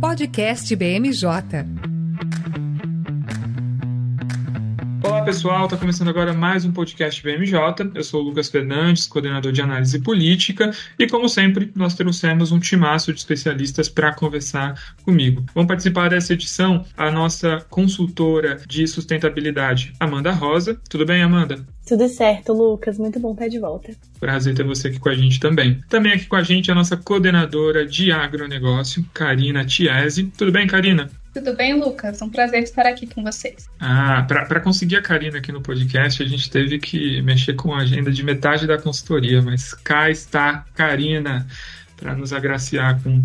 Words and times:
Podcast 0.00 0.76
BMJ. 0.76 1.93
Pessoal, 5.24 5.64
está 5.64 5.78
começando 5.78 6.08
agora 6.08 6.34
mais 6.34 6.66
um 6.66 6.72
podcast 6.72 7.22
BMJ. 7.22 7.92
Eu 7.94 8.04
sou 8.04 8.20
o 8.20 8.24
Lucas 8.24 8.50
Fernandes, 8.50 9.06
coordenador 9.06 9.52
de 9.52 9.62
análise 9.62 9.98
política, 9.98 10.70
e 10.98 11.06
como 11.06 11.30
sempre, 11.30 11.72
nós 11.74 11.94
trouxemos 11.94 12.52
um 12.52 12.60
timaço 12.60 13.10
de 13.10 13.20
especialistas 13.20 13.88
para 13.88 14.12
conversar 14.12 14.78
comigo. 15.02 15.42
Vão 15.54 15.66
participar 15.66 16.10
dessa 16.10 16.34
edição 16.34 16.84
a 16.94 17.10
nossa 17.10 17.64
consultora 17.70 18.60
de 18.68 18.86
sustentabilidade, 18.86 19.94
Amanda 19.98 20.30
Rosa. 20.30 20.78
Tudo 20.90 21.06
bem, 21.06 21.22
Amanda? 21.22 21.64
Tudo 21.86 22.06
certo, 22.06 22.52
Lucas. 22.52 22.98
Muito 22.98 23.18
bom 23.18 23.32
estar 23.32 23.48
de 23.48 23.58
volta. 23.58 23.96
Prazer 24.20 24.54
ter 24.54 24.64
você 24.64 24.88
aqui 24.88 24.98
com 24.98 25.08
a 25.08 25.14
gente 25.14 25.40
também. 25.40 25.80
Também 25.88 26.12
aqui 26.12 26.26
com 26.26 26.36
a 26.36 26.42
gente 26.42 26.70
a 26.70 26.74
nossa 26.74 26.98
coordenadora 26.98 27.86
de 27.86 28.12
agronegócio, 28.12 29.02
Karina 29.14 29.64
Tiese. 29.64 30.24
Tudo 30.36 30.52
bem, 30.52 30.66
Karina? 30.66 31.10
Tudo 31.34 31.52
bem, 31.56 31.74
Lucas? 31.74 32.22
É 32.22 32.24
um 32.24 32.30
prazer 32.30 32.62
estar 32.62 32.86
aqui 32.86 33.08
com 33.08 33.20
vocês. 33.24 33.68
Ah, 33.80 34.22
para 34.22 34.60
conseguir 34.60 34.96
a 34.96 35.02
Karina 35.02 35.38
aqui 35.38 35.50
no 35.50 35.60
podcast, 35.60 36.22
a 36.22 36.26
gente 36.26 36.48
teve 36.48 36.78
que 36.78 37.20
mexer 37.22 37.54
com 37.54 37.74
a 37.74 37.78
agenda 37.78 38.12
de 38.12 38.22
metade 38.22 38.68
da 38.68 38.78
consultoria, 38.78 39.42
mas 39.42 39.74
cá 39.74 40.08
está 40.08 40.64
Karina 40.76 41.44
para 41.96 42.14
nos 42.14 42.32
agraciar 42.32 43.02
com, 43.02 43.20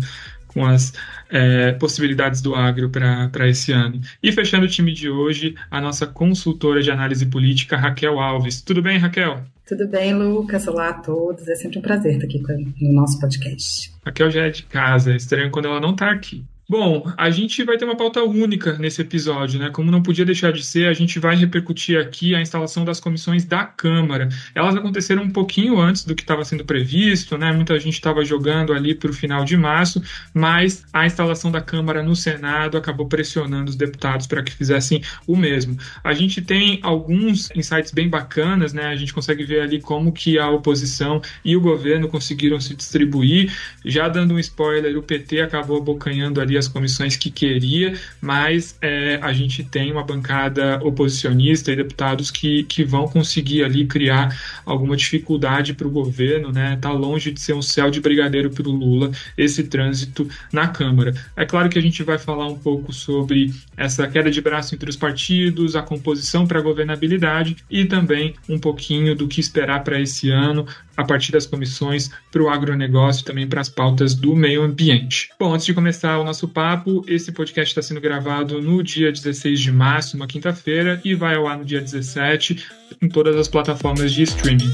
com 0.48 0.66
as 0.66 0.92
é, 1.30 1.70
possibilidades 1.72 2.42
do 2.42 2.52
agro 2.52 2.90
para 2.90 3.48
esse 3.48 3.70
ano. 3.70 4.00
E 4.20 4.32
fechando 4.32 4.66
o 4.66 4.68
time 4.68 4.92
de 4.92 5.08
hoje, 5.08 5.54
a 5.70 5.80
nossa 5.80 6.04
consultora 6.04 6.82
de 6.82 6.90
análise 6.90 7.24
política, 7.26 7.76
Raquel 7.76 8.18
Alves. 8.18 8.60
Tudo 8.60 8.82
bem, 8.82 8.98
Raquel? 8.98 9.40
Tudo 9.68 9.86
bem, 9.86 10.12
Lucas? 10.14 10.66
Olá 10.66 10.88
a 10.88 10.94
todos. 10.94 11.46
É 11.46 11.54
sempre 11.54 11.78
um 11.78 11.82
prazer 11.82 12.14
estar 12.14 12.26
aqui 12.26 12.42
no 12.80 12.92
nosso 12.92 13.20
podcast. 13.20 13.92
Raquel 14.04 14.32
já 14.32 14.46
é 14.46 14.50
de 14.50 14.64
casa, 14.64 15.12
é 15.12 15.16
estranho 15.16 15.48
quando 15.52 15.66
ela 15.66 15.80
não 15.80 15.92
está 15.92 16.10
aqui. 16.10 16.44
Bom, 16.70 17.02
a 17.16 17.30
gente 17.30 17.64
vai 17.64 17.76
ter 17.76 17.84
uma 17.84 17.96
pauta 17.96 18.22
única 18.22 18.78
nesse 18.78 19.02
episódio, 19.02 19.58
né? 19.58 19.70
Como 19.70 19.90
não 19.90 20.00
podia 20.00 20.24
deixar 20.24 20.52
de 20.52 20.64
ser, 20.64 20.86
a 20.86 20.92
gente 20.92 21.18
vai 21.18 21.34
repercutir 21.34 21.98
aqui 21.98 22.32
a 22.32 22.40
instalação 22.40 22.84
das 22.84 23.00
comissões 23.00 23.44
da 23.44 23.64
Câmara. 23.64 24.28
Elas 24.54 24.76
aconteceram 24.76 25.24
um 25.24 25.30
pouquinho 25.30 25.80
antes 25.80 26.04
do 26.04 26.14
que 26.14 26.22
estava 26.22 26.44
sendo 26.44 26.64
previsto, 26.64 27.36
né? 27.36 27.50
Muita 27.50 27.76
gente 27.80 27.94
estava 27.94 28.24
jogando 28.24 28.72
ali 28.72 28.94
para 28.94 29.10
o 29.10 29.12
final 29.12 29.44
de 29.44 29.56
março, 29.56 30.00
mas 30.32 30.84
a 30.92 31.04
instalação 31.04 31.50
da 31.50 31.60
Câmara 31.60 32.04
no 32.04 32.14
Senado 32.14 32.78
acabou 32.78 33.08
pressionando 33.08 33.68
os 33.68 33.74
deputados 33.74 34.28
para 34.28 34.40
que 34.40 34.52
fizessem 34.52 35.02
o 35.26 35.36
mesmo. 35.36 35.76
A 36.04 36.12
gente 36.12 36.40
tem 36.40 36.78
alguns 36.84 37.50
insights 37.50 37.90
bem 37.90 38.08
bacanas, 38.08 38.72
né? 38.72 38.86
A 38.86 38.94
gente 38.94 39.12
consegue 39.12 39.42
ver 39.42 39.62
ali 39.62 39.80
como 39.80 40.12
que 40.12 40.38
a 40.38 40.48
oposição 40.48 41.20
e 41.44 41.56
o 41.56 41.60
governo 41.60 42.06
conseguiram 42.06 42.60
se 42.60 42.76
distribuir. 42.76 43.52
Já 43.84 44.06
dando 44.06 44.34
um 44.34 44.38
spoiler, 44.38 44.96
o 44.96 45.02
PT 45.02 45.40
acabou 45.40 45.78
abocanhando 45.78 46.40
ali 46.40 46.59
as 46.60 46.68
comissões 46.68 47.16
que 47.16 47.30
queria, 47.30 47.98
mas 48.20 48.78
é, 48.80 49.18
a 49.20 49.32
gente 49.32 49.64
tem 49.64 49.90
uma 49.90 50.04
bancada 50.04 50.78
oposicionista 50.82 51.72
e 51.72 51.76
deputados 51.76 52.30
que, 52.30 52.62
que 52.64 52.84
vão 52.84 53.08
conseguir 53.08 53.64
ali 53.64 53.86
criar 53.86 54.38
alguma 54.64 54.96
dificuldade 54.96 55.74
para 55.74 55.88
o 55.88 55.90
governo, 55.90 56.52
né? 56.52 56.78
Tá 56.80 56.92
longe 56.92 57.32
de 57.32 57.40
ser 57.40 57.54
um 57.54 57.62
céu 57.62 57.90
de 57.90 58.00
brigadeiro 58.00 58.50
para 58.50 58.68
o 58.68 58.72
Lula 58.72 59.10
esse 59.36 59.64
trânsito 59.64 60.28
na 60.52 60.68
Câmara. 60.68 61.14
É 61.36 61.44
claro 61.44 61.68
que 61.68 61.78
a 61.78 61.82
gente 61.82 62.02
vai 62.02 62.18
falar 62.18 62.46
um 62.46 62.58
pouco 62.58 62.92
sobre 62.92 63.52
essa 63.76 64.06
queda 64.06 64.30
de 64.30 64.40
braço 64.40 64.74
entre 64.74 64.88
os 64.88 64.96
partidos, 64.96 65.74
a 65.74 65.82
composição 65.82 66.46
para 66.46 66.58
a 66.58 66.62
governabilidade 66.62 67.56
e 67.70 67.84
também 67.84 68.34
um 68.48 68.58
pouquinho 68.58 69.14
do 69.14 69.26
que 69.26 69.40
esperar 69.40 69.82
para 69.82 70.00
esse 70.00 70.30
ano, 70.30 70.66
a 71.00 71.04
partir 71.04 71.32
das 71.32 71.46
comissões 71.46 72.10
para 72.30 72.42
o 72.42 72.48
agronegócio 72.48 73.22
e 73.22 73.24
também 73.24 73.46
para 73.46 73.60
as 73.60 73.68
pautas 73.68 74.14
do 74.14 74.34
meio 74.36 74.62
ambiente. 74.62 75.30
Bom, 75.38 75.54
antes 75.54 75.66
de 75.66 75.74
começar 75.74 76.18
o 76.18 76.24
nosso 76.24 76.46
papo, 76.48 77.04
esse 77.08 77.32
podcast 77.32 77.70
está 77.70 77.82
sendo 77.82 78.00
gravado 78.00 78.60
no 78.60 78.82
dia 78.82 79.10
16 79.10 79.60
de 79.60 79.72
março, 79.72 80.16
uma 80.16 80.26
quinta-feira, 80.26 81.00
e 81.04 81.14
vai 81.14 81.34
ao 81.34 81.46
ar 81.46 81.58
no 81.58 81.64
dia 81.64 81.80
17 81.80 82.64
em 83.00 83.08
todas 83.08 83.36
as 83.36 83.48
plataformas 83.48 84.12
de 84.12 84.22
streaming. 84.22 84.72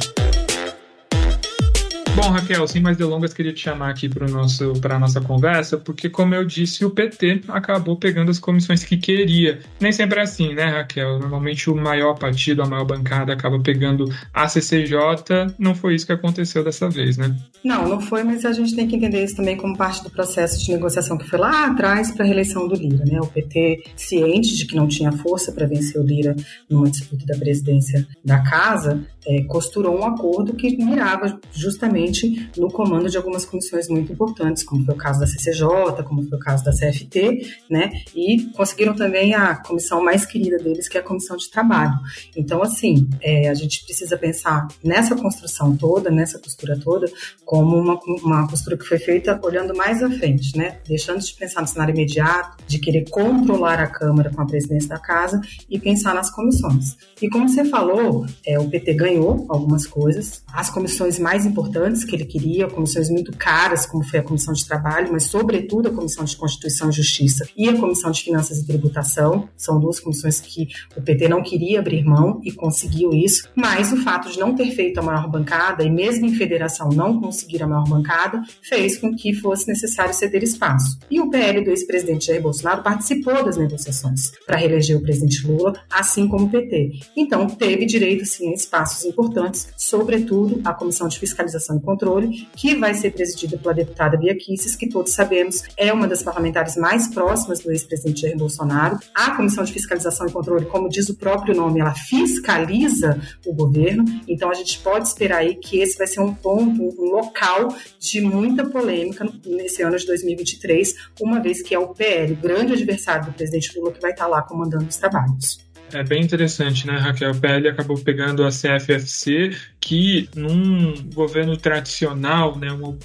Bom, 2.17 2.31
Raquel, 2.31 2.67
sem 2.67 2.81
mais 2.81 2.97
delongas, 2.97 3.35
queria 3.35 3.53
te 3.53 3.61
chamar 3.61 3.91
aqui 3.91 4.09
para 4.09 4.25
a 4.25 4.99
nossa 4.99 5.21
conversa, 5.21 5.77
porque, 5.77 6.09
como 6.09 6.35
eu 6.35 6.47
disse, 6.47 6.83
o 6.83 6.89
PT 6.89 7.43
acabou 7.47 7.95
pegando 7.95 8.31
as 8.31 8.39
comissões 8.39 8.83
que 8.83 8.97
queria. 8.97 9.61
Nem 9.79 9.93
sempre 9.93 10.21
é 10.21 10.23
assim, 10.23 10.55
né, 10.55 10.65
Raquel? 10.65 11.19
Normalmente 11.19 11.69
o 11.69 11.77
maior 11.77 12.15
partido, 12.15 12.63
a 12.63 12.67
maior 12.67 12.87
bancada 12.87 13.35
acaba 13.35 13.61
pegando 13.61 14.11
a 14.33 14.49
CCJ. 14.49 15.55
Não 15.59 15.75
foi 15.75 15.95
isso 15.95 16.07
que 16.07 16.13
aconteceu 16.13 16.65
dessa 16.65 16.89
vez, 16.89 17.19
né? 17.19 17.37
Não, 17.63 17.87
não 17.87 18.01
foi, 18.01 18.25
mas 18.25 18.47
a 18.47 18.53
gente 18.53 18.75
tem 18.75 18.89
que 18.89 18.97
entender 18.97 19.23
isso 19.23 19.37
também 19.37 19.59
como 19.59 19.77
parte 19.77 20.03
do 20.03 20.09
processo 20.09 20.65
de 20.65 20.73
negociação 20.73 21.19
que 21.19 21.29
foi 21.29 21.39
lá 21.39 21.67
atrás 21.67 22.13
para 22.13 22.25
a 22.25 22.27
reeleição 22.27 22.67
do 22.67 22.77
Lira, 22.77 23.05
né? 23.05 23.21
O 23.21 23.27
PT, 23.27 23.85
ciente 23.95 24.57
de 24.57 24.65
que 24.65 24.75
não 24.75 24.89
tinha 24.89 25.13
força 25.13 25.53
para 25.53 25.67
vencer 25.67 26.01
o 26.01 26.05
Lira 26.05 26.35
numa 26.71 26.89
disputa 26.89 27.27
da 27.27 27.37
presidência 27.37 28.07
da 28.25 28.39
casa, 28.39 29.05
é, 29.27 29.43
costurou 29.45 29.99
um 29.99 30.05
acordo 30.05 30.55
que 30.55 30.77
mirava 30.77 31.39
justamente 31.53 32.51
no 32.57 32.71
comando 32.71 33.09
de 33.09 33.17
algumas 33.17 33.45
comissões 33.45 33.89
muito 33.89 34.13
importantes, 34.13 34.63
como 34.63 34.85
foi 34.85 34.95
o 34.95 34.99
caso 34.99 35.21
da 35.21 35.27
CCJ, 35.27 36.03
como 36.05 36.23
foi 36.29 36.39
o 36.39 36.41
caso 36.41 36.65
da 36.65 36.73
CFT, 36.73 37.47
né? 37.69 37.91
E 38.15 38.45
conseguiram 38.57 38.95
também 38.95 39.35
a 39.35 39.57
comissão 39.57 40.03
mais 40.03 40.25
querida 40.25 40.59
deles, 40.59 40.89
que 40.89 40.97
é 40.97 41.01
a 41.01 41.05
comissão 41.05 41.37
de 41.37 41.51
trabalho. 41.51 41.99
Então, 42.37 42.63
assim, 42.63 43.09
é, 43.21 43.49
a 43.49 43.55
gente 43.55 43.85
precisa 43.85 44.17
pensar 44.17 44.69
nessa 44.83 45.17
construção 45.17 45.77
toda, 45.77 46.11
nessa 46.11 46.39
costura 46.39 46.79
toda, 46.79 47.11
como 47.45 47.77
uma, 47.77 47.99
uma 48.23 48.49
costura 48.49 48.77
que 48.77 48.85
foi 48.85 48.99
feita 48.99 49.39
olhando 49.43 49.77
mais 49.77 50.03
à 50.03 50.11
frente, 50.11 50.57
né? 50.57 50.79
Deixando 50.87 51.21
de 51.21 51.35
pensar 51.35 51.61
no 51.61 51.67
cenário 51.67 51.95
imediato, 51.95 52.57
de 52.67 52.79
querer 52.79 53.09
controlar 53.11 53.81
a 53.81 53.87
Câmara 53.87 54.31
com 54.31 54.43
a 54.43 54.47
presidência 54.47 54.89
da 54.91 54.99
casa 54.99 55.41
e 55.69 55.79
pensar 55.79 56.15
nas 56.15 56.31
comissões. 56.31 56.97
E 57.21 57.29
como 57.29 57.49
você 57.49 57.65
falou, 57.65 58.27
é, 58.47 58.59
o 58.59 58.69
PT 58.69 58.95
ganhou 58.95 59.16
algumas 59.49 59.87
coisas. 59.87 60.43
As 60.53 60.71
comissões 60.71 61.19
mais 61.19 61.45
importantes 61.45 62.05
que 62.05 62.15
ele 62.15 62.25
queria, 62.25 62.69
comissões 62.69 63.09
muito 63.09 63.37
caras, 63.37 63.87
como 63.87 64.05
foi 64.05 64.21
a 64.21 64.23
Comissão 64.23 64.53
de 64.55 64.67
Trabalho, 64.67 65.13
mas 65.13 65.25
sobretudo 65.25 65.89
a 65.89 65.93
Comissão 65.93 66.25
de 66.25 66.37
Constituição 66.37 66.91
e 66.91 66.93
Justiça 66.93 67.49
e 67.57 67.69
a 67.69 67.77
Comissão 67.77 68.11
de 68.11 68.23
Finanças 68.23 68.59
e 68.59 68.67
Tributação, 68.67 69.49
são 69.57 69.79
duas 69.79 70.01
comissões 70.01 70.41
que 70.41 70.69
o 70.97 71.03
PT 71.03 71.29
não 71.29 71.43
queria 71.43 71.81
abrir 71.81 72.05
mão 72.05 72.41
e 72.45 72.53
conseguiu 72.53 73.11
isso. 73.13 73.49
Mas 73.55 73.93
o 73.93 73.97
fato 73.99 74.31
de 74.31 74.39
não 74.39 74.55
ter 74.55 74.71
feito 74.73 74.99
a 74.99 75.03
maior 75.03 75.29
bancada 75.29 75.85
e 75.85 75.91
mesmo 75.91 76.27
em 76.27 76.35
federação 76.35 76.89
não 76.91 77.21
conseguir 77.21 77.63
a 77.63 77.67
maior 77.67 77.89
bancada 77.89 78.43
fez 78.63 78.99
com 78.99 79.15
que 79.15 79.35
fosse 79.35 79.69
necessário 79.69 80.15
ceder 80.15 80.43
espaço. 80.43 80.99
E 81.11 81.21
o 81.21 81.31
PL 81.31 81.65
do 81.65 81.71
ex-presidente 81.71 82.27
Jair 82.27 82.43
Bolsonaro 82.43 82.83
participou 82.83 83.45
das 83.45 83.57
negociações 83.57 84.33
para 84.47 84.57
reeleger 84.57 84.97
o 84.97 85.03
presidente 85.03 85.47
Lula, 85.47 85.75
assim 85.91 86.29
como 86.29 86.47
o 86.47 86.51
PT. 86.51 86.91
Então 87.17 87.47
teve 87.47 87.87
direito 87.87 88.25
sim 88.25 88.51
a 88.51 88.55
espaços 88.55 89.05
importantes, 89.07 89.69
sobretudo 89.77 90.61
a 90.65 90.75
Comissão 90.75 91.09
de 91.09 91.19
Fiscalização 91.19 91.77
e 91.77 91.81
Controle, 91.81 92.49
que 92.57 92.75
vai 92.75 92.95
ser 92.95 93.13
presidida 93.13 93.57
pela 93.59 93.75
deputada 93.75 94.17
Bia 94.17 94.37
Kicis, 94.37 94.77
que 94.77 94.89
todos 94.89 95.13
sabemos 95.13 95.63
é 95.77 95.93
uma 95.93 96.07
das 96.07 96.23
parlamentares 96.23 96.77
mais 96.77 97.09
próximas 97.09 97.61
do 97.61 97.71
ex-presidente 97.71 98.23
Jair 98.23 98.37
Bolsonaro. 98.37 98.99
A 99.15 99.33
Comissão 99.33 99.65
de 99.65 99.73
Fiscalização 99.73 100.27
e 100.27 100.33
Controle, 100.33 100.67
como 100.67 100.89
diz 100.89 101.09
o 101.09 101.17
próprio 101.17 101.55
nome, 101.55 101.81
ela 101.81 101.95
fiscaliza 101.95 103.21
o 103.47 103.53
governo, 103.53 104.05
então 104.27 104.51
a 104.51 104.55
gente 104.55 104.79
pode 104.81 105.09
esperar 105.09 105.39
aí 105.39 105.55
que 105.55 105.79
esse 105.79 105.97
vai 105.97 106.07
ser 106.07 106.21
um 106.21 106.35
ponto, 106.35 106.83
um 106.83 107.11
local 107.11 107.75
de 107.99 108.21
muita 108.21 108.65
polêmica 108.65 109.27
nesse 109.45 109.83
ano 109.83 109.97
de 109.97 110.07
2023, 110.07 110.95
uma 111.21 111.41
vez 111.41 111.63
que 111.63 111.75
é 111.75 111.79
o 111.79 111.89
PL, 111.89 112.35
grande 112.35 112.73
adversário 112.73 113.27
do 113.27 113.33
presidente 113.33 113.79
Lula, 113.79 113.93
que 113.93 114.01
vai 114.01 114.11
estar 114.11 114.27
lá 114.27 114.43
comandando 114.43 114.87
os 114.87 114.97
trabalhos. 114.97 115.66
É 115.93 116.03
bem 116.03 116.23
interessante, 116.23 116.87
né, 116.87 116.99
Raquel? 116.99 117.31
O 117.31 117.41
PL 117.41 117.69
acabou 117.69 117.97
pegando 117.99 118.45
a 118.45 118.49
CFFC, 118.49 119.57
que 119.81 120.29
num 120.35 120.95
governo 121.15 121.57
tradicional, 121.57 122.59
né, 122.59 122.73
um, 122.73 122.99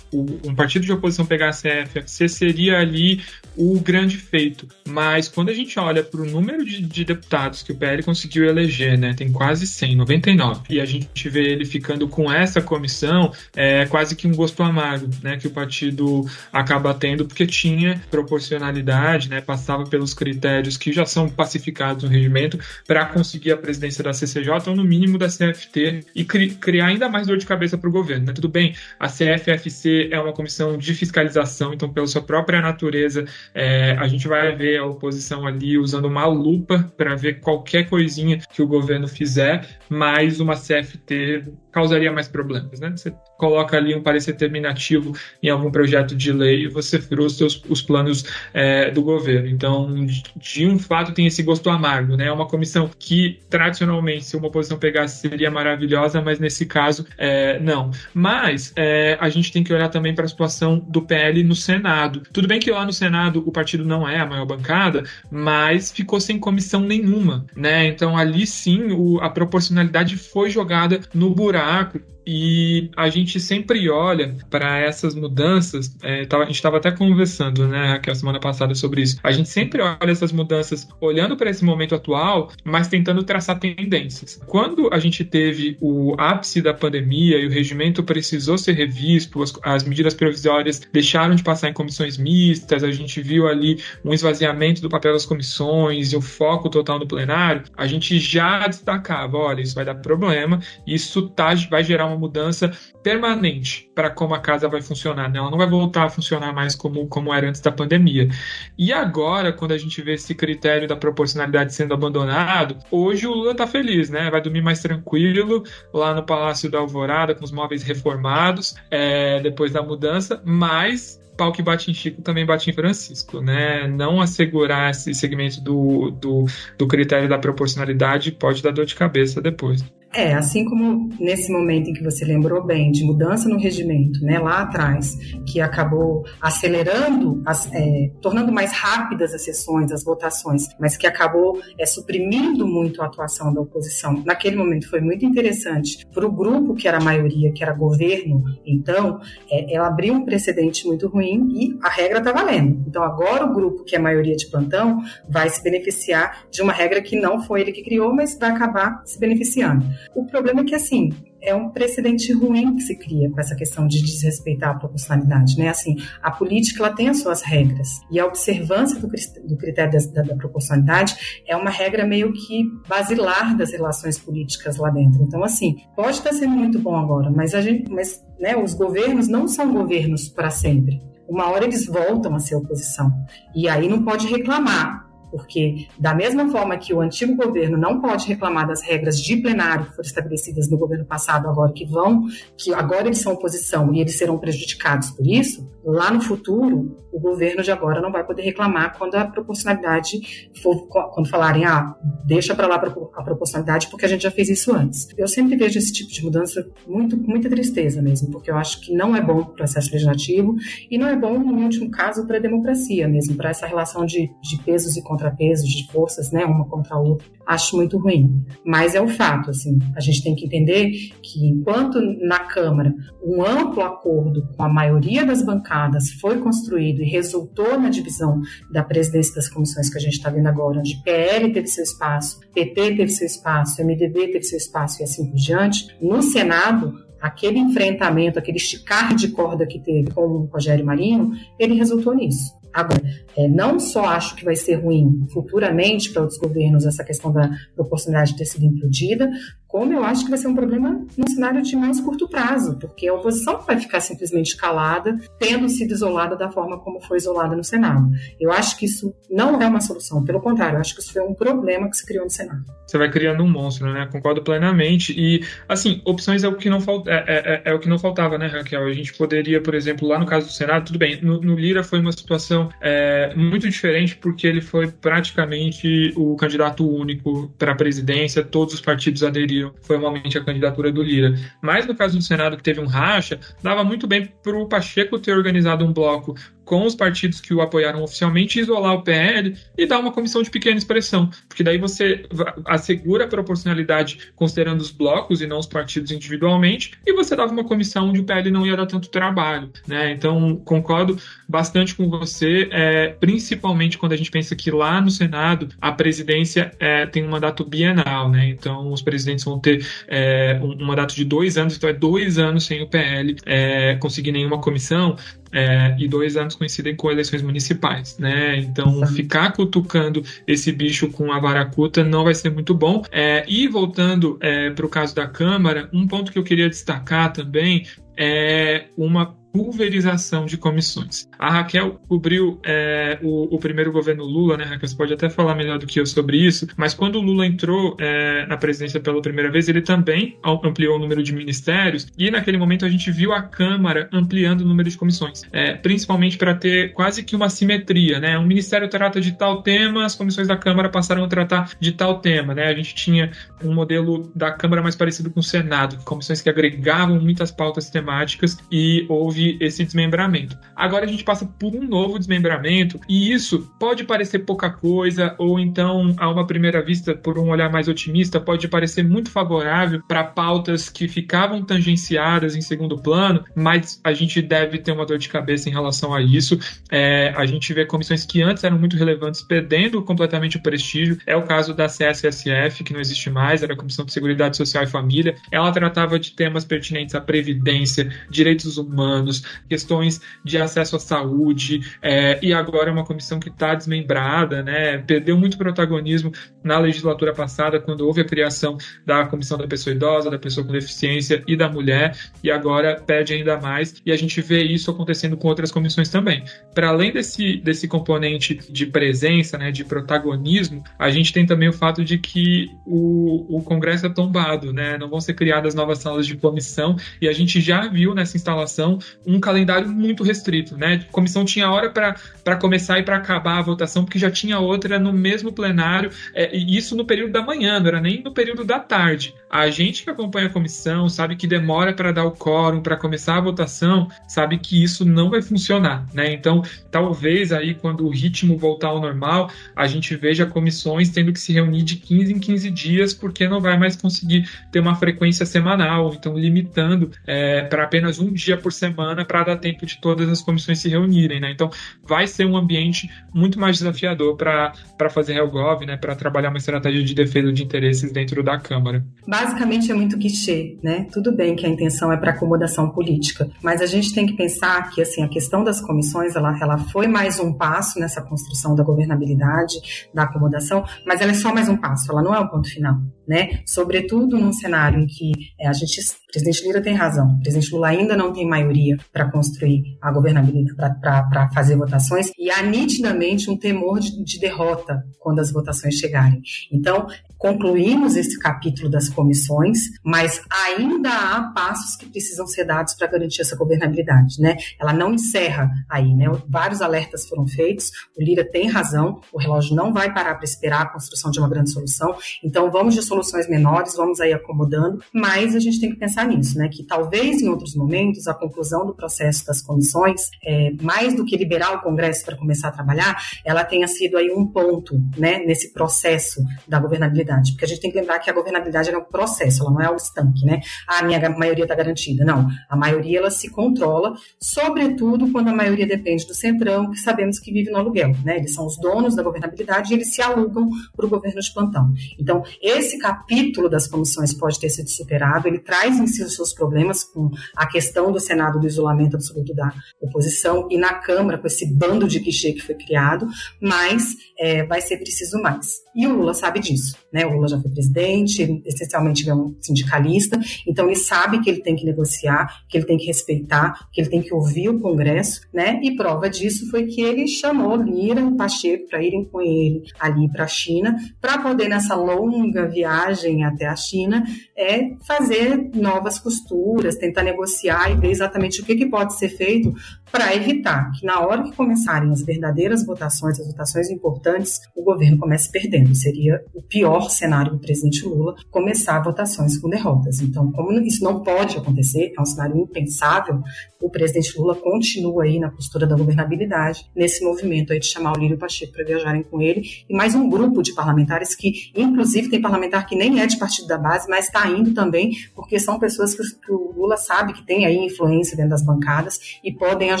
um 0.45 0.55
partido 0.55 0.85
de 0.85 0.91
oposição 0.91 1.25
pegar 1.25 1.49
a 1.49 1.51
CFFC 1.51 2.27
seria 2.27 2.79
ali 2.79 3.21
o 3.55 3.79
grande 3.79 4.17
feito. 4.17 4.67
Mas 4.87 5.27
quando 5.27 5.49
a 5.49 5.53
gente 5.53 5.77
olha 5.79 6.03
para 6.03 6.21
o 6.21 6.25
número 6.25 6.65
de, 6.65 6.81
de, 6.81 7.05
deputados 7.05 7.61
que 7.61 7.71
o 7.71 7.75
PL 7.75 8.01
conseguiu 8.01 8.45
eleger, 8.45 8.97
né, 8.97 9.13
tem 9.13 9.31
quase 9.31 9.67
100, 9.67 9.95
99, 9.95 10.61
e 10.69 10.81
a 10.81 10.85
gente 10.85 11.29
vê 11.29 11.51
ele 11.51 11.65
ficando 11.65 12.07
com 12.07 12.31
essa 12.31 12.61
comissão, 12.61 13.31
é 13.55 13.85
quase 13.85 14.15
que 14.15 14.27
um 14.27 14.33
gosto 14.33 14.63
amargo, 14.63 15.07
né, 15.21 15.37
que 15.37 15.47
o 15.47 15.51
partido 15.51 16.25
acaba 16.51 16.93
tendo, 16.93 17.25
porque 17.25 17.45
tinha 17.45 18.01
proporcionalidade, 18.09 19.29
né, 19.29 19.39
passava 19.39 19.83
pelos 19.85 20.13
critérios 20.13 20.77
que 20.77 20.91
já 20.91 21.05
são 21.05 21.29
pacificados 21.29 22.03
no 22.03 22.09
regimento 22.09 22.57
para 22.87 23.05
conseguir 23.05 23.51
a 23.51 23.57
presidência 23.57 24.03
da 24.03 24.13
CCJ 24.13 24.51
ou 24.67 24.75
no 24.75 24.83
mínimo 24.83 25.17
da 25.17 25.27
CFT 25.27 26.05
e 26.15 26.23
cri 26.23 26.51
criar 26.51 26.87
ainda 26.87 27.09
mais 27.09 27.27
dor 27.27 27.37
de 27.37 27.45
cabeça 27.45 27.77
para 27.77 27.89
o 27.89 27.91
governo. 27.91 28.27
Né? 28.27 28.33
Tudo 28.33 28.49
bem, 28.49 28.75
a 28.99 29.07
CFFC 29.07 30.09
é 30.11 30.19
uma 30.19 30.33
comissão 30.33 30.77
de 30.77 30.93
fiscalização, 30.93 31.73
então 31.73 31.91
pela 31.91 32.07
sua 32.07 32.21
própria 32.21 32.61
natureza 32.61 33.25
é, 33.53 33.91
a 33.99 34.07
gente 34.07 34.27
vai 34.27 34.55
ver 34.55 34.77
a 34.77 34.85
oposição 34.85 35.45
ali 35.45 35.77
usando 35.77 36.05
uma 36.05 36.25
lupa 36.25 36.91
para 36.97 37.15
ver 37.15 37.39
qualquer 37.39 37.89
coisinha 37.89 38.37
que 38.37 38.61
o 38.61 38.67
governo 38.67 39.07
fizer, 39.07 39.67
mas 39.89 40.39
uma 40.39 40.55
CFT 40.55 41.45
causaria 41.71 42.11
mais 42.11 42.27
problemas, 42.27 42.79
né? 42.79 42.91
Você 42.95 43.13
coloca 43.37 43.77
ali 43.77 43.95
um 43.95 44.03
parecer 44.03 44.33
terminativo 44.33 45.15
em 45.41 45.49
algum 45.49 45.71
projeto 45.71 46.15
de 46.15 46.31
lei 46.31 46.63
e 46.63 46.67
você 46.67 46.99
frustra 46.99 47.47
os, 47.47 47.63
os 47.69 47.81
planos 47.81 48.25
é, 48.53 48.91
do 48.91 49.01
governo. 49.01 49.47
Então, 49.47 50.05
de, 50.05 50.23
de, 50.35 50.67
um 50.67 50.77
fato, 50.77 51.13
tem 51.13 51.25
esse 51.25 51.41
gosto 51.41 51.69
amargo, 51.69 52.17
né? 52.17 52.25
É 52.27 52.31
uma 52.31 52.47
comissão 52.47 52.89
que, 52.99 53.39
tradicionalmente, 53.49 54.25
se 54.25 54.35
uma 54.35 54.47
oposição 54.47 54.77
pegasse, 54.77 55.21
seria 55.21 55.49
maravilhosa, 55.49 56.21
mas 56.21 56.39
nesse 56.39 56.65
caso, 56.65 57.05
é, 57.17 57.57
não. 57.59 57.91
Mas 58.13 58.73
é, 58.75 59.17
a 59.19 59.29
gente 59.29 59.51
tem 59.51 59.63
que 59.63 59.73
olhar 59.73 59.89
também 59.89 60.13
para 60.13 60.25
a 60.25 60.27
situação 60.27 60.77
do 60.77 61.01
PL 61.01 61.43
no 61.43 61.55
Senado. 61.55 62.23
Tudo 62.33 62.47
bem 62.47 62.59
que 62.59 62.69
lá 62.69 62.85
no 62.85 62.93
Senado 62.93 63.43
o 63.45 63.51
partido 63.51 63.85
não 63.85 64.07
é 64.07 64.19
a 64.19 64.25
maior 64.25 64.45
bancada, 64.45 65.03
mas 65.31 65.91
ficou 65.91 66.19
sem 66.19 66.37
comissão 66.37 66.81
nenhuma, 66.81 67.45
né? 67.55 67.87
Então, 67.87 68.17
ali 68.17 68.45
sim, 68.45 68.91
o, 68.91 69.19
a 69.21 69.29
proporcionalidade 69.29 70.17
foi 70.17 70.49
jogada 70.49 70.99
no 71.13 71.29
buraco 71.29 71.60
macaco 71.61 71.99
e 72.25 72.89
a 72.95 73.09
gente 73.09 73.39
sempre 73.39 73.89
olha 73.89 74.35
para 74.49 74.79
essas 74.79 75.15
mudanças. 75.15 75.95
É, 76.01 76.27
a 76.31 76.45
gente 76.45 76.55
estava 76.55 76.77
até 76.77 76.91
conversando, 76.91 77.67
né, 77.67 77.93
aquela 77.93 78.15
semana 78.15 78.39
passada 78.39 78.75
sobre 78.75 79.01
isso. 79.01 79.17
A 79.23 79.31
gente 79.31 79.49
sempre 79.49 79.81
olha 79.81 80.11
essas 80.11 80.31
mudanças 80.31 80.87
olhando 80.99 81.35
para 81.35 81.49
esse 81.49 81.63
momento 81.63 81.95
atual, 81.95 82.51
mas 82.63 82.87
tentando 82.87 83.23
traçar 83.23 83.59
tendências. 83.59 84.39
Quando 84.47 84.89
a 84.93 84.99
gente 84.99 85.23
teve 85.23 85.77
o 85.81 86.15
ápice 86.17 86.61
da 86.61 86.73
pandemia 86.73 87.37
e 87.39 87.47
o 87.47 87.49
regimento 87.49 88.03
precisou 88.03 88.57
ser 88.57 88.73
revisto, 88.73 89.41
as, 89.41 89.53
as 89.63 89.83
medidas 89.83 90.13
provisórias 90.13 90.81
deixaram 90.91 91.35
de 91.35 91.43
passar 91.43 91.69
em 91.69 91.73
comissões 91.73 92.17
mistas, 92.17 92.83
a 92.83 92.91
gente 92.91 93.21
viu 93.21 93.47
ali 93.47 93.79
um 94.03 94.13
esvaziamento 94.13 94.81
do 94.81 94.89
papel 94.89 95.13
das 95.13 95.25
comissões 95.25 96.11
e 96.11 96.15
o 96.15 96.21
foco 96.21 96.69
total 96.69 96.99
no 96.99 97.07
plenário, 97.07 97.63
a 97.75 97.87
gente 97.87 98.19
já 98.19 98.67
destacava: 98.67 99.37
olha, 99.37 99.61
isso 99.61 99.75
vai 99.75 99.85
dar 99.85 99.95
problema, 99.95 100.59
isso 100.85 101.29
tá, 101.29 101.53
vai 101.69 101.83
gerar 101.83 102.10
uma 102.11 102.19
mudança 102.19 102.71
permanente 103.01 103.89
para 103.95 104.09
como 104.09 104.33
a 104.33 104.39
casa 104.39 104.67
vai 104.67 104.81
funcionar. 104.81 105.29
Né? 105.29 105.39
Ela 105.39 105.49
não 105.49 105.57
vai 105.57 105.67
voltar 105.67 106.03
a 106.03 106.09
funcionar 106.09 106.53
mais 106.53 106.75
como, 106.75 107.07
como 107.07 107.33
era 107.33 107.47
antes 107.47 107.61
da 107.61 107.71
pandemia. 107.71 108.29
E 108.77 108.91
agora, 108.91 109.51
quando 109.53 109.71
a 109.71 109.77
gente 109.77 110.01
vê 110.01 110.13
esse 110.13 110.35
critério 110.35 110.87
da 110.87 110.95
proporcionalidade 110.95 111.73
sendo 111.73 111.93
abandonado, 111.93 112.77
hoje 112.89 113.27
o 113.27 113.33
Lula 113.33 113.51
está 113.51 113.65
feliz, 113.65 114.09
né? 114.09 114.29
Vai 114.29 114.41
dormir 114.41 114.61
mais 114.61 114.81
tranquilo 114.81 115.63
lá 115.93 116.13
no 116.13 116.23
Palácio 116.23 116.69
da 116.69 116.79
Alvorada, 116.79 117.35
com 117.35 117.43
os 117.43 117.51
móveis 117.51 117.83
reformados, 117.83 118.75
é, 118.89 119.39
depois 119.41 119.71
da 119.71 119.81
mudança, 119.81 120.41
mas 120.45 121.21
pau 121.37 121.51
que 121.51 121.63
bate 121.63 121.89
em 121.89 121.93
Chico 121.93 122.21
também 122.21 122.45
bate 122.45 122.69
em 122.69 122.73
Francisco, 122.73 123.41
né? 123.41 123.87
Não 123.87 124.21
assegurar 124.21 124.91
esse 124.91 125.13
segmento 125.13 125.59
do, 125.61 126.11
do, 126.11 126.45
do 126.77 126.87
critério 126.87 127.27
da 127.27 127.39
proporcionalidade 127.39 128.31
pode 128.31 128.61
dar 128.61 128.71
dor 128.71 128.85
de 128.85 128.93
cabeça 128.93 129.41
depois. 129.41 129.83
É, 130.13 130.33
assim 130.33 130.65
como 130.65 131.09
nesse 131.17 131.49
momento 131.49 131.89
em 131.89 131.93
que 131.93 132.03
você 132.03 132.25
lembrou 132.25 132.65
bem 132.65 132.91
de 132.91 133.03
mudança 133.03 133.47
no 133.47 133.57
regimento, 133.57 134.23
né, 134.25 134.39
lá 134.39 134.63
atrás, 134.63 135.17
que 135.47 135.61
acabou 135.61 136.25
acelerando, 136.41 137.41
as, 137.45 137.71
é, 137.71 138.11
tornando 138.21 138.51
mais 138.51 138.73
rápidas 138.73 139.33
as 139.33 139.43
sessões, 139.43 139.89
as 139.89 140.03
votações, 140.03 140.67
mas 140.77 140.97
que 140.97 141.07
acabou 141.07 141.61
é, 141.79 141.85
suprimindo 141.85 142.67
muito 142.67 143.01
a 143.01 143.05
atuação 143.05 143.53
da 143.53 143.61
oposição. 143.61 144.21
Naquele 144.25 144.57
momento 144.57 144.89
foi 144.89 144.99
muito 144.99 145.25
interessante 145.25 146.05
para 146.13 146.25
o 146.25 146.31
grupo 146.31 146.75
que 146.75 146.89
era 146.89 146.97
a 146.97 147.03
maioria, 147.03 147.53
que 147.53 147.63
era 147.63 147.73
governo, 147.73 148.43
então, 148.65 149.21
é, 149.49 149.73
ela 149.73 149.87
abriu 149.87 150.13
um 150.13 150.25
precedente 150.25 150.85
muito 150.85 151.07
ruim 151.07 151.47
e 151.53 151.79
a 151.81 151.89
regra 151.89 152.17
está 152.17 152.33
valendo. 152.33 152.83
Então, 152.85 153.01
agora 153.01 153.45
o 153.45 153.53
grupo 153.53 153.85
que 153.85 153.95
é 153.95 153.99
a 153.99 154.01
maioria 154.01 154.35
de 154.35 154.47
plantão 154.47 155.01
vai 155.29 155.49
se 155.49 155.63
beneficiar 155.63 156.45
de 156.51 156.61
uma 156.61 156.73
regra 156.73 157.01
que 157.01 157.15
não 157.15 157.41
foi 157.41 157.61
ele 157.61 157.71
que 157.71 157.81
criou, 157.81 158.13
mas 158.13 158.37
vai 158.37 158.51
acabar 158.51 159.01
se 159.05 159.17
beneficiando. 159.17 159.85
O 160.15 160.25
problema 160.25 160.61
é 160.61 160.63
que, 160.63 160.75
assim, 160.75 161.09
é 161.41 161.55
um 161.55 161.69
precedente 161.69 162.31
ruim 162.33 162.75
que 162.75 162.81
se 162.81 162.95
cria 162.95 163.29
com 163.29 163.39
essa 163.39 163.55
questão 163.55 163.87
de 163.87 164.01
desrespeitar 164.01 164.71
a 164.71 164.79
proporcionalidade, 164.79 165.57
né? 165.57 165.69
Assim, 165.69 165.95
a 166.21 166.31
política 166.31 166.83
ela 166.83 166.95
tem 166.95 167.09
as 167.09 167.19
suas 167.19 167.41
regras 167.41 167.99
e 168.11 168.19
a 168.19 168.25
observância 168.25 168.99
do, 168.99 169.07
do 169.07 169.57
critério 169.57 169.91
da, 170.13 170.21
da, 170.21 170.35
proporcionalidade 170.35 171.41
é 171.47 171.55
uma 171.55 171.71
regra 171.71 172.05
meio 172.05 172.31
que 172.33 172.63
basilar 172.87 173.57
das 173.57 173.71
relações 173.71 174.19
políticas 174.19 174.77
lá 174.77 174.89
dentro. 174.89 175.23
Então, 175.23 175.43
assim, 175.43 175.77
pode 175.95 176.17
estar 176.17 176.33
sendo 176.33 176.55
muito 176.55 176.79
bom 176.79 176.95
agora, 176.95 177.31
mas 177.31 177.55
a 177.55 177.61
gente, 177.61 177.91
mas, 177.91 178.23
né? 178.39 178.55
Os 178.55 178.73
governos 178.73 179.27
não 179.27 179.47
são 179.47 179.73
governos 179.73 180.29
para 180.29 180.49
sempre. 180.49 181.01
Uma 181.27 181.49
hora 181.49 181.65
eles 181.65 181.85
voltam 181.85 182.35
a 182.35 182.39
ser 182.39 182.55
oposição 182.55 183.09
e 183.55 183.67
aí 183.67 183.87
não 183.87 184.03
pode 184.03 184.27
reclamar 184.27 185.10
porque 185.31 185.87
da 185.97 186.13
mesma 186.13 186.49
forma 186.49 186.77
que 186.77 186.93
o 186.93 187.01
antigo 187.01 187.35
governo 187.35 187.77
não 187.77 188.01
pode 188.01 188.27
reclamar 188.27 188.67
das 188.67 188.81
regras 188.81 189.19
de 189.19 189.37
plenário 189.37 189.85
que 189.85 189.95
foram 189.95 190.07
estabelecidas 190.07 190.69
no 190.69 190.77
governo 190.77 191.05
passado 191.05 191.47
agora 191.47 191.71
que 191.71 191.85
vão, 191.85 192.25
que 192.57 192.73
agora 192.73 193.07
eles 193.07 193.19
são 193.19 193.33
oposição 193.33 193.93
e 193.93 194.01
eles 194.01 194.17
serão 194.17 194.37
prejudicados 194.37 195.11
por 195.11 195.25
isso, 195.25 195.69
lá 195.83 196.11
no 196.11 196.21
futuro 196.21 196.97
o 197.11 197.19
governo 197.19 197.61
de 197.61 197.71
agora 197.71 198.01
não 198.01 198.11
vai 198.11 198.25
poder 198.25 198.41
reclamar 198.41 198.97
quando 198.97 199.15
a 199.15 199.25
proporcionalidade 199.25 200.49
for, 200.61 200.87
quando 200.87 201.29
falarem, 201.29 201.65
ah, 201.65 201.95
deixa 202.25 202.55
para 202.55 202.67
lá 202.67 202.75
a 202.75 203.23
proporcionalidade 203.23 203.89
porque 203.89 204.05
a 204.05 204.07
gente 204.07 204.23
já 204.23 204.31
fez 204.31 204.49
isso 204.49 204.73
antes. 204.73 205.09
Eu 205.17 205.27
sempre 205.27 205.57
vejo 205.57 205.77
esse 205.77 205.91
tipo 205.91 206.09
de 206.09 206.23
mudança 206.23 206.65
muito, 206.87 207.17
com 207.17 207.29
muita 207.29 207.49
tristeza 207.49 208.01
mesmo, 208.01 208.31
porque 208.31 208.49
eu 208.49 208.55
acho 208.55 208.79
que 208.79 208.93
não 208.93 209.15
é 209.15 209.21
bom 209.21 209.43
para 209.43 209.51
o 209.51 209.55
processo 209.55 209.91
legislativo 209.91 210.55
e 210.89 210.97
não 210.97 211.07
é 211.07 211.15
bom, 211.15 211.37
no 211.37 211.63
último 211.63 211.91
caso, 211.91 212.25
para 212.25 212.37
a 212.37 212.41
democracia 212.41 213.07
mesmo, 213.07 213.35
para 213.35 213.49
essa 213.49 213.67
relação 213.67 214.05
de, 214.05 214.29
de 214.41 214.57
pesos 214.63 214.95
e 214.95 215.03
contrapesos, 215.03 215.20
de 215.29 215.91
forças, 215.91 216.31
né, 216.31 216.45
uma 216.45 216.65
contra 216.65 216.95
a 216.95 216.99
outra. 216.99 217.27
Acho 217.45 217.75
muito 217.75 217.97
ruim. 217.97 218.43
Mas 218.65 218.95
é 218.95 219.01
o 219.01 219.07
fato, 219.07 219.49
assim, 219.49 219.77
a 219.95 219.99
gente 219.99 220.23
tem 220.23 220.35
que 220.35 220.45
entender 220.45 220.91
que 221.21 221.47
enquanto 221.47 221.99
na 222.25 222.39
Câmara 222.39 222.93
um 223.23 223.43
amplo 223.43 223.81
acordo 223.83 224.47
com 224.55 224.63
a 224.63 224.69
maioria 224.69 225.25
das 225.25 225.43
bancadas 225.43 226.11
foi 226.19 226.39
construído 226.39 227.01
e 227.01 227.09
resultou 227.09 227.79
na 227.79 227.89
divisão 227.89 228.41
da 228.71 228.83
presidência 228.83 229.35
das 229.35 229.49
comissões 229.49 229.89
que 229.89 229.97
a 229.97 230.01
gente 230.01 230.13
está 230.13 230.29
vendo 230.29 230.47
agora, 230.47 230.79
onde 230.79 231.01
PL 231.03 231.51
teve 231.51 231.67
seu 231.67 231.83
espaço, 231.83 232.39
PT 232.53 232.95
teve 232.95 233.09
seu 233.09 233.27
espaço, 233.27 233.83
MDB 233.83 234.27
teve 234.27 234.43
seu 234.43 234.57
espaço 234.57 235.01
e 235.01 235.03
assim 235.03 235.29
por 235.29 235.35
diante, 235.35 235.95
no 236.01 236.21
Senado, 236.21 236.93
aquele 237.21 237.59
enfrentamento, 237.59 238.39
aquele 238.39 238.57
esticar 238.57 239.15
de 239.15 239.29
corda 239.29 239.65
que 239.67 239.79
teve 239.79 240.11
com 240.11 240.21
o 240.21 240.45
Rogério 240.45 240.85
Marinho, 240.85 241.31
ele 241.59 241.75
resultou 241.75 242.15
nisso. 242.15 242.60
Agora, 242.73 243.01
é, 243.37 243.47
não 243.47 243.79
só 243.79 244.05
acho 244.05 244.35
que 244.35 244.45
vai 244.45 244.55
ser 244.55 244.75
ruim 244.75 245.25
futuramente 245.31 246.11
para 246.11 246.21
outros 246.21 246.39
governos 246.39 246.85
essa 246.85 247.03
questão 247.03 247.31
da 247.31 247.49
proporcionalidade 247.75 248.37
ter 248.37 248.45
sido 248.45 248.65
implodida, 248.65 249.29
como 249.71 249.93
eu 249.93 250.03
acho 250.03 250.25
que 250.25 250.29
vai 250.29 250.37
ser 250.37 250.49
um 250.49 250.55
problema 250.55 250.89
num 251.17 251.27
cenário 251.27 251.61
de 251.61 251.75
mais 251.77 251.99
curto 252.01 252.27
prazo, 252.27 252.77
porque 252.77 253.07
a 253.07 253.13
oposição 253.13 253.61
vai 253.61 253.79
ficar 253.79 254.01
simplesmente 254.01 254.57
calada, 254.57 255.17
tendo 255.39 255.69
sido 255.69 255.91
isolada 255.91 256.35
da 256.35 256.51
forma 256.51 256.77
como 256.77 256.99
foi 257.01 257.17
isolada 257.17 257.55
no 257.55 257.63
Senado. 257.63 258.11
Eu 258.39 258.51
acho 258.51 258.77
que 258.77 258.85
isso 258.85 259.15
não 259.29 259.61
é 259.61 259.67
uma 259.67 259.79
solução, 259.79 260.23
pelo 260.25 260.41
contrário, 260.41 260.75
eu 260.75 260.81
acho 260.81 260.93
que 260.93 261.01
isso 261.01 261.13
foi 261.13 261.21
um 261.21 261.33
problema 261.33 261.89
que 261.89 261.95
se 261.95 262.05
criou 262.05 262.25
no 262.25 262.29
Senado. 262.29 262.65
Você 262.85 262.97
vai 262.97 263.09
criando 263.09 263.41
um 263.41 263.49
monstro, 263.49 263.91
né? 263.93 264.05
Concordo 264.11 264.43
plenamente. 264.43 265.13
E, 265.17 265.45
assim, 265.69 266.01
opções 266.03 266.43
é 266.43 266.47
o 266.49 266.55
que 266.55 266.69
não, 266.69 266.79
é, 267.07 267.13
é, 267.15 267.23
é, 267.27 267.61
é, 267.65 267.73
o 267.73 267.79
que 267.79 267.87
não 267.87 267.97
faltava, 267.97 268.37
né, 268.37 268.47
Raquel? 268.47 268.85
A 268.85 268.91
gente 268.91 269.13
poderia, 269.13 269.61
por 269.61 269.73
exemplo, 269.73 270.05
lá 270.05 270.19
no 270.19 270.25
caso 270.25 270.47
do 270.47 270.51
Senado, 270.51 270.87
tudo 270.87 270.99
bem, 270.99 271.21
no, 271.21 271.39
no 271.39 271.55
Lira 271.55 271.85
foi 271.85 272.01
uma 272.01 272.11
situação 272.11 272.67
é, 272.81 273.33
muito 273.33 273.69
diferente 273.69 274.17
porque 274.17 274.45
ele 274.45 274.59
foi 274.59 274.87
praticamente 274.87 276.11
o 276.17 276.35
candidato 276.35 276.85
único 276.85 277.49
para 277.57 277.71
a 277.71 277.75
presidência, 277.75 278.43
todos 278.43 278.73
os 278.73 278.81
partidos 278.81 279.23
aderiram 279.23 279.60
foi 279.81 279.97
realmente 279.97 280.37
a 280.37 280.43
candidatura 280.43 280.91
do 280.91 281.01
Lira. 281.01 281.35
Mas 281.61 281.85
no 281.85 281.95
caso 281.95 282.17
do 282.17 282.23
Senado, 282.23 282.57
que 282.57 282.63
teve 282.63 282.79
um 282.79 282.85
racha, 282.85 283.39
dava 283.61 283.83
muito 283.83 284.07
bem 284.07 284.31
para 284.43 284.57
o 284.57 284.67
Pacheco 284.67 285.19
ter 285.19 285.33
organizado 285.33 285.85
um 285.85 285.93
bloco 285.93 286.35
com 286.71 286.85
os 286.85 286.95
partidos 286.95 287.41
que 287.41 287.53
o 287.53 287.59
apoiaram 287.59 288.01
oficialmente, 288.01 288.57
isolar 288.57 288.93
o 288.93 289.01
PL 289.01 289.57
e 289.77 289.85
dar 289.85 289.99
uma 289.99 290.13
comissão 290.13 290.41
de 290.41 290.49
pequena 290.49 290.77
expressão, 290.77 291.29
porque 291.49 291.63
daí 291.63 291.77
você 291.77 292.25
assegura 292.65 293.25
a 293.25 293.27
proporcionalidade 293.27 294.31
considerando 294.37 294.79
os 294.79 294.89
blocos 294.89 295.41
e 295.41 295.47
não 295.47 295.59
os 295.59 295.67
partidos 295.67 296.11
individualmente, 296.11 296.93
e 297.05 297.11
você 297.11 297.35
dava 297.35 297.51
uma 297.51 297.65
comissão 297.65 298.07
onde 298.07 298.21
o 298.21 298.23
PL 298.23 298.49
não 298.49 298.65
ia 298.65 298.77
dar 298.77 298.85
tanto 298.85 299.09
trabalho, 299.09 299.69
né? 299.85 300.13
Então 300.13 300.55
concordo 300.63 301.17
bastante 301.45 301.93
com 301.93 302.09
você, 302.09 302.69
é, 302.71 303.09
principalmente 303.19 303.97
quando 303.97 304.13
a 304.13 304.15
gente 304.15 304.31
pensa 304.31 304.55
que 304.55 304.71
lá 304.71 305.01
no 305.01 305.11
Senado 305.11 305.67
a 305.81 305.91
presidência 305.91 306.71
é, 306.79 307.05
tem 307.05 307.21
um 307.21 307.29
mandato 307.29 307.65
bienal, 307.65 308.29
né? 308.29 308.47
Então 308.47 308.93
os 308.93 309.01
presidentes 309.01 309.43
vão 309.43 309.59
ter 309.59 309.85
é, 310.07 310.57
um, 310.63 310.85
mandato 310.85 311.13
de 311.13 311.25
dois 311.25 311.57
anos, 311.57 311.75
então 311.75 311.89
é 311.89 311.93
dois 311.93 312.37
anos 312.37 312.65
sem 312.65 312.81
o 312.81 312.87
PL 312.87 313.35
é, 313.45 313.95
conseguir 313.95 314.31
nenhuma 314.31 314.61
comissão 314.61 315.17
é, 315.51 315.95
e 315.99 316.07
dois 316.07 316.37
anos 316.37 316.55
coincidem 316.55 316.95
com 316.95 317.11
eleições 317.11 317.41
municipais, 317.41 318.17
né? 318.17 318.57
Então, 318.57 319.05
ficar 319.07 319.51
cutucando 319.51 320.23
esse 320.47 320.71
bicho 320.71 321.09
com 321.09 321.31
a 321.31 321.39
varacuta 321.39 322.03
não 322.03 322.23
vai 322.23 322.33
ser 322.33 322.49
muito 322.51 322.73
bom. 322.73 323.03
É, 323.11 323.43
e 323.47 323.67
voltando 323.67 324.37
é, 324.41 324.69
para 324.69 324.85
o 324.85 324.89
caso 324.89 325.15
da 325.15 325.27
Câmara, 325.27 325.89
um 325.91 326.07
ponto 326.07 326.31
que 326.31 326.39
eu 326.39 326.43
queria 326.43 326.69
destacar 326.69 327.33
também 327.33 327.85
é 328.17 328.85
uma 328.97 329.35
pulverização 329.51 330.45
de 330.45 330.57
comissões. 330.57 331.27
A 331.37 331.49
Raquel 331.49 331.99
cobriu 332.07 332.59
é, 332.63 333.19
o, 333.21 333.55
o, 333.55 333.59
primeiro 333.59 333.91
governo 333.91 334.23
Lula, 334.23 334.57
né, 334.57 334.63
Raquel? 334.63 334.87
Você 334.87 334.95
pode 334.95 335.13
até 335.13 335.29
falar 335.29 335.55
melhor 335.55 335.77
do 335.77 335.85
que 335.85 335.99
eu 335.99 336.05
sobre 336.05 336.37
isso, 336.37 336.67
mas 336.77 336.93
quando 336.93 337.17
o 337.17 337.21
Lula 337.21 337.45
entrou 337.45 337.95
é, 337.99 338.45
na 338.47 338.57
presidência 338.57 338.99
pela 338.99 339.21
primeira 339.21 339.51
vez, 339.51 339.67
ele 339.67 339.81
também 339.81 340.37
ampliou 340.43 340.95
o 340.95 340.99
número 340.99 341.21
de 341.21 341.33
ministérios 341.33 342.07
e 342.17 342.31
naquele 342.31 342.57
momento 342.57 342.85
a 342.85 342.89
gente 342.89 343.11
viu 343.11 343.33
a 343.33 343.41
Câmara 343.41 344.09
ampliando 344.11 344.61
o 344.61 344.65
número 344.65 344.89
de 344.89 344.97
comissões, 344.97 345.43
é, 345.51 345.73
principalmente 345.73 346.37
para 346.37 346.53
ter 346.53 346.93
quase 346.93 347.23
que 347.23 347.35
uma 347.35 347.49
simetria, 347.49 348.19
né? 348.19 348.37
Um 348.37 348.45
ministério 348.45 348.87
trata 348.89 349.19
de 349.19 349.33
tal 349.33 349.61
tema, 349.61 350.05
as 350.05 350.15
comissões 350.15 350.47
da 350.47 350.55
Câmara 350.55 350.89
passaram 350.89 351.23
a 351.23 351.27
tratar 351.27 351.71
de 351.79 351.91
tal 351.91 352.19
tema, 352.19 352.53
né? 352.53 352.67
A 352.67 352.73
gente 352.73 352.95
tinha 352.95 353.31
um 353.63 353.73
modelo 353.73 354.31
da 354.35 354.51
Câmara 354.51 354.81
mais 354.81 354.95
parecido 354.95 355.29
com 355.29 355.39
o 355.39 355.43
Senado, 355.43 355.97
comissões 356.03 356.41
que 356.41 356.49
agregavam 356.49 357.19
muitas 357.19 357.51
pautas 357.51 357.89
temáticas 357.89 358.57
e 358.71 359.05
houve 359.09 359.40
esse 359.59 359.83
desmembramento. 359.83 360.57
Agora 360.75 361.05
a 361.05 361.07
gente 361.07 361.23
passa 361.23 361.45
por 361.45 361.75
um 361.75 361.83
novo 361.83 362.17
desmembramento 362.17 362.99
e 363.07 363.31
isso 363.31 363.71
pode 363.79 364.03
parecer 364.03 364.39
pouca 364.39 364.69
coisa 364.69 365.35
ou 365.37 365.59
então 365.59 366.13
a 366.17 366.29
uma 366.29 366.45
primeira 366.45 366.81
vista, 366.83 367.13
por 367.13 367.37
um 367.37 367.49
olhar 367.49 367.71
mais 367.71 367.87
otimista, 367.87 368.39
pode 368.39 368.67
parecer 368.67 369.03
muito 369.03 369.29
favorável 369.29 370.01
para 370.07 370.23
pautas 370.23 370.89
que 370.89 371.07
ficavam 371.07 371.63
tangenciadas 371.63 372.55
em 372.55 372.61
segundo 372.61 372.97
plano, 372.97 373.43
mas 373.55 373.99
a 374.03 374.13
gente 374.13 374.41
deve 374.41 374.77
ter 374.77 374.91
uma 374.91 375.05
dor 375.05 375.17
de 375.17 375.29
cabeça 375.29 375.69
em 375.69 375.71
relação 375.71 376.13
a 376.13 376.21
isso. 376.21 376.57
É, 376.91 377.33
a 377.35 377.45
gente 377.45 377.73
vê 377.73 377.85
comissões 377.85 378.25
que 378.25 378.41
antes 378.41 378.63
eram 378.63 378.77
muito 378.77 378.95
relevantes 378.95 379.41
perdendo 379.41 380.01
completamente 380.01 380.57
o 380.57 380.61
prestígio. 380.61 381.17
É 381.25 381.35
o 381.35 381.43
caso 381.43 381.73
da 381.73 381.87
CSSF, 381.87 382.83
que 382.83 382.93
não 382.93 382.99
existe 382.99 383.29
mais, 383.29 383.63
era 383.63 383.73
a 383.73 383.77
Comissão 383.77 384.05
de 384.05 384.13
Seguridade 384.13 384.57
Social 384.57 384.83
e 384.83 384.87
Família. 384.87 385.35
Ela 385.51 385.71
tratava 385.71 386.19
de 386.19 386.31
temas 386.31 386.65
pertinentes 386.65 387.15
à 387.15 387.21
previdência, 387.21 388.11
direitos 388.29 388.77
humanos, 388.77 389.30
questões 389.69 390.19
de 390.43 390.57
acesso 390.57 390.95
à 390.95 390.99
saúde, 390.99 391.81
é, 392.01 392.39
e 392.41 392.53
agora 392.53 392.89
é 392.89 392.93
uma 392.93 393.05
comissão 393.05 393.39
que 393.39 393.49
está 393.49 393.75
desmembrada, 393.75 394.63
né? 394.63 394.97
Perdeu 394.99 395.37
muito 395.37 395.57
protagonismo 395.57 396.31
na 396.63 396.77
legislatura 396.79 397.33
passada, 397.33 397.79
quando 397.79 398.01
houve 398.01 398.21
a 398.21 398.25
criação 398.25 398.77
da 399.05 399.25
Comissão 399.25 399.57
da 399.57 399.67
Pessoa 399.67 399.95
Idosa, 399.95 400.29
da 400.29 400.39
Pessoa 400.39 400.65
com 400.65 400.73
Deficiência 400.73 401.43
e 401.47 401.55
da 401.55 401.69
Mulher, 401.69 402.15
e 402.43 402.51
agora 402.51 403.01
perde 403.01 403.33
ainda 403.33 403.59
mais, 403.59 404.01
e 404.05 404.11
a 404.11 404.15
gente 404.15 404.41
vê 404.41 404.63
isso 404.63 404.89
acontecendo 404.91 405.37
com 405.37 405.47
outras 405.47 405.71
comissões 405.71 406.09
também. 406.09 406.43
Para 406.73 406.89
além 406.89 407.11
desse, 407.11 407.57
desse 407.57 407.87
componente 407.87 408.59
de 408.69 408.85
presença, 408.85 409.57
né, 409.57 409.71
de 409.71 409.83
protagonismo, 409.83 410.83
a 410.97 411.09
gente 411.09 411.31
tem 411.33 411.45
também 411.45 411.69
o 411.69 411.73
fato 411.73 412.03
de 412.03 412.17
que 412.17 412.69
o, 412.85 413.57
o 413.57 413.63
Congresso 413.63 414.05
é 414.05 414.09
tombado, 414.09 414.73
né? 414.73 414.97
Não 414.97 415.09
vão 415.09 415.21
ser 415.21 415.33
criadas 415.33 415.73
novas 415.73 415.99
salas 415.99 416.27
de 416.27 416.35
comissão, 416.35 416.95
e 417.21 417.27
a 417.27 417.33
gente 417.33 417.59
já 417.61 417.87
viu 417.87 418.13
nessa 418.13 418.37
instalação 418.37 418.99
um 419.25 419.39
calendário 419.39 419.87
muito 419.87 420.23
restrito, 420.23 420.77
né? 420.77 421.05
A 421.07 421.11
comissão 421.11 421.45
tinha 421.45 421.69
hora 421.69 421.89
para 421.89 422.55
começar 422.55 422.99
e 422.99 423.03
para 423.03 423.17
acabar 423.17 423.59
a 423.59 423.61
votação, 423.61 424.03
porque 424.03 424.19
já 424.19 424.31
tinha 424.31 424.59
outra 424.59 424.99
no 424.99 425.13
mesmo 425.13 425.51
plenário, 425.51 426.11
é, 426.33 426.55
e 426.55 426.77
isso 426.77 426.95
no 426.95 427.05
período 427.05 427.31
da 427.31 427.41
manhã, 427.41 427.79
não 427.79 427.87
era 427.87 428.01
nem 428.01 428.21
no 428.23 428.31
período 428.31 428.63
da 428.63 428.79
tarde. 428.79 429.33
A 429.49 429.69
gente 429.69 430.03
que 430.03 430.09
acompanha 430.09 430.47
a 430.47 430.49
comissão 430.49 431.09
sabe 431.09 431.35
que 431.35 431.45
demora 431.45 431.93
para 431.93 432.11
dar 432.11 432.25
o 432.25 432.31
quórum, 432.31 432.81
para 432.81 432.95
começar 432.95 433.37
a 433.37 433.41
votação, 433.41 434.09
sabe 434.27 434.57
que 434.57 434.81
isso 434.81 435.05
não 435.05 435.29
vai 435.29 435.41
funcionar, 435.41 436.05
né? 436.13 436.33
Então, 436.33 436.63
talvez 436.89 437.51
aí 437.51 437.73
quando 437.73 438.05
o 438.05 438.09
ritmo 438.09 438.57
voltar 438.57 438.87
ao 438.87 439.01
normal, 439.01 439.51
a 439.75 439.87
gente 439.87 440.15
veja 440.15 440.45
comissões 440.45 441.09
tendo 441.09 441.33
que 441.33 441.39
se 441.39 441.53
reunir 441.53 441.83
de 441.83 441.97
15 441.97 442.33
em 442.33 442.39
15 442.39 442.71
dias, 442.71 443.13
porque 443.13 443.47
não 443.47 443.59
vai 443.59 443.77
mais 443.77 443.95
conseguir 443.95 444.49
ter 444.71 444.79
uma 444.79 444.95
frequência 444.95 445.45
semanal, 445.45 446.13
então 446.13 446.37
limitando 446.37 447.11
é, 447.27 447.61
para 447.63 447.83
apenas 447.83 448.19
um 448.19 448.31
dia 448.31 448.57
por 448.57 448.71
semana 448.71 449.10
para 449.25 449.43
dar 449.43 449.57
tempo 449.57 449.85
de 449.85 449.99
todas 449.99 450.29
as 450.29 450.41
comissões 450.41 450.79
se 450.79 450.89
reunirem, 450.89 451.39
né? 451.39 451.51
Então, 451.51 451.69
vai 452.03 452.27
ser 452.27 452.45
um 452.45 452.57
ambiente 452.57 453.09
muito 453.33 453.59
mais 453.59 453.77
desafiador 453.77 454.35
para 454.35 455.09
fazer 455.09 455.35
HelGov, 455.35 455.85
né? 455.85 455.97
Para 455.97 456.15
trabalhar 456.15 456.49
uma 456.49 456.57
estratégia 456.57 457.03
de 457.03 457.13
defesa 457.13 457.51
de 457.51 457.63
interesses 457.63 458.11
dentro 458.11 458.43
da 458.43 458.59
Câmara. 458.59 459.05
Basicamente 459.27 459.91
é 459.91 459.95
muito 459.95 460.17
clichê, 460.17 460.77
né? 460.83 461.07
Tudo 461.11 461.35
bem 461.35 461.55
que 461.55 461.65
a 461.65 461.69
intenção 461.69 462.11
é 462.11 462.17
para 462.17 462.31
acomodação 462.31 462.89
política, 462.89 463.49
mas 463.63 463.81
a 463.81 463.85
gente 463.85 464.13
tem 464.13 464.25
que 464.25 464.35
pensar 464.35 464.89
que 464.91 465.01
assim 465.01 465.23
a 465.23 465.27
questão 465.27 465.63
das 465.63 465.81
comissões 465.81 466.35
ela, 466.35 466.57
ela 466.61 466.77
foi 466.77 467.07
mais 467.07 467.39
um 467.39 467.53
passo 467.53 467.99
nessa 467.99 468.21
construção 468.21 468.75
da 468.75 468.83
governabilidade, 468.83 469.75
da 470.13 470.23
acomodação, 470.23 470.83
mas 471.05 471.21
ela 471.21 471.31
é 471.31 471.35
só 471.35 471.53
mais 471.53 471.67
um 471.69 471.77
passo, 471.77 472.11
ela 472.11 472.21
não 472.21 472.33
é 472.33 472.39
o 472.39 472.49
ponto 472.49 472.69
final, 472.69 472.97
né? 473.27 473.61
Sobretudo 473.65 474.37
num 474.37 474.53
cenário 474.53 474.99
em 474.99 475.07
que 475.07 475.31
é, 475.59 475.67
a 475.67 475.73
gente 475.73 476.01
o 476.01 476.31
presidente 476.31 476.63
Lira 476.63 476.81
tem 476.81 476.93
razão. 476.93 477.27
O 477.27 477.41
presidente 477.41 477.73
Lula 477.73 477.89
ainda 477.89 478.15
não 478.15 478.31
tem 478.31 478.47
maioria 478.47 478.97
para 479.11 479.29
construir 479.29 479.97
a 480.01 480.11
governabilidade, 480.11 480.99
para 480.99 481.49
fazer 481.53 481.75
votações, 481.75 482.31
e 482.37 482.49
há 482.49 482.61
nitidamente 482.63 483.49
um 483.49 483.57
temor 483.57 483.99
de, 483.99 484.23
de 484.23 484.39
derrota 484.39 485.03
quando 485.19 485.39
as 485.39 485.51
votações 485.51 485.95
chegarem. 485.95 486.41
Então, 486.71 487.07
concluímos 487.41 488.15
esse 488.15 488.37
capítulo 488.37 488.87
das 488.87 489.09
comissões, 489.09 489.79
mas 490.03 490.41
ainda 490.67 491.09
há 491.09 491.51
passos 491.53 491.95
que 491.95 492.05
precisam 492.05 492.45
ser 492.45 492.65
dados 492.65 492.93
para 492.93 493.07
garantir 493.07 493.41
essa 493.41 493.55
governabilidade, 493.55 494.39
né? 494.39 494.57
Ela 494.79 494.93
não 494.93 495.13
encerra 495.13 495.69
aí, 495.89 496.13
né? 496.13 496.25
Vários 496.47 496.83
alertas 496.83 497.27
foram 497.27 497.47
feitos, 497.47 497.91
o 498.15 498.23
Lira 498.23 498.45
tem 498.45 498.67
razão, 498.67 499.21
o 499.33 499.39
relógio 499.39 499.75
não 499.75 499.91
vai 499.91 500.13
parar 500.13 500.35
para 500.35 500.43
esperar 500.43 500.83
a 500.83 500.89
construção 500.89 501.31
de 501.31 501.39
uma 501.39 501.49
grande 501.49 501.71
solução, 501.71 502.15
então 502.43 502.69
vamos 502.69 502.93
de 502.93 503.01
soluções 503.01 503.49
menores, 503.49 503.95
vamos 503.95 504.19
aí 504.19 504.33
acomodando, 504.33 505.03
mas 505.11 505.55
a 505.55 505.59
gente 505.59 505.79
tem 505.79 505.89
que 505.89 505.97
pensar 505.97 506.27
nisso, 506.27 506.57
né? 506.59 506.69
Que 506.69 506.83
talvez 506.83 507.41
em 507.41 507.49
outros 507.49 507.75
momentos 507.75 508.27
a 508.27 508.35
conclusão 508.35 508.90
do 508.91 508.95
processo 508.95 509.45
das 509.45 509.61
comissões, 509.61 510.29
é, 510.43 510.71
mais 510.81 511.15
do 511.15 511.25
que 511.25 511.37
liberar 511.37 511.73
o 511.75 511.81
Congresso 511.81 512.25
para 512.25 512.35
começar 512.35 512.67
a 512.67 512.71
trabalhar, 512.71 513.17
ela 513.45 513.63
tenha 513.63 513.87
sido 513.87 514.17
aí 514.17 514.31
um 514.31 514.45
ponto, 514.45 514.95
né? 515.17 515.39
Nesse 515.39 515.73
processo 515.73 516.43
da 516.67 516.79
governabilidade, 516.79 517.51
porque 517.51 517.65
a 517.65 517.67
gente 517.67 517.81
tem 517.81 517.91
que 517.91 517.99
lembrar 517.99 518.19
que 518.19 518.29
a 518.29 518.33
governabilidade 518.33 518.89
é 518.89 518.97
um 518.97 519.03
processo, 519.03 519.63
ela 519.63 519.71
não 519.71 519.81
é 519.81 519.89
o 519.89 519.95
estanque, 519.95 520.45
né? 520.45 520.59
Ah, 520.87 520.99
a 520.99 521.03
minha 521.03 521.29
maioria 521.29 521.63
está 521.63 521.75
garantida, 521.75 522.25
não. 522.25 522.47
A 522.69 522.75
maioria 522.75 523.19
ela 523.19 523.31
se 523.31 523.49
controla, 523.49 524.13
sobretudo 524.39 525.31
quando 525.31 525.47
a 525.49 525.53
maioria 525.53 525.87
depende 525.87 526.25
do 526.27 526.33
centrão, 526.33 526.91
que 526.91 526.97
sabemos 526.97 527.39
que 527.39 527.51
vive 527.51 527.71
no 527.71 527.77
aluguel, 527.77 528.15
né? 528.23 528.37
Eles 528.37 528.53
são 528.53 528.65
os 528.65 528.77
donos 528.77 529.15
da 529.15 529.23
governabilidade 529.23 529.91
e 529.91 529.95
eles 529.95 530.13
se 530.13 530.21
alugam 530.21 530.69
para 530.95 531.05
o 531.05 531.09
governo 531.09 531.39
de 531.39 531.53
plantão. 531.53 531.93
Então, 532.19 532.43
esse 532.61 532.97
capítulo 532.97 533.69
das 533.69 533.87
comissões 533.87 534.33
pode 534.33 534.59
ter 534.59 534.69
sido 534.69 534.89
superado, 534.89 535.47
ele 535.47 535.59
traz 535.59 535.99
em 535.99 536.07
si 536.07 536.23
os 536.23 536.35
seus 536.35 536.53
problemas 536.53 537.03
com 537.03 537.29
a 537.55 537.65
questão 537.65 538.11
do 538.11 538.19
Senado 538.19 538.59
do 538.59 538.67
isolamento 538.67 538.80
absoluto 538.87 539.53
da 539.53 539.73
oposição 539.99 540.67
e 540.69 540.77
na 540.77 540.93
Câmara 540.95 541.37
com 541.37 541.47
esse 541.47 541.65
bando 541.65 542.07
de 542.07 542.19
clichê 542.19 542.53
que 542.53 542.61
foi 542.61 542.75
criado, 542.75 543.27
mas 543.61 544.15
é, 544.37 544.63
vai 544.63 544.81
ser 544.81 544.97
preciso 544.97 545.41
mais. 545.41 545.81
E 545.95 546.07
o 546.07 546.15
Lula 546.15 546.33
sabe 546.33 546.59
disso, 546.59 546.95
né? 547.11 547.25
O 547.25 547.33
Lula 547.33 547.47
já 547.47 547.59
foi 547.59 547.69
presidente, 547.69 548.61
essencialmente 548.65 549.29
é 549.29 549.35
um 549.35 549.55
sindicalista, 549.59 550.39
então 550.67 550.85
ele 550.85 550.95
sabe 550.95 551.41
que 551.41 551.49
ele 551.49 551.61
tem 551.61 551.75
que 551.75 551.85
negociar, 551.85 552.63
que 552.69 552.77
ele 552.77 552.85
tem 552.85 552.97
que 552.97 553.05
respeitar, 553.05 553.89
que 553.91 553.99
ele 553.99 554.09
tem 554.09 554.21
que 554.21 554.33
ouvir 554.33 554.69
o 554.69 554.79
Congresso, 554.79 555.41
né? 555.53 555.79
E 555.83 555.95
prova 555.95 556.29
disso 556.29 556.69
foi 556.69 556.85
que 556.85 557.01
ele 557.01 557.27
chamou 557.27 557.75
Lira 557.75 558.21
e 558.21 558.37
Pacheco 558.37 558.87
para 558.87 559.03
irem 559.03 559.25
com 559.25 559.41
ele 559.41 559.83
ali 559.99 560.29
para 560.31 560.45
a 560.45 560.47
China, 560.47 560.95
para 561.19 561.39
poder 561.39 561.67
nessa 561.67 561.95
longa 561.95 562.67
viagem 562.67 563.43
até 563.43 563.67
a 563.67 563.75
China 563.75 564.23
é 564.57 564.95
fazer 565.05 565.71
novas 565.73 566.19
costuras, 566.19 566.95
tentar 566.95 567.23
negociar 567.23 567.91
e 567.91 567.95
ver 567.95 568.11
exatamente 568.11 568.61
o 568.61 568.65
que, 568.65 568.70
que 568.75 568.85
pode 568.85 569.17
ser 569.17 569.29
feito 569.29 569.73
para 570.11 570.35
evitar 570.35 570.91
que 570.91 571.05
na 571.05 571.21
hora 571.21 571.43
que 571.43 571.55
começarem 571.55 572.11
as 572.11 572.21
verdadeiras 572.21 572.85
votações, 572.85 573.39
as 573.39 573.47
votações 573.47 573.89
importantes, 573.89 574.59
o 574.75 574.83
governo 574.83 575.17
comece 575.17 575.49
perdendo. 575.49 575.95
Seria 575.95 576.43
o 576.53 576.61
pior 576.61 577.09
cenário 577.09 577.53
do 577.53 577.59
presidente 577.59 578.05
Lula 578.05 578.35
começar 578.51 578.99
votações 578.99 579.57
com 579.57 579.69
derrotas. 579.69 580.19
Então, 580.19 580.51
como 580.51 580.71
isso 580.81 581.03
não 581.03 581.23
pode 581.23 581.57
acontecer, 581.57 582.13
é 582.17 582.21
um 582.21 582.25
cenário 582.25 582.57
impensável, 582.57 583.41
o 583.81 583.89
presidente 583.89 584.37
Lula 584.37 584.55
continua 584.55 585.23
aí 585.23 585.39
na 585.39 585.49
postura 585.49 585.87
da 585.87 585.95
governabilidade, 585.95 586.85
nesse 586.95 587.23
movimento 587.23 587.71
aí 587.71 587.79
de 587.79 587.85
chamar 587.85 588.15
o 588.15 588.19
Lírio 588.19 588.37
Pacheco 588.37 588.73
para 588.73 588.83
viajarem 588.83 589.23
com 589.23 589.41
ele, 589.41 589.61
e 589.89 589.95
mais 589.95 590.13
um 590.13 590.29
grupo 590.29 590.61
de 590.61 590.73
parlamentares 590.73 591.33
que, 591.33 591.51
inclusive, 591.75 592.29
tem 592.29 592.41
parlamentar 592.41 592.85
que 592.85 592.95
nem 592.95 593.21
é 593.21 593.27
de 593.27 593.37
partido 593.37 593.67
da 593.67 593.77
base, 593.77 594.07
mas 594.09 594.25
está 594.25 594.47
indo 594.49 594.73
também, 594.73 595.11
porque 595.33 595.59
são 595.59 595.79
pessoas 595.79 596.13
que 596.13 596.51
o 596.51 596.73
Lula 596.75 596.97
sabe 596.97 597.33
que 597.33 597.45
tem 597.45 597.65
aí 597.65 597.77
influência 597.77 598.35
dentro 598.35 598.51
das 598.51 598.63
bancadas 598.63 599.19
e 599.43 599.51
podem 599.51 599.91
ajudar 599.91 600.00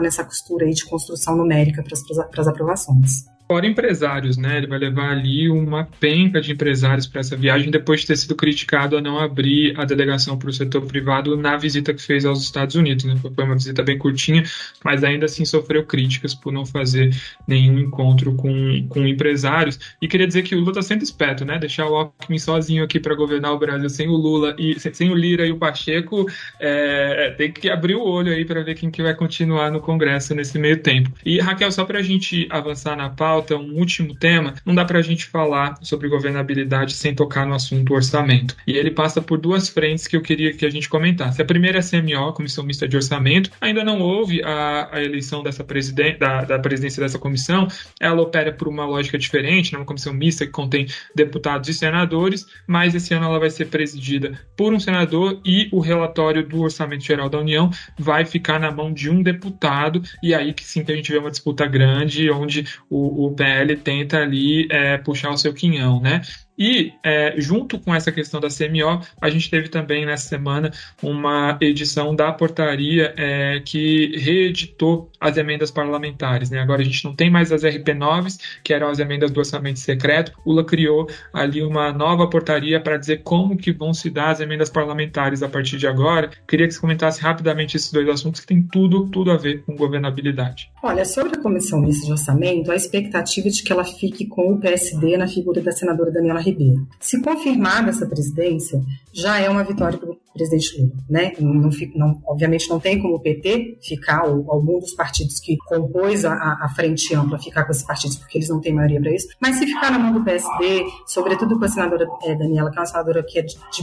nessa 0.00 0.24
costura 0.24 0.66
aí 0.66 0.74
de 0.74 0.84
construção 0.84 1.36
numérica 1.36 1.82
para 1.82 2.40
as 2.42 2.48
aprovações. 2.48 3.31
Fora 3.48 3.66
empresários, 3.66 4.36
né? 4.36 4.58
Ele 4.58 4.66
vai 4.66 4.78
levar 4.78 5.10
ali 5.10 5.50
uma 5.50 5.84
penca 6.00 6.40
de 6.40 6.52
empresários 6.52 7.06
para 7.06 7.20
essa 7.20 7.36
viagem 7.36 7.70
depois 7.70 8.00
de 8.00 8.06
ter 8.06 8.16
sido 8.16 8.34
criticado 8.34 8.96
a 8.96 9.00
não 9.00 9.18
abrir 9.18 9.78
a 9.78 9.84
delegação 9.84 10.38
para 10.38 10.48
o 10.48 10.52
setor 10.52 10.82
privado 10.86 11.36
na 11.36 11.56
visita 11.56 11.92
que 11.92 12.02
fez 12.02 12.24
aos 12.24 12.42
Estados 12.42 12.74
Unidos. 12.76 13.04
Né? 13.04 13.14
Foi 13.16 13.44
uma 13.44 13.54
visita 13.54 13.82
bem 13.82 13.98
curtinha, 13.98 14.42
mas 14.84 15.04
ainda 15.04 15.26
assim 15.26 15.44
sofreu 15.44 15.84
críticas 15.84 16.34
por 16.34 16.52
não 16.52 16.64
fazer 16.64 17.14
nenhum 17.46 17.78
encontro 17.78 18.34
com, 18.34 18.86
com 18.88 19.06
empresários. 19.06 19.78
E 20.00 20.08
queria 20.08 20.26
dizer 20.26 20.42
que 20.42 20.54
o 20.54 20.58
Lula 20.58 20.70
está 20.70 20.82
sendo 20.82 21.02
esperto, 21.02 21.44
né? 21.44 21.58
Deixar 21.58 21.86
o 21.86 21.94
Alckmin 21.94 22.38
sozinho 22.38 22.82
aqui 22.82 22.98
para 22.98 23.14
governar 23.14 23.52
o 23.52 23.58
Brasil 23.58 23.90
sem 23.90 24.08
o 24.08 24.16
Lula 24.16 24.56
e 24.58 24.78
sem 24.78 25.10
o 25.10 25.14
Lira 25.14 25.46
e 25.46 25.52
o 25.52 25.58
Pacheco, 25.58 26.26
é, 26.58 27.34
tem 27.36 27.52
que 27.52 27.68
abrir 27.68 27.96
o 27.96 28.02
olho 28.02 28.32
aí 28.32 28.44
para 28.44 28.62
ver 28.62 28.74
quem 28.74 28.90
que 28.90 29.02
vai 29.02 29.14
continuar 29.14 29.70
no 29.70 29.80
Congresso 29.80 30.34
nesse 30.34 30.58
meio 30.58 30.78
tempo. 30.78 31.10
E 31.24 31.38
Raquel, 31.38 31.70
só 31.70 31.84
para 31.84 31.98
a 31.98 32.02
gente 32.02 32.46
avançar 32.50 32.96
na 32.96 33.10
pauta, 33.10 33.31
um 33.38 33.74
último 33.74 34.14
tema, 34.14 34.54
não 34.64 34.74
dá 34.74 34.84
para 34.84 34.98
a 34.98 35.02
gente 35.02 35.26
falar 35.26 35.76
sobre 35.82 36.08
governabilidade 36.08 36.94
sem 36.94 37.14
tocar 37.14 37.46
no 37.46 37.54
assunto 37.54 37.94
orçamento. 37.94 38.56
E 38.66 38.76
ele 38.76 38.90
passa 38.90 39.20
por 39.20 39.38
duas 39.38 39.68
frentes 39.68 40.06
que 40.06 40.16
eu 40.16 40.22
queria 40.22 40.52
que 40.52 40.66
a 40.66 40.70
gente 40.70 40.88
comentasse. 40.88 41.40
A 41.40 41.44
primeira 41.44 41.78
é 41.78 41.80
a 41.80 41.82
CMO, 41.82 42.32
Comissão 42.32 42.64
Mista 42.64 42.88
de 42.88 42.96
Orçamento. 42.96 43.50
Ainda 43.60 43.84
não 43.84 44.00
houve 44.00 44.42
a, 44.42 44.88
a 44.92 45.02
eleição 45.02 45.42
dessa 45.42 45.64
presidente, 45.64 46.18
da, 46.18 46.42
da 46.42 46.58
presidência 46.58 47.02
dessa 47.02 47.18
comissão. 47.18 47.68
Ela 48.00 48.20
opera 48.20 48.52
por 48.52 48.68
uma 48.68 48.84
lógica 48.84 49.18
diferente, 49.18 49.72
né? 49.72 49.78
uma 49.78 49.84
comissão 49.84 50.12
mista 50.12 50.44
que 50.46 50.52
contém 50.52 50.86
deputados 51.14 51.68
e 51.68 51.74
senadores, 51.74 52.46
mas 52.66 52.94
esse 52.94 53.14
ano 53.14 53.26
ela 53.26 53.38
vai 53.38 53.50
ser 53.50 53.66
presidida 53.66 54.38
por 54.56 54.72
um 54.72 54.80
senador 54.80 55.40
e 55.44 55.68
o 55.72 55.80
relatório 55.80 56.46
do 56.46 56.60
Orçamento 56.60 57.04
Geral 57.04 57.28
da 57.28 57.38
União 57.38 57.70
vai 57.98 58.24
ficar 58.24 58.58
na 58.58 58.70
mão 58.70 58.92
de 58.92 59.10
um 59.10 59.22
deputado, 59.22 60.02
e 60.22 60.34
aí 60.34 60.52
que 60.52 60.64
sim 60.64 60.84
que 60.84 60.92
a 60.92 60.96
gente 60.96 61.10
vê 61.10 61.18
uma 61.18 61.30
disputa 61.30 61.66
grande, 61.66 62.30
onde 62.30 62.66
o, 62.88 63.21
o 63.26 63.34
PL 63.34 63.76
tenta 63.76 64.18
ali 64.18 64.66
é, 64.70 64.98
puxar 64.98 65.30
o 65.30 65.38
seu 65.38 65.52
quinhão, 65.52 66.00
né? 66.00 66.22
E, 66.58 66.92
é, 67.02 67.34
junto 67.38 67.78
com 67.78 67.94
essa 67.94 68.12
questão 68.12 68.40
da 68.40 68.48
CMO, 68.48 69.00
a 69.20 69.30
gente 69.30 69.50
teve 69.50 69.68
também 69.68 70.04
nessa 70.04 70.28
semana 70.28 70.70
uma 71.02 71.58
edição 71.60 72.14
da 72.14 72.32
portaria 72.32 73.14
é, 73.16 73.60
que 73.64 74.16
reeditou 74.16 75.10
as 75.22 75.36
emendas 75.36 75.70
parlamentares. 75.70 76.50
Né? 76.50 76.58
Agora 76.58 76.82
a 76.82 76.84
gente 76.84 77.04
não 77.04 77.14
tem 77.14 77.30
mais 77.30 77.52
as 77.52 77.62
RP9s, 77.62 78.40
que 78.64 78.74
eram 78.74 78.88
as 78.88 78.98
emendas 78.98 79.30
do 79.30 79.38
orçamento 79.38 79.78
secreto. 79.78 80.32
O 80.44 80.50
Lula 80.50 80.64
criou 80.64 81.08
ali 81.32 81.62
uma 81.62 81.92
nova 81.92 82.28
portaria 82.28 82.80
para 82.80 82.96
dizer 82.96 83.22
como 83.22 83.56
que 83.56 83.72
vão 83.72 83.94
se 83.94 84.10
dar 84.10 84.30
as 84.30 84.40
emendas 84.40 84.68
parlamentares 84.68 85.42
a 85.42 85.48
partir 85.48 85.78
de 85.78 85.86
agora. 85.86 86.30
Queria 86.46 86.66
que 86.66 86.74
você 86.74 86.80
comentasse 86.80 87.20
rapidamente 87.22 87.76
esses 87.76 87.92
dois 87.92 88.08
assuntos 88.08 88.40
que 88.40 88.46
têm 88.48 88.62
tudo, 88.62 89.06
tudo 89.08 89.30
a 89.30 89.36
ver 89.36 89.62
com 89.64 89.76
governabilidade. 89.76 90.68
Olha, 90.82 91.04
sobre 91.04 91.36
a 91.36 91.40
Comissão 91.40 91.80
Mista 91.80 92.04
de 92.04 92.12
Orçamento, 92.12 92.72
a 92.72 92.74
expectativa 92.74 93.46
é 93.46 93.50
de 93.50 93.62
que 93.62 93.72
ela 93.72 93.84
fique 93.84 94.26
com 94.26 94.54
o 94.54 94.58
PSD 94.58 95.16
na 95.16 95.28
figura 95.28 95.60
da 95.60 95.70
senadora 95.70 96.10
Daniela 96.10 96.40
Ribeiro. 96.40 96.86
Se 96.98 97.22
confirmada 97.22 97.90
essa 97.90 98.06
presidência, 98.06 98.80
já 99.12 99.38
é 99.38 99.48
uma 99.48 99.62
vitória 99.62 99.98
presidente 100.32 100.80
Lula, 100.80 100.92
né? 101.08 101.32
Não, 101.38 101.70
não, 101.94 102.22
obviamente 102.26 102.68
não 102.68 102.80
tem 102.80 103.00
como 103.00 103.14
o 103.14 103.20
PT 103.20 103.78
ficar, 103.82 104.24
ou 104.24 104.50
algum 104.50 104.78
dos 104.78 104.94
partidos 104.94 105.38
que 105.38 105.56
compôs 105.66 106.24
a, 106.24 106.34
a 106.34 106.68
frente 106.74 107.14
ampla 107.14 107.38
ficar 107.38 107.64
com 107.64 107.72
esses 107.72 107.84
partidos, 107.84 108.16
porque 108.16 108.38
eles 108.38 108.48
não 108.48 108.60
têm 108.60 108.72
maioria 108.72 109.00
para 109.00 109.14
isso, 109.14 109.28
mas 109.40 109.56
se 109.56 109.66
ficar 109.66 109.90
na 109.90 109.98
mão 109.98 110.12
do 110.12 110.24
PSD, 110.24 110.84
sobretudo 111.06 111.58
com 111.58 111.64
a 111.64 111.68
senadora 111.68 112.06
é, 112.22 112.34
Daniela, 112.34 112.70
que 112.70 112.78
é 112.78 112.80
uma 112.80 112.86
senadora 112.86 113.22
que 113.22 113.38
é 113.38 113.42
de, 113.42 113.54
de 113.54 113.82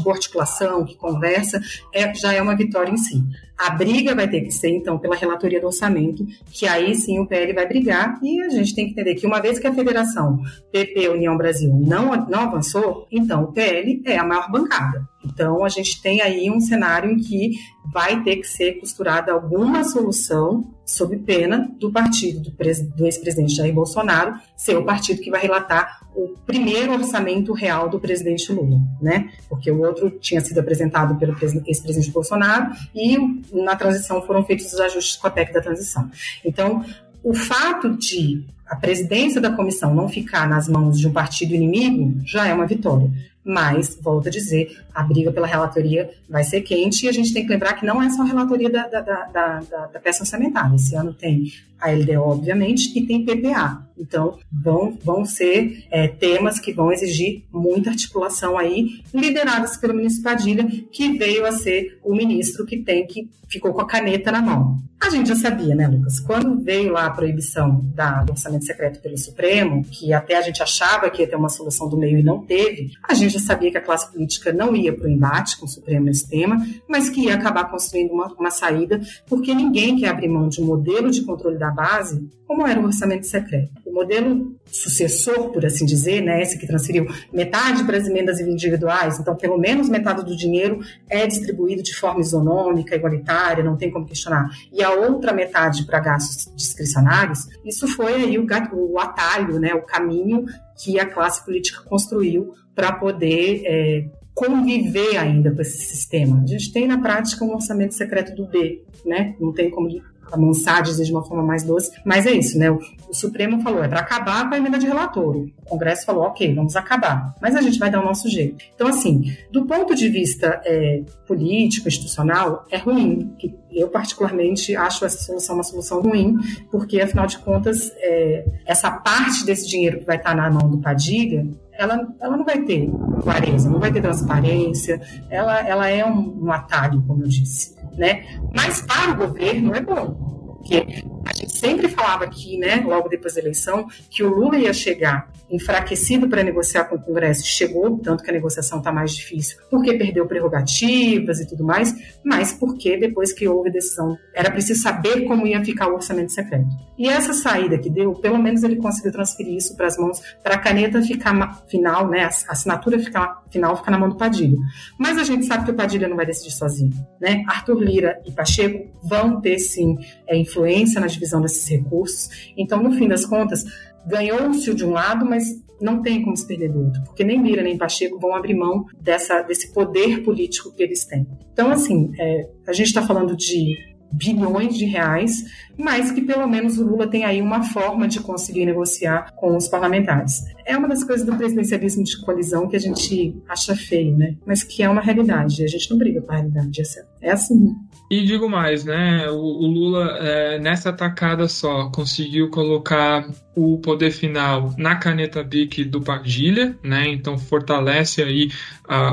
que 0.85 0.95
conversa, 0.95 1.61
é, 1.93 2.13
já 2.13 2.33
é 2.33 2.41
uma 2.41 2.55
vitória 2.55 2.91
em 2.91 2.97
si. 2.97 3.23
A 3.57 3.71
briga 3.71 4.15
vai 4.15 4.29
ter 4.29 4.39
que 4.41 4.51
ser, 4.51 4.69
então, 4.69 4.97
pela 4.97 5.17
relatoria 5.17 5.59
do 5.59 5.67
orçamento, 5.67 6.25
que 6.49 6.65
aí 6.65 6.95
sim 6.95 7.19
o 7.19 7.27
PL 7.27 7.53
vai 7.53 7.67
brigar, 7.67 8.17
e 8.23 8.41
a 8.41 8.49
gente 8.49 8.73
tem 8.73 8.85
que 8.85 8.91
entender 8.91 9.15
que 9.15 9.27
uma 9.27 9.41
vez 9.41 9.59
que 9.59 9.67
a 9.67 9.73
federação 9.73 10.39
PP 10.71 11.09
União 11.09 11.35
Brasil 11.35 11.73
não, 11.73 12.15
não 12.27 12.39
avançou, 12.39 13.05
então 13.11 13.43
o 13.43 13.51
PL 13.51 14.01
é 14.05 14.17
a 14.17 14.23
maior 14.23 14.49
bancada. 14.49 15.05
Então, 15.23 15.63
a 15.63 15.69
gente 15.69 16.01
tem 16.01 16.21
aí 16.21 16.49
um 16.49 16.59
cenário 16.59 17.11
em 17.11 17.17
que 17.17 17.51
vai 17.91 18.23
ter 18.23 18.37
que 18.37 18.47
ser 18.47 18.79
costurada 18.79 19.31
alguma 19.31 19.83
solução 19.83 20.73
sob 20.85 21.17
pena 21.17 21.69
do 21.79 21.91
partido 21.91 22.39
do, 22.39 22.51
do 22.95 23.05
ex-presidente 23.05 23.53
Jair 23.53 23.73
Bolsonaro 23.73 24.35
ser 24.55 24.77
o 24.77 24.85
partido 24.85 25.21
que 25.21 25.29
vai 25.29 25.41
relatar 25.41 25.99
o 26.15 26.35
primeiro 26.45 26.93
orçamento 26.93 27.53
real 27.53 27.89
do 27.89 27.99
presidente 27.99 28.51
Lula, 28.51 28.79
né? 29.01 29.29
Porque 29.47 29.69
o 29.69 29.81
outro 29.81 30.09
tinha 30.09 30.41
sido 30.41 30.59
apresentado 30.59 31.15
pelo 31.17 31.35
ex-presidente 31.67 32.11
Bolsonaro 32.11 32.71
e 32.93 33.17
na 33.53 33.75
transição 33.75 34.21
foram 34.21 34.43
feitos 34.43 34.73
os 34.73 34.79
ajustes 34.79 35.15
com 35.15 35.27
a 35.27 35.31
PEC 35.31 35.53
da 35.53 35.61
transição. 35.61 36.09
Então, 36.43 36.83
o 37.23 37.33
fato 37.33 37.97
de 37.97 38.45
a 38.69 38.75
presidência 38.75 39.41
da 39.41 39.51
comissão 39.51 39.95
não 39.95 40.07
ficar 40.07 40.47
nas 40.47 40.69
mãos 40.69 40.99
de 40.99 41.07
um 41.07 41.11
partido 41.11 41.55
inimigo 41.55 42.21
já 42.23 42.47
é 42.47 42.53
uma 42.53 42.67
vitória. 42.67 43.11
Mas, 43.43 43.97
volto 44.01 44.27
a 44.27 44.31
dizer, 44.31 44.83
a 44.93 45.01
briga 45.01 45.31
pela 45.31 45.47
relatoria 45.47 46.09
vai 46.29 46.43
ser 46.43 46.61
quente 46.61 47.05
e 47.05 47.09
a 47.09 47.11
gente 47.11 47.33
tem 47.33 47.43
que 47.43 47.51
lembrar 47.51 47.73
que 47.73 47.85
não 47.85 48.01
é 48.01 48.09
só 48.09 48.21
a 48.21 48.25
relatoria 48.25 48.69
da, 48.69 48.87
da, 48.87 49.01
da, 49.01 49.25
da, 49.25 49.85
da 49.87 49.99
peça 49.99 50.23
orçamentária. 50.23 50.75
Esse 50.75 50.95
ano 50.95 51.13
tem 51.13 51.51
a 51.79 51.91
LDO, 51.91 52.21
obviamente, 52.21 52.97
e 52.97 53.05
tem 53.05 53.25
PPA. 53.25 53.87
Então, 53.97 54.39
vão, 54.51 54.97
vão 55.03 55.25
ser 55.25 55.85
é, 55.91 56.07
temas 56.07 56.59
que 56.59 56.71
vão 56.71 56.91
exigir 56.91 57.43
muita 57.51 57.89
articulação 57.89 58.57
aí, 58.57 59.01
lideradas 59.13 59.75
pelo 59.75 59.93
ministro 59.93 60.23
Padilha, 60.23 60.65
que 60.91 61.17
veio 61.17 61.45
a 61.45 61.51
ser 61.51 61.99
o 62.03 62.15
ministro 62.15 62.65
que 62.65 62.77
tem 62.77 63.05
que 63.05 63.29
ficou 63.49 63.73
com 63.73 63.81
a 63.81 63.87
caneta 63.87 64.31
na 64.31 64.41
mão. 64.41 64.77
A 65.01 65.09
gente 65.09 65.29
já 65.29 65.35
sabia, 65.35 65.73
né, 65.73 65.87
Lucas? 65.87 66.19
Quando 66.19 66.61
veio 66.61 66.91
lá 66.91 67.05
a 67.05 67.09
proibição 67.09 67.81
da, 67.95 68.21
do 68.21 68.31
orçamento 68.31 68.65
secreto 68.65 69.01
pelo 69.01 69.17
Supremo, 69.17 69.83
que 69.83 70.13
até 70.13 70.37
a 70.37 70.41
gente 70.41 70.61
achava 70.61 71.09
que 71.09 71.21
ia 71.21 71.27
ter 71.27 71.35
uma 71.35 71.49
solução 71.49 71.89
do 71.89 71.97
meio 71.97 72.19
e 72.19 72.23
não 72.23 72.45
teve, 72.45 72.91
a 73.07 73.13
gente 73.13 73.33
já 73.33 73.39
sabia 73.39 73.71
que 73.71 73.77
a 73.77 73.81
classe 73.81 74.11
política 74.11 74.53
não 74.53 74.75
ia 74.75 74.93
para 74.93 75.07
o 75.07 75.09
embate 75.09 75.57
com 75.57 75.65
o 75.65 75.69
Supremo 75.69 76.05
nesse 76.05 76.29
tema, 76.29 76.63
mas 76.87 77.09
que 77.09 77.21
ia 77.21 77.33
acabar 77.33 77.71
construindo 77.71 78.11
uma, 78.11 78.27
uma 78.33 78.51
saída, 78.51 79.01
porque 79.25 79.55
ninguém 79.55 79.97
quer 79.97 80.09
abrir 80.09 80.27
mão 80.27 80.47
de 80.47 80.61
um 80.61 80.65
modelo 80.65 81.09
de 81.09 81.23
controle 81.23 81.57
da 81.57 81.68
base 81.71 82.29
como 82.47 82.65
era 82.65 82.79
o 82.79 82.85
orçamento 82.85 83.27
secreto. 83.27 83.71
O 83.85 83.93
modelo 83.93 84.55
sucessor, 84.65 85.51
por 85.51 85.65
assim 85.65 85.85
dizer, 85.85 86.21
né, 86.21 86.41
esse 86.41 86.57
que 86.57 86.65
transferiu 86.65 87.05
metade 87.31 87.83
para 87.83 87.97
as 87.97 88.07
emendas 88.07 88.39
individuais, 88.39 89.19
então 89.19 89.35
pelo 89.35 89.57
menos 89.57 89.87
metade 89.87 90.25
do 90.25 90.35
dinheiro 90.35 90.79
é 91.09 91.27
distribuído 91.27 91.83
de 91.83 91.93
forma 91.93 92.21
isonômica, 92.21 92.95
igualitária, 92.95 93.63
não 93.63 93.77
tem 93.77 93.91
como 93.91 94.05
questionar, 94.05 94.49
e 94.71 94.83
a 94.83 94.91
outra 94.91 95.31
metade 95.31 95.85
para 95.85 95.99
gastos 95.99 96.51
discricionários, 96.55 97.47
isso 97.63 97.87
foi 97.87 98.15
aí 98.15 98.37
o, 98.37 98.47
o 98.73 98.99
atalho, 98.99 99.59
né, 99.59 99.73
o 99.73 99.81
caminho 99.81 100.45
que 100.83 100.99
a 100.99 101.05
classe 101.05 101.45
política 101.45 101.83
construiu 101.83 102.53
para 102.73 102.93
poder 102.93 103.61
é, 103.65 104.05
conviver 104.33 105.17
ainda 105.17 105.51
com 105.51 105.61
esse 105.61 105.77
sistema. 105.79 106.41
A 106.41 106.47
gente 106.47 106.71
tem 106.71 106.87
na 106.87 106.97
prática 106.97 107.43
um 107.43 107.53
orçamento 107.53 107.93
secreto 107.93 108.33
do 108.33 108.47
B, 108.47 108.85
né? 109.05 109.35
Não 109.37 109.51
tem 109.51 109.69
como 109.69 109.89
amansar, 110.31 110.81
dizer 110.81 111.05
de 111.05 111.11
uma 111.11 111.23
forma 111.23 111.43
mais 111.43 111.63
doce, 111.63 111.91
mas 112.03 112.25
é 112.25 112.31
isso, 112.31 112.57
né? 112.57 112.69
O, 112.71 112.79
o 113.09 113.13
Supremo 113.13 113.61
falou, 113.61 113.83
é 113.83 113.87
para 113.87 113.99
acabar 113.99 114.47
com 114.47 114.55
a 114.55 114.57
emenda 114.57 114.77
de 114.77 114.87
relator. 114.87 115.35
O 115.35 115.51
Congresso 115.65 116.05
falou, 116.05 116.23
ok, 116.23 116.53
vamos 116.53 116.75
acabar, 116.75 117.35
mas 117.41 117.55
a 117.55 117.61
gente 117.61 117.79
vai 117.79 117.89
dar 117.89 118.01
o 118.01 118.05
nosso 118.05 118.29
jeito. 118.29 118.63
Então, 118.75 118.87
assim, 118.87 119.33
do 119.51 119.65
ponto 119.65 119.95
de 119.95 120.09
vista 120.09 120.61
é, 120.65 121.01
político, 121.27 121.87
institucional, 121.87 122.65
é 122.71 122.77
ruim. 122.77 123.33
Eu, 123.71 123.89
particularmente, 123.89 124.75
acho 124.75 125.05
essa 125.05 125.23
solução 125.23 125.55
uma 125.55 125.63
solução 125.63 126.01
ruim, 126.01 126.37
porque, 126.71 126.99
afinal 127.01 127.27
de 127.27 127.37
contas, 127.39 127.91
é, 127.97 128.45
essa 128.65 128.89
parte 128.91 129.45
desse 129.45 129.67
dinheiro 129.67 129.99
que 129.99 130.05
vai 130.05 130.17
estar 130.17 130.35
na 130.35 130.49
mão 130.49 130.69
do 130.69 130.77
Padilha, 130.79 131.47
ela, 131.73 132.07
ela 132.19 132.35
não 132.35 132.43
vai 132.43 132.61
ter 132.63 132.89
clareza, 133.21 133.69
não 133.69 133.79
vai 133.79 133.91
ter 133.91 134.01
transparência, 134.01 135.01
ela, 135.29 135.65
ela 135.65 135.87
é 135.87 136.05
um, 136.05 136.45
um 136.45 136.51
atalho, 136.51 137.01
como 137.07 137.23
eu 137.23 137.27
disse 137.27 137.78
né? 137.99 138.23
Mas 138.55 138.81
para 138.81 139.11
o 139.11 139.15
governo 139.27 139.75
é 139.75 139.81
bom, 139.81 140.55
porque 140.57 141.03
a 141.25 141.33
gente 141.33 141.55
sempre 141.57 141.87
falava 141.87 142.23
aqui, 142.23 142.57
né, 142.57 142.83
logo 142.85 143.09
depois 143.09 143.35
da 143.35 143.41
eleição, 143.41 143.87
que 144.09 144.23
o 144.23 144.29
Lula 144.29 144.57
ia 144.57 144.73
chegar 144.73 145.29
enfraquecido 145.49 146.29
para 146.29 146.43
negociar 146.43 146.85
com 146.85 146.95
o 146.95 147.01
Congresso. 147.01 147.45
Chegou, 147.45 147.97
tanto 147.99 148.23
que 148.23 148.29
a 148.29 148.33
negociação 148.33 148.79
está 148.79 148.91
mais 148.91 149.13
difícil, 149.13 149.57
porque 149.69 149.93
perdeu 149.93 150.25
prerrogativas 150.27 151.39
e 151.39 151.47
tudo 151.47 151.63
mais, 151.63 151.93
mas 152.23 152.53
porque 152.53 152.97
depois 152.97 153.33
que 153.33 153.47
houve 153.47 153.71
decisão, 153.71 154.17
era 154.33 154.51
preciso 154.51 154.81
saber 154.81 155.25
como 155.25 155.47
ia 155.47 155.63
ficar 155.63 155.87
o 155.87 155.95
orçamento 155.95 156.31
secreto. 156.31 156.69
E 156.97 157.07
essa 157.07 157.33
saída 157.33 157.77
que 157.77 157.89
deu, 157.89 158.13
pelo 158.13 158.37
menos 158.37 158.63
ele 158.63 158.75
conseguiu 158.75 159.11
transferir 159.11 159.55
isso 159.55 159.75
para 159.75 159.87
as 159.87 159.97
mãos, 159.97 160.21
para 160.43 160.55
a 160.55 160.59
caneta 160.59 161.01
ficar 161.01 161.63
final, 161.67 162.07
né, 162.07 162.23
a 162.23 162.51
assinatura 162.51 162.99
ficar, 162.99 163.43
final 163.49 163.75
ficar 163.75 163.91
na 163.91 163.97
mão 163.97 164.09
do 164.09 164.17
Padilha. 164.17 164.57
Mas 164.97 165.17
a 165.17 165.23
gente 165.23 165.45
sabe 165.45 165.65
que 165.65 165.71
o 165.71 165.75
Padilha 165.75 166.07
não 166.07 166.15
vai 166.15 166.25
decidir 166.25 166.51
sozinho, 166.51 166.93
né? 167.19 167.43
Arthur 167.47 167.79
Lira 167.81 168.21
e 168.25 168.31
Pacheco 168.31 168.89
vão 169.01 169.41
ter 169.41 169.57
sim 169.59 169.97
é, 170.27 170.37
influência 170.37 170.99
na 170.99 171.07
divisão 171.09 171.41
desses 171.41 171.67
recursos. 171.67 172.53
Então, 172.57 172.81
no 172.81 172.91
fim 172.91 173.07
das 173.07 173.25
contas, 173.25 173.63
ganhou-se 174.05 174.73
de 174.73 174.85
um 174.85 174.91
lado, 174.91 175.25
mas 175.25 175.43
não 175.81 176.01
tem 176.01 176.23
como 176.23 176.35
se 176.35 176.45
perder 176.45 176.71
do 176.71 176.85
outro, 176.85 177.01
porque 177.03 177.23
nem 177.23 177.41
Lira 177.41 177.63
nem 177.63 177.77
Pacheco 177.77 178.19
vão 178.19 178.35
abrir 178.35 178.53
mão 178.53 178.85
dessa, 179.01 179.41
desse 179.41 179.73
poder 179.73 180.23
político 180.23 180.73
que 180.75 180.83
eles 180.83 181.05
têm. 181.05 181.25
Então, 181.53 181.71
assim, 181.71 182.11
é, 182.19 182.49
a 182.67 182.73
gente 182.73 182.87
está 182.87 183.01
falando 183.01 183.35
de 183.35 183.75
bilhões 184.11 184.75
de 184.75 184.85
reais 184.85 185.43
mas 185.79 186.11
que 186.11 186.21
pelo 186.21 186.45
menos 186.45 186.77
o 186.77 186.83
Lula 186.83 187.07
tem 187.07 187.23
aí 187.23 187.41
uma 187.41 187.63
forma 187.63 188.07
de 188.07 188.19
conseguir 188.19 188.65
negociar 188.65 189.31
com 189.35 189.55
os 189.55 189.67
parlamentares. 189.67 190.43
É 190.65 190.77
uma 190.77 190.87
das 190.87 191.03
coisas 191.03 191.25
do 191.25 191.35
presidencialismo 191.35 192.03
de 192.03 192.19
coalizão 192.21 192.67
que 192.67 192.75
a 192.75 192.79
gente 192.79 193.35
acha 193.47 193.75
feio, 193.75 194.15
né? 194.15 194.35
Mas 194.45 194.61
que 194.61 194.83
é 194.83 194.89
uma 194.89 195.01
realidade. 195.01 195.63
A 195.63 195.67
gente 195.67 195.89
não 195.89 195.97
briga 195.97 196.21
com 196.21 196.31
a 196.31 196.35
realidade. 196.35 196.81
É 197.21 197.31
assim. 197.31 197.73
E 198.11 198.25
digo 198.25 198.49
mais, 198.49 198.83
né? 198.83 199.29
O, 199.29 199.35
o 199.35 199.67
Lula, 199.67 200.17
é, 200.19 200.59
nessa 200.59 200.91
tacada 200.91 201.47
só, 201.47 201.89
conseguiu 201.89 202.49
colocar 202.49 203.29
o 203.55 203.77
poder 203.77 204.11
final 204.11 204.73
na 204.77 204.95
caneta 204.95 205.43
BIC 205.43 205.83
do 205.83 206.01
Padilha, 206.01 206.77
né? 206.83 207.07
Então 207.09 207.37
fortalece 207.37 208.21
aí 208.23 208.49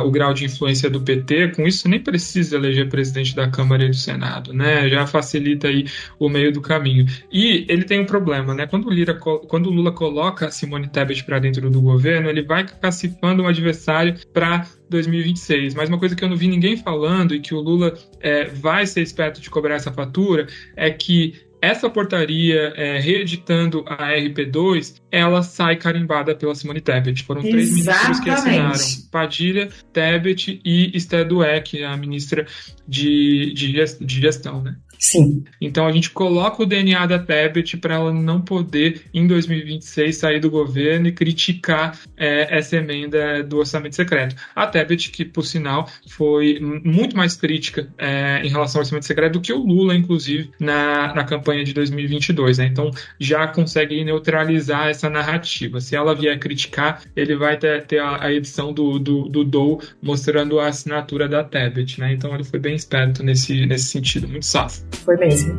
o 0.05 0.11
grau 0.11 0.33
de 0.33 0.45
influência 0.45 0.89
do 0.89 1.01
PT. 1.01 1.49
Com 1.49 1.67
isso, 1.67 1.89
nem 1.89 2.01
precisa 2.01 2.57
eleger 2.57 2.89
presidente 2.89 3.35
da 3.35 3.49
Câmara 3.49 3.85
e 3.85 3.89
do 3.89 3.97
Senado, 3.97 4.53
né? 4.53 4.89
Já 4.89 5.07
facilita 5.07 5.69
aí 5.69 5.87
o 6.19 6.29
meio 6.29 6.53
do 6.57 6.63
caminho. 6.63 7.07
E 7.31 7.65
ele 7.69 7.85
tem 7.85 8.01
um 8.01 8.07
problema, 8.07 8.55
né? 8.55 8.67
Quando 8.67 8.89
o, 8.89 8.91
Lira, 8.91 9.15
quando 9.15 9.67
o 9.67 9.71
Lula 9.71 9.93
coloca 9.93 10.51
Simone 10.51 10.89
Tebet 10.89 11.23
para 11.25 11.39
dentro 11.39 11.71
do 11.71 11.81
governo, 11.81 12.29
ele 12.29 12.43
vai 12.43 12.67
cacifando 12.67 13.43
um 13.43 13.47
adversário 13.47 14.15
para 14.33 14.67
2026. 14.91 15.75
Mas 15.75 15.89
uma 15.89 15.99
coisa 15.99 16.17
que 16.17 16.25
eu 16.25 16.29
não 16.29 16.37
vi 16.37 16.49
ninguém 16.49 16.77
falando 16.77 17.35
e 17.35 17.41
que 17.41 17.55
o 17.55 17.61
Lula 17.61 17.95
é, 18.21 18.45
vai 18.47 18.87
ser 18.87 19.03
esperto 19.03 19.41
de 19.41 19.51
cobrar 19.51 19.75
essa 19.75 19.93
fatura 19.93 20.47
é 20.75 20.91
que 20.91 21.47
essa 21.61 21.89
portaria, 21.89 22.73
é, 22.77 22.99
reeditando 23.01 23.85
a 23.87 24.13
RP2, 24.13 25.01
ela 25.11 25.43
sai 25.43 25.77
carimbada 25.77 26.35
pela 26.35 26.55
Simone 26.55 26.81
Tebet. 26.81 27.25
Foram 27.25 27.41
três 27.41 27.73
ministros 27.73 28.21
que 28.21 28.31
assinaram: 28.31 28.79
Padilha, 29.11 29.69
Tebet 29.93 30.61
e 30.65 30.97
Esther 30.97 31.27
Dweck, 31.27 31.83
a 31.83 31.97
ministra 31.97 32.47
de, 32.87 33.53
de, 33.55 34.21
gestão, 34.21 34.63
né? 34.63 34.77
Sim. 34.99 35.45
Então 35.61 35.87
a 35.87 35.93
gente 35.93 36.11
coloca 36.11 36.63
o 36.63 36.67
DNA 36.67 37.07
da 37.07 37.19
Tebet 37.19 37.77
para 37.77 37.95
ela 37.95 38.13
não 38.13 38.41
poder, 38.41 39.03
em 39.13 39.27
2026, 39.27 40.17
sair 40.17 40.41
do 40.41 40.51
governo 40.51 41.09
e 41.09 41.13
criticar 41.13 41.99
é, 42.17 42.57
essa 42.57 42.77
emenda 42.77 43.43
do 43.43 43.59
orçamento 43.59 43.97
secreto. 43.97 44.37
A 44.55 44.67
Tebet, 44.67 45.11
que 45.11 45.25
por 45.25 45.45
sinal 45.45 45.89
foi 46.09 46.59
muito 46.61 47.17
mais 47.17 47.37
crítica 47.37 47.89
é, 47.99 48.41
em 48.45 48.49
relação 48.49 48.79
ao 48.79 48.83
orçamento 48.83 49.07
secreto 49.07 49.35
do 49.35 49.41
que 49.41 49.53
o 49.53 49.59
Lula, 49.59 49.95
inclusive, 49.95 50.51
na, 50.59 51.15
na 51.15 51.25
campanha 51.25 51.65
de 51.65 51.73
2022. 51.73 52.59
Né? 52.59 52.67
Então 52.67 52.91
já 53.19 53.47
consegue 53.47 54.03
neutralizar 54.05 54.89
essa 54.89 55.09
narrativa. 55.11 55.81
Se 55.81 55.97
ela 55.97 56.15
vier 56.15 56.39
criticar, 56.39 57.03
ele 57.15 57.37
vai 57.37 57.57
ter, 57.57 57.85
ter 57.87 57.99
a, 57.99 58.25
a, 58.25 58.33
edição 58.33 58.73
do, 58.73 58.99
do, 58.99 59.29
do 59.29 59.45
Dou 59.45 59.83
mostrando 60.03 60.59
a 60.61 60.69
assinatura 60.69 61.29
da 61.29 61.43
Tebet. 61.43 62.01
Né? 62.01 62.13
Então 62.13 62.35
ele 62.35 62.45
foi 62.45 62.59
bem 62.59 62.75
esperto 62.75 63.23
nesse, 63.23 63.67
nesse 63.67 63.87
sentido, 63.87 64.29
muito 64.29 64.47
safo. 64.47 64.86
Foi 64.93 65.17
mesmo. 65.17 65.55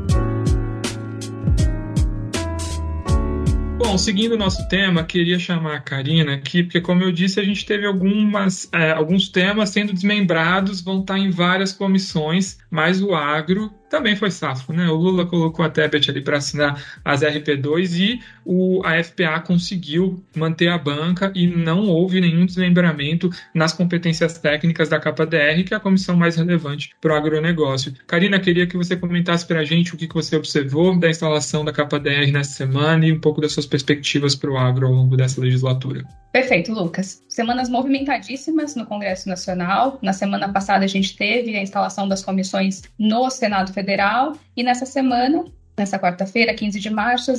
Bom, 3.78 3.98
seguindo 3.98 4.34
o 4.34 4.38
nosso 4.38 4.68
tema, 4.68 5.04
queria 5.04 5.40
chamar 5.40 5.76
a 5.76 5.80
Karina 5.80 6.34
aqui, 6.34 6.64
porque, 6.64 6.82
como 6.82 7.04
eu 7.04 7.12
disse, 7.12 7.40
a 7.40 7.44
gente 7.44 7.66
teve 7.66 7.86
algumas, 7.86 8.68
é, 8.74 8.92
alguns 8.92 9.30
temas 9.30 9.70
sendo 9.70 9.94
desmembrados, 9.94 10.82
vão 10.82 11.00
estar 11.00 11.18
em 11.18 11.30
várias 11.30 11.72
comissões, 11.72 12.58
mas 12.70 13.02
o 13.02 13.16
agro 13.16 13.72
também 13.90 14.16
foi 14.16 14.32
safo, 14.32 14.74
né? 14.74 14.88
O 14.90 14.96
Lula 14.96 15.26
colocou 15.26 15.64
a 15.64 15.70
Tebet 15.70 16.10
ali 16.10 16.22
para 16.22 16.38
assinar 16.38 16.82
as 17.04 17.22
RP2 17.22 18.00
e 18.00 18.20
o, 18.46 18.82
a 18.86 19.02
FPA 19.04 19.40
conseguiu 19.40 20.24
manter 20.36 20.70
a 20.70 20.78
banca 20.78 21.32
e 21.36 21.48
não 21.48 21.88
houve 21.88 22.22
nenhum 22.22 22.46
desmembramento 22.46 23.30
nas 23.54 23.74
competências 23.74 24.38
técnicas 24.38 24.90
da 24.90 25.00
KPDR, 25.00 25.64
que 25.64 25.74
é 25.74 25.78
a 25.78 25.80
comissão 25.80 26.16
mais 26.16 26.36
relevante 26.36 26.92
para 27.02 27.14
o 27.14 27.18
agronegócio. 27.18 27.94
Karina, 28.06 28.40
queria 28.40 28.68
que 28.68 28.78
você 28.78 28.96
comentasse 28.96 29.46
para 29.46 29.60
a 29.60 29.66
gente 29.66 29.94
o 29.94 29.98
que, 29.98 30.08
que 30.08 30.16
você 30.16 30.36
observou 30.36 30.98
da 30.98 31.10
instalação 31.10 31.64
da 31.64 31.74
KPDR 31.74 32.32
nessa 32.32 32.52
semana 32.52 33.06
e 33.06 33.12
um 33.12 33.20
pouco 33.20 33.42
das 33.42 33.52
suas 33.52 33.66
perspectivas 33.66 34.36
para 34.36 34.52
o 34.52 34.58
agro 34.58 34.88
ao 34.88 34.94
longo 34.94 35.18
dessa 35.18 35.42
legislatura. 35.42 36.04
Perfeito, 36.32 36.72
Lucas. 36.72 37.24
Semanas 37.30 37.70
movimentadíssimas 37.70 38.76
no 38.76 38.86
Congresso 38.86 39.28
Nacional. 39.30 39.98
Na 40.02 40.14
semana 40.14 40.52
passada 40.52 40.86
a 40.86 40.88
gente 40.88 41.16
teve 41.16 41.56
a 41.56 41.62
instalação 41.62 42.08
das 42.08 42.24
comissões 42.24 42.84
no 42.98 43.30
Senado 43.30 43.74
Federal 43.78 44.34
e 44.56 44.64
nessa 44.64 44.88
semana 44.88 45.46
nessa 45.78 46.00
quarta-feira, 46.00 46.56
15 46.56 46.80
de 46.80 46.90
março, 46.90 47.32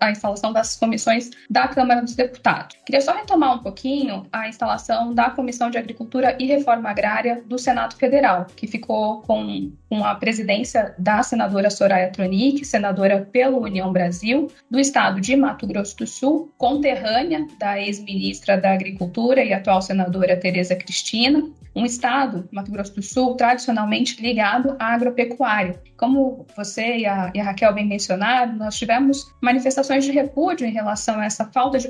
a 0.00 0.10
instalação 0.10 0.50
das 0.50 0.76
comissões 0.76 1.30
da 1.50 1.68
Câmara 1.68 2.00
dos 2.00 2.16
Deputados. 2.16 2.76
Queria 2.86 3.02
só 3.02 3.12
retomar 3.12 3.54
um 3.54 3.58
pouquinho 3.58 4.26
a 4.32 4.48
instalação 4.48 5.14
da 5.14 5.28
Comissão 5.28 5.68
de 5.68 5.76
Agricultura 5.76 6.34
e 6.40 6.46
Reforma 6.46 6.88
Agrária 6.88 7.42
do 7.46 7.58
Senado 7.58 7.94
Federal, 7.96 8.46
que 8.56 8.66
ficou 8.66 9.20
com, 9.20 9.70
com 9.90 10.02
a 10.02 10.14
presidência 10.14 10.94
da 10.98 11.22
senadora 11.22 11.68
Soraya 11.68 12.10
Tronic, 12.10 12.64
senadora 12.64 13.28
pela 13.30 13.58
União 13.58 13.92
Brasil, 13.92 14.50
do 14.70 14.80
estado 14.80 15.20
de 15.20 15.36
Mato 15.36 15.66
Grosso 15.66 15.98
do 15.98 16.06
Sul, 16.06 16.50
conterrânea 16.56 17.46
da 17.58 17.78
ex-ministra 17.78 18.56
da 18.56 18.72
Agricultura 18.72 19.44
e 19.44 19.52
atual 19.52 19.82
senadora 19.82 20.34
Tereza 20.34 20.74
Cristina, 20.74 21.42
um 21.74 21.86
estado, 21.86 22.48
Mato 22.52 22.70
Grosso 22.70 22.94
do 22.94 23.02
Sul, 23.02 23.34
tradicionalmente 23.34 24.20
ligado 24.20 24.76
à 24.78 24.94
agropecuária. 24.94 25.80
Como 25.96 26.46
você 26.56 26.98
e 26.98 27.06
a, 27.06 27.30
e 27.34 27.40
a 27.40 27.44
Raquel 27.44 27.72
bem 27.72 27.86
mencionaram, 27.86 28.54
nós 28.54 28.76
tivemos 28.76 29.32
manifestações 29.40 30.04
de 30.04 30.12
repúdio 30.12 30.66
em 30.66 30.72
relação 30.72 31.18
a 31.18 31.24
essa 31.24 31.46
falta 31.46 31.78
de 31.78 31.88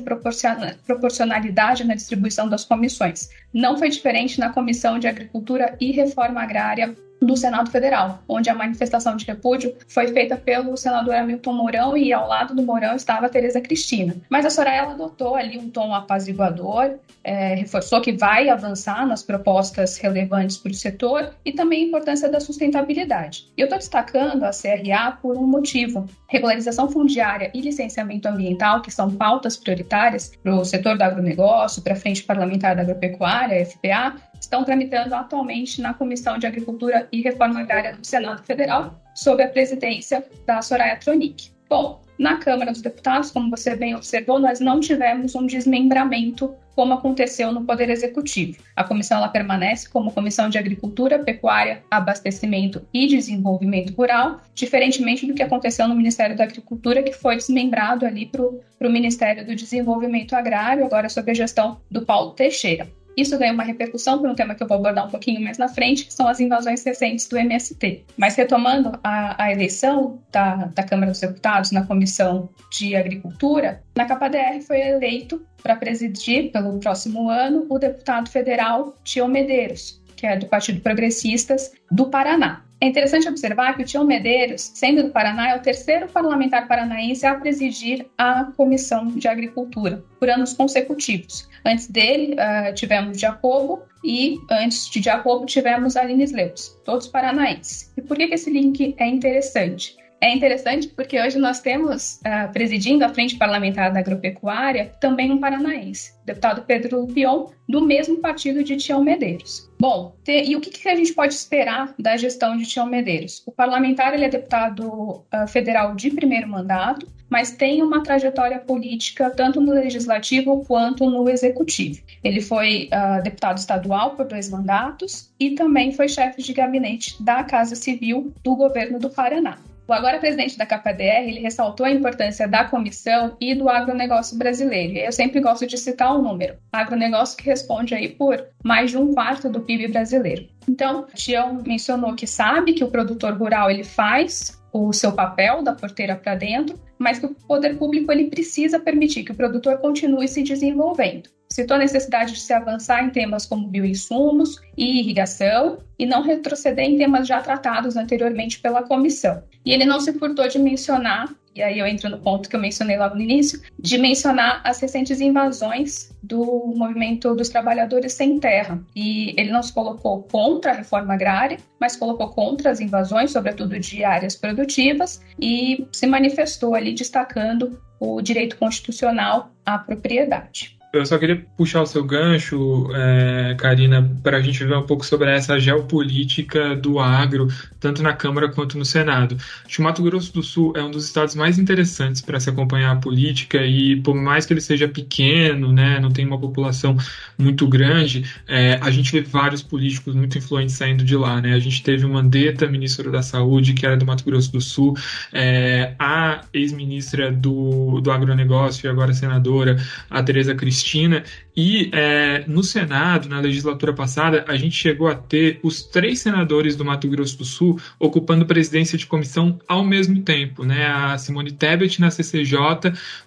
proporcionalidade 0.87 1.85
na 1.85 1.95
distribuição 1.95 2.49
das 2.49 2.65
comissões. 2.65 3.29
Não 3.53 3.77
foi 3.77 3.89
diferente 3.89 4.39
na 4.39 4.51
Comissão 4.51 4.99
de 4.99 5.09
Agricultura 5.09 5.77
e 5.81 5.91
Reforma 5.93 6.43
Agrária 6.43 6.95
do 7.23 7.37
Senado 7.37 7.71
Federal, 7.71 8.23
onde 8.29 8.51
a 8.51 8.55
manifestação 8.55 9.17
de 9.17 9.25
repúdio 9.25 9.75
foi 9.89 10.09
feita 10.09 10.37
pelo 10.37 10.77
senador 10.77 11.15
Hamilton 11.15 11.53
Mourão 11.53 11.97
e 11.97 12.13
ao 12.13 12.29
lado 12.29 12.55
do 12.55 12.63
Mourão 12.63 12.95
estava 12.97 13.29
Tereza 13.29 13.61
Cristina. 13.61 14.17
Mas 14.29 14.45
a 14.45 14.51
Soraya 14.51 14.83
adotou 14.83 15.35
ali 15.35 15.59
um 15.59 15.71
tom 15.71 15.95
apaziguador, 15.95 16.97
é, 17.25 17.55
reforçou 17.55 18.01
que 18.01 18.13
vai 18.13 18.49
avançar 18.49 19.07
nas 19.07 19.23
propostas 19.23 19.97
relevantes 19.97 20.57
para 20.57 20.73
o 20.73 20.75
setor 20.75 21.31
e 21.45 21.53
também 21.53 21.85
a 21.85 21.87
importância 21.87 22.29
da 22.29 22.41
sustentabilidade. 22.41 23.47
E 23.57 23.61
eu 23.61 23.67
estou 23.67 23.79
destacando 23.79 24.45
a 24.45 24.51
CRA 24.51 25.19
por 25.21 25.37
um 25.37 25.47
motivo. 25.47 26.07
Regularização 26.29 26.91
fundiária 26.91 27.51
e 27.55 27.61
licenciamento 27.61 28.27
ambiental, 28.27 28.81
que 28.83 28.91
são 28.91 29.11
pautas 29.11 29.57
prioritárias 29.57 30.33
para 30.43 30.55
o 30.55 30.65
setor 30.65 30.97
do 30.97 31.03
agronegócio, 31.03 31.83
para 31.83 31.93
a 31.93 31.97
Frente 31.97 32.23
Parlamentar 32.23 32.75
da 32.75 32.83
Agropecuária, 32.83 33.65
FPA, 33.65 34.15
estão 34.43 34.65
tramitando 34.65 35.15
atualmente 35.15 35.81
na 35.81 35.95
Comissão 35.95 36.37
de 36.37 36.47
Agricultura 36.47 37.09
e 37.13 37.23
Reforma 37.23 37.61
Agrária 37.61 37.95
do 37.95 38.05
Senado 38.05 38.43
Federal, 38.43 39.01
sob 39.15 39.43
a 39.43 39.49
presidência 39.49 40.25
da 40.45 40.61
Soraya 40.61 40.97
Tronic. 40.97 41.53
Bom, 41.69 42.03
na 42.19 42.37
Câmara 42.37 42.73
dos 42.73 42.83
Deputados, 42.83 43.31
como 43.31 43.51
você 43.51 43.75
bem 43.77 43.95
observou, 43.95 44.39
nós 44.39 44.61
não 44.61 44.81
tivemos 44.81 45.35
um 45.35 45.47
desmembramento 45.47 46.55
como 46.75 46.95
aconteceu 46.95 47.53
no 47.53 47.65
Poder 47.65 47.89
Executivo. 47.89 48.59
A 48.75 48.83
comissão 48.83 49.19
ela 49.19 49.29
permanece 49.29 49.89
como 49.89 50.13
Comissão 50.13 50.49
de 50.49 50.59
Agricultura, 50.59 51.19
Pecuária, 51.19 51.83
Abastecimento 51.91 52.87
e 52.93 53.07
Desenvolvimento 53.07 53.95
Rural, 53.95 54.41
diferentemente 54.55 55.27
do 55.27 55.35
que 55.35 55.43
aconteceu 55.43 55.87
no 55.87 55.95
Ministério 55.95 56.37
da 56.37 56.45
Agricultura, 56.45 57.03
que 57.03 57.13
foi 57.13 57.37
desmembrado 57.37 58.05
ali 58.05 58.27
para 58.27 58.43
o 58.43 58.91
Ministério 58.91 59.47
do 59.47 59.55
Desenvolvimento 59.55 60.35
Agrário, 60.35 60.85
agora 60.85 61.09
sob 61.09 61.31
a 61.31 61.35
gestão 61.35 61.81
do 61.91 62.05
Paulo 62.05 62.33
Teixeira. 62.33 62.89
Isso 63.17 63.39
ganha 63.39 63.53
uma 63.53 63.63
repercussão 63.63 64.19
para 64.19 64.31
um 64.31 64.35
tema 64.35 64.55
que 64.55 64.63
eu 64.63 64.67
vou 64.67 64.79
abordar 64.79 65.07
um 65.07 65.11
pouquinho 65.11 65.41
mais 65.41 65.59
na 65.59 65.69
frente, 65.69 66.07
que 66.07 66.15
são 66.15 66.27
as 66.29 66.41
invasões 66.41 66.85
recentes 66.85 67.29
do 67.29 67.37
MST. 67.37 68.05
Mas 68.17 68.37
retomando 68.37 68.93
a, 69.03 69.45
a 69.45 69.53
eleição 69.53 70.21
da, 70.31 70.67
da 70.67 70.83
Câmara 70.83 71.11
dos 71.11 71.21
Deputados 71.21 71.71
na 71.71 71.87
Comissão 71.87 72.49
de 72.71 72.97
Agricultura, 72.97 73.83
na 73.95 74.05
KPDR 74.05 74.61
foi 74.63 74.81
eleito 74.81 75.45
para 75.63 75.77
presidir 75.77 76.51
pelo 76.51 76.79
próximo 76.81 77.29
ano 77.29 77.67
o 77.69 77.79
deputado 77.79 78.29
federal 78.29 78.95
Tio 79.05 79.29
Medeiros, 79.29 80.02
que 80.23 80.27
é 80.29 80.37
do 80.37 80.47
Partido 80.47 80.81
Progressistas 80.81 81.73
do 81.91 82.07
Paraná. 82.07 82.63
É 82.81 82.87
interessante 82.87 83.29
observar 83.29 83.75
que 83.75 83.83
o 83.83 83.85
Tião 83.85 84.05
Medeiros, 84.05 84.71
sendo 84.73 85.03
do 85.03 85.11
Paraná, 85.11 85.51
é 85.51 85.57
o 85.57 85.61
terceiro 85.61 86.07
parlamentar 86.07 86.69
paranaense 86.69 87.27
a 87.27 87.35
presidir 87.35 88.07
a 88.17 88.45
Comissão 88.57 89.09
de 89.09 89.27
Agricultura 89.27 90.05
por 90.21 90.31
anos 90.31 90.53
consecutivos. 90.53 91.49
Antes 91.65 91.89
dele, 91.89 92.35
uh, 92.35 92.73
tivemos 92.73 93.19
Jacobo 93.19 93.83
e 94.05 94.39
antes 94.49 94.89
de 94.89 95.03
Jacobo 95.03 95.45
tivemos 95.45 95.97
Aline 95.97 96.23
Sleus, 96.23 96.79
todos 96.85 97.09
paranaenses. 97.09 97.93
E 97.97 98.01
por 98.01 98.17
que, 98.17 98.29
que 98.29 98.35
esse 98.35 98.49
link 98.49 98.95
é 98.99 99.07
interessante? 99.09 99.97
É 100.23 100.33
interessante 100.33 100.87
porque 100.87 101.21
hoje 101.21 101.37
nós 101.37 101.61
temos, 101.61 102.21
uh, 102.21 102.53
presidindo 102.53 103.05
a 103.05 103.09
Frente 103.09 103.37
Parlamentar 103.37 103.93
da 103.93 103.99
Agropecuária, 103.99 104.93
também 105.01 105.33
um 105.33 105.41
paranaense, 105.41 106.13
deputado 106.25 106.63
Pedro 106.63 107.01
Lupion, 107.01 107.47
do 107.69 107.85
mesmo 107.85 108.19
partido 108.19 108.63
de 108.63 108.77
Tião 108.77 109.03
Medeiros. 109.03 109.69
Bom, 109.81 110.15
te, 110.23 110.45
e 110.45 110.55
o 110.55 110.61
que, 110.61 110.71
que, 110.71 110.89
a 110.89 110.95
gente 110.95 111.13
pode 111.13 111.35
esperar 111.35 111.93
da 111.99 112.17
gestão 112.17 112.57
de 112.57 112.65
Tião 112.65 112.87
Medeiros? 112.87 113.43
O 113.45 113.51
parlamentar 113.51 114.15
ele 114.15 114.25
é 114.25 114.29
deputado 114.29 114.87
uh, 114.87 115.49
federal 115.49 115.97
de 115.97 116.09
primeiro 116.13 116.47
mandato, 116.47 117.05
mas 117.29 117.51
tem 117.51 117.83
uma 117.83 118.01
trajetória 118.05 118.61
política 118.61 119.29
tanto 119.29 119.61
no 119.61 119.73
legislativo 119.73 120.65
quanto 120.65 121.11
no 121.11 121.29
executivo. 121.29 122.01
Ele 122.23 122.41
foi 122.41 122.89
uh, 122.93 123.21
deputado 123.25 123.59
estadual 123.59 124.15
por 124.15 124.27
dois 124.27 124.49
mandatos 124.49 125.33
e 125.41 125.51
também 125.57 125.91
foi 125.91 126.09
chefe 126.09 126.41
de 126.41 126.53
gabinete 126.53 127.21
da 127.21 127.43
Casa 127.43 127.75
Civil 127.75 128.33
do 128.45 128.55
governo 128.55 129.01
do 129.01 129.11
Paraná. 129.11 129.59
O 129.87 129.93
agora 129.93 130.19
presidente 130.19 130.57
da 130.57 130.65
KPDR, 130.65 131.29
ele 131.29 131.41
ressaltou 131.41 131.85
a 131.85 131.91
importância 131.91 132.47
da 132.47 132.65
comissão 132.65 133.37
e 133.41 133.55
do 133.55 133.69
agronegócio 133.69 134.39
brasileiro. 134.39 134.97
Eu 134.97 135.13
sempre 135.13 135.41
gosto 135.41 135.67
de 135.67 135.77
citar 135.77 136.17
um 136.17 136.23
número. 136.23 136.57
Agronegócio 136.73 137.37
que 137.37 137.45
responde 137.45 137.95
aí 137.95 138.09
por 138.09 138.47
mais 138.63 138.91
de 138.91 138.99
um 138.99 139.13
quarto 139.13 139.51
do 139.51 139.61
PIB 139.61 139.89
brasileiro. 139.89 140.49
Então, 140.69 141.01
o 141.01 141.07
Tião 141.15 141.61
mencionou 141.67 142.15
que 142.15 142.27
sabe 142.27 142.75
que 142.75 142.85
o 142.85 142.91
produtor 142.91 143.37
rural 143.37 143.71
ele 143.71 143.85
faz 143.85 144.62
o 144.73 144.93
seu 144.93 145.13
papel 145.13 145.63
da 145.63 145.75
porteira 145.75 146.17
para 146.17 146.35
dentro, 146.35 146.81
mas 146.99 147.19
que 147.19 147.27
o 147.27 147.35
poder 147.35 147.77
público 147.77 148.11
ele 148.11 148.31
precisa 148.31 148.81
permitir 148.81 149.25
que 149.25 149.33
o 149.33 149.37
produtor 149.37 149.79
continue 149.79 150.27
se 150.27 150.43
desenvolvendo. 150.43 151.29
Citou 151.53 151.75
a 151.75 151.81
necessidade 151.81 152.33
de 152.33 152.41
se 152.41 152.53
avançar 152.55 153.05
em 153.05 153.11
temas 153.11 153.45
como 153.45 153.69
bioinsumos 153.69 154.59
e 154.75 155.01
irrigação 155.01 155.79
e 155.99 156.07
não 156.07 156.23
retroceder 156.23 156.87
em 156.87 156.97
temas 156.97 157.29
já 157.29 157.43
tratados 157.43 157.95
anteriormente 157.95 158.59
pela 158.59 158.83
comissão. 158.83 159.43
E 159.63 159.71
ele 159.71 159.85
não 159.85 160.01
se 160.01 160.15
furtou 160.15 160.49
de 160.49 160.59
mencionar, 160.59 161.29
e 161.55 161.63
aí 161.63 161.79
eu 161.79 161.87
entro 161.87 162.09
no 162.09 162.19
ponto 162.19 162.49
que 162.49 162.57
eu 162.57 162.61
mencionei 162.61 162.97
logo 162.97 163.15
no 163.15 163.21
início, 163.21 163.61
de 163.79 163.99
mencionar 163.99 164.61
as 164.65 164.81
recentes 164.81 165.21
invasões 165.21 166.15
do 166.23 166.73
movimento 166.75 167.35
dos 167.35 167.49
trabalhadores 167.49 168.15
sem 168.15 168.39
terra. 168.39 168.83
E 168.97 169.35
ele 169.39 169.51
não 169.51 169.63
se 169.63 169.73
colocou 169.73 170.23
contra 170.23 170.73
a 170.73 170.75
reforma 170.75 171.15
agrária, 171.15 171.59
mas 171.79 171.97
colocou 171.97 172.31
contra 172.31 172.71
as 172.71 172.81
invasões, 172.81 173.33
sobretudo 173.33 173.79
de 173.79 174.05
áreas 174.05 174.37
produtivas, 174.37 175.21
e 175.41 175.87
se 175.93 176.07
manifestou 176.07 176.75
ali 176.75 176.95
destacando 176.95 177.81
o 178.01 178.21
direito 178.21 178.57
constitucional 178.57 179.53
à 179.65 179.79
propriedade. 179.79 180.79
Eu 180.93 181.07
só 181.07 181.17
queria 181.17 181.43
puxar 181.57 181.81
o 181.81 181.87
seu 181.87 182.05
gancho, 182.05 182.87
é, 182.95 183.55
Karina, 183.59 184.15
para 184.23 184.37
a 184.37 184.41
gente 184.43 184.63
ver 184.63 184.77
um 184.77 184.83
pouco 184.83 185.07
sobre 185.07 185.31
essa 185.31 185.59
geopolítica 185.59 186.77
do 186.77 187.01
agro, 187.01 187.49
tanto 187.81 188.03
na 188.03 188.13
Câmara 188.13 188.51
quanto 188.51 188.77
no 188.77 188.85
Senado. 188.85 189.35
Acho 189.65 189.77
que 189.77 189.81
o 189.81 189.85
Mato 189.85 190.03
Grosso 190.03 190.35
do 190.35 190.43
Sul 190.43 190.75
é 190.77 190.83
um 190.83 190.91
dos 190.91 191.07
estados 191.07 191.35
mais 191.35 191.59
interessantes 191.59 192.21
para 192.21 192.39
se 192.39 192.51
acompanhar 192.51 192.93
a 192.93 192.97
política 192.97 193.65
e, 193.65 194.03
por 194.03 194.15
mais 194.15 194.45
que 194.45 194.53
ele 194.53 194.61
seja 194.61 194.87
pequeno, 194.87 195.73
né, 195.73 195.99
não 195.99 196.11
tem 196.11 196.27
uma 196.27 196.39
população 196.39 196.95
muito 197.39 197.67
grande, 197.67 198.31
é, 198.47 198.79
a 198.83 198.91
gente 198.91 199.13
vê 199.13 199.23
vários 199.23 199.63
políticos 199.63 200.15
muito 200.15 200.37
influentes 200.37 200.75
saindo 200.75 201.03
de 201.05 201.17
lá. 201.17 201.41
Né? 201.41 201.55
A 201.55 201.59
gente 201.59 201.83
teve 201.83 202.05
o 202.05 202.09
Mandetta, 202.11 202.67
ministro 202.67 203.11
da 203.11 203.23
Saúde, 203.23 203.73
que 203.73 203.87
era 203.87 203.97
do 203.97 204.05
Mato 204.05 204.25
Grosso 204.25 204.53
do 204.53 204.61
Sul, 204.61 204.95
é, 205.33 205.95
a 205.99 206.43
ex-ministra 206.53 207.33
do, 207.33 207.99
do 208.03 208.11
agronegócio 208.11 208.87
e 208.87 208.91
agora 208.91 209.15
senadora, 209.15 209.79
a 210.11 210.23
Tereza 210.23 210.55
Cristina 210.55 210.82
Cristina, 210.83 211.25
e 211.55 211.91
é, 211.93 212.45
no 212.47 212.63
Senado, 212.63 213.29
na 213.29 213.39
legislatura 213.39 213.93
passada, 213.93 214.45
a 214.49 214.57
gente 214.57 214.75
chegou 214.75 215.09
a 215.09 215.15
ter 215.15 215.61
os 215.63 215.83
três 215.83 216.21
senadores 216.21 216.77
do 216.77 216.85
Mato 216.85 217.07
Grosso 217.09 217.37
do 217.37 217.45
Sul 217.45 217.79
ocupando 217.99 218.47
presidência 218.47 218.97
de 218.97 219.07
comissão 219.07 219.61
ao 219.69 219.85
mesmo 219.85 220.23
tempo, 220.23 220.65
né? 220.65 220.87
A 220.87 221.19
Simone 221.19 221.53
Tebet 221.53 222.01
na 222.01 222.11
CCJ, 222.11 222.59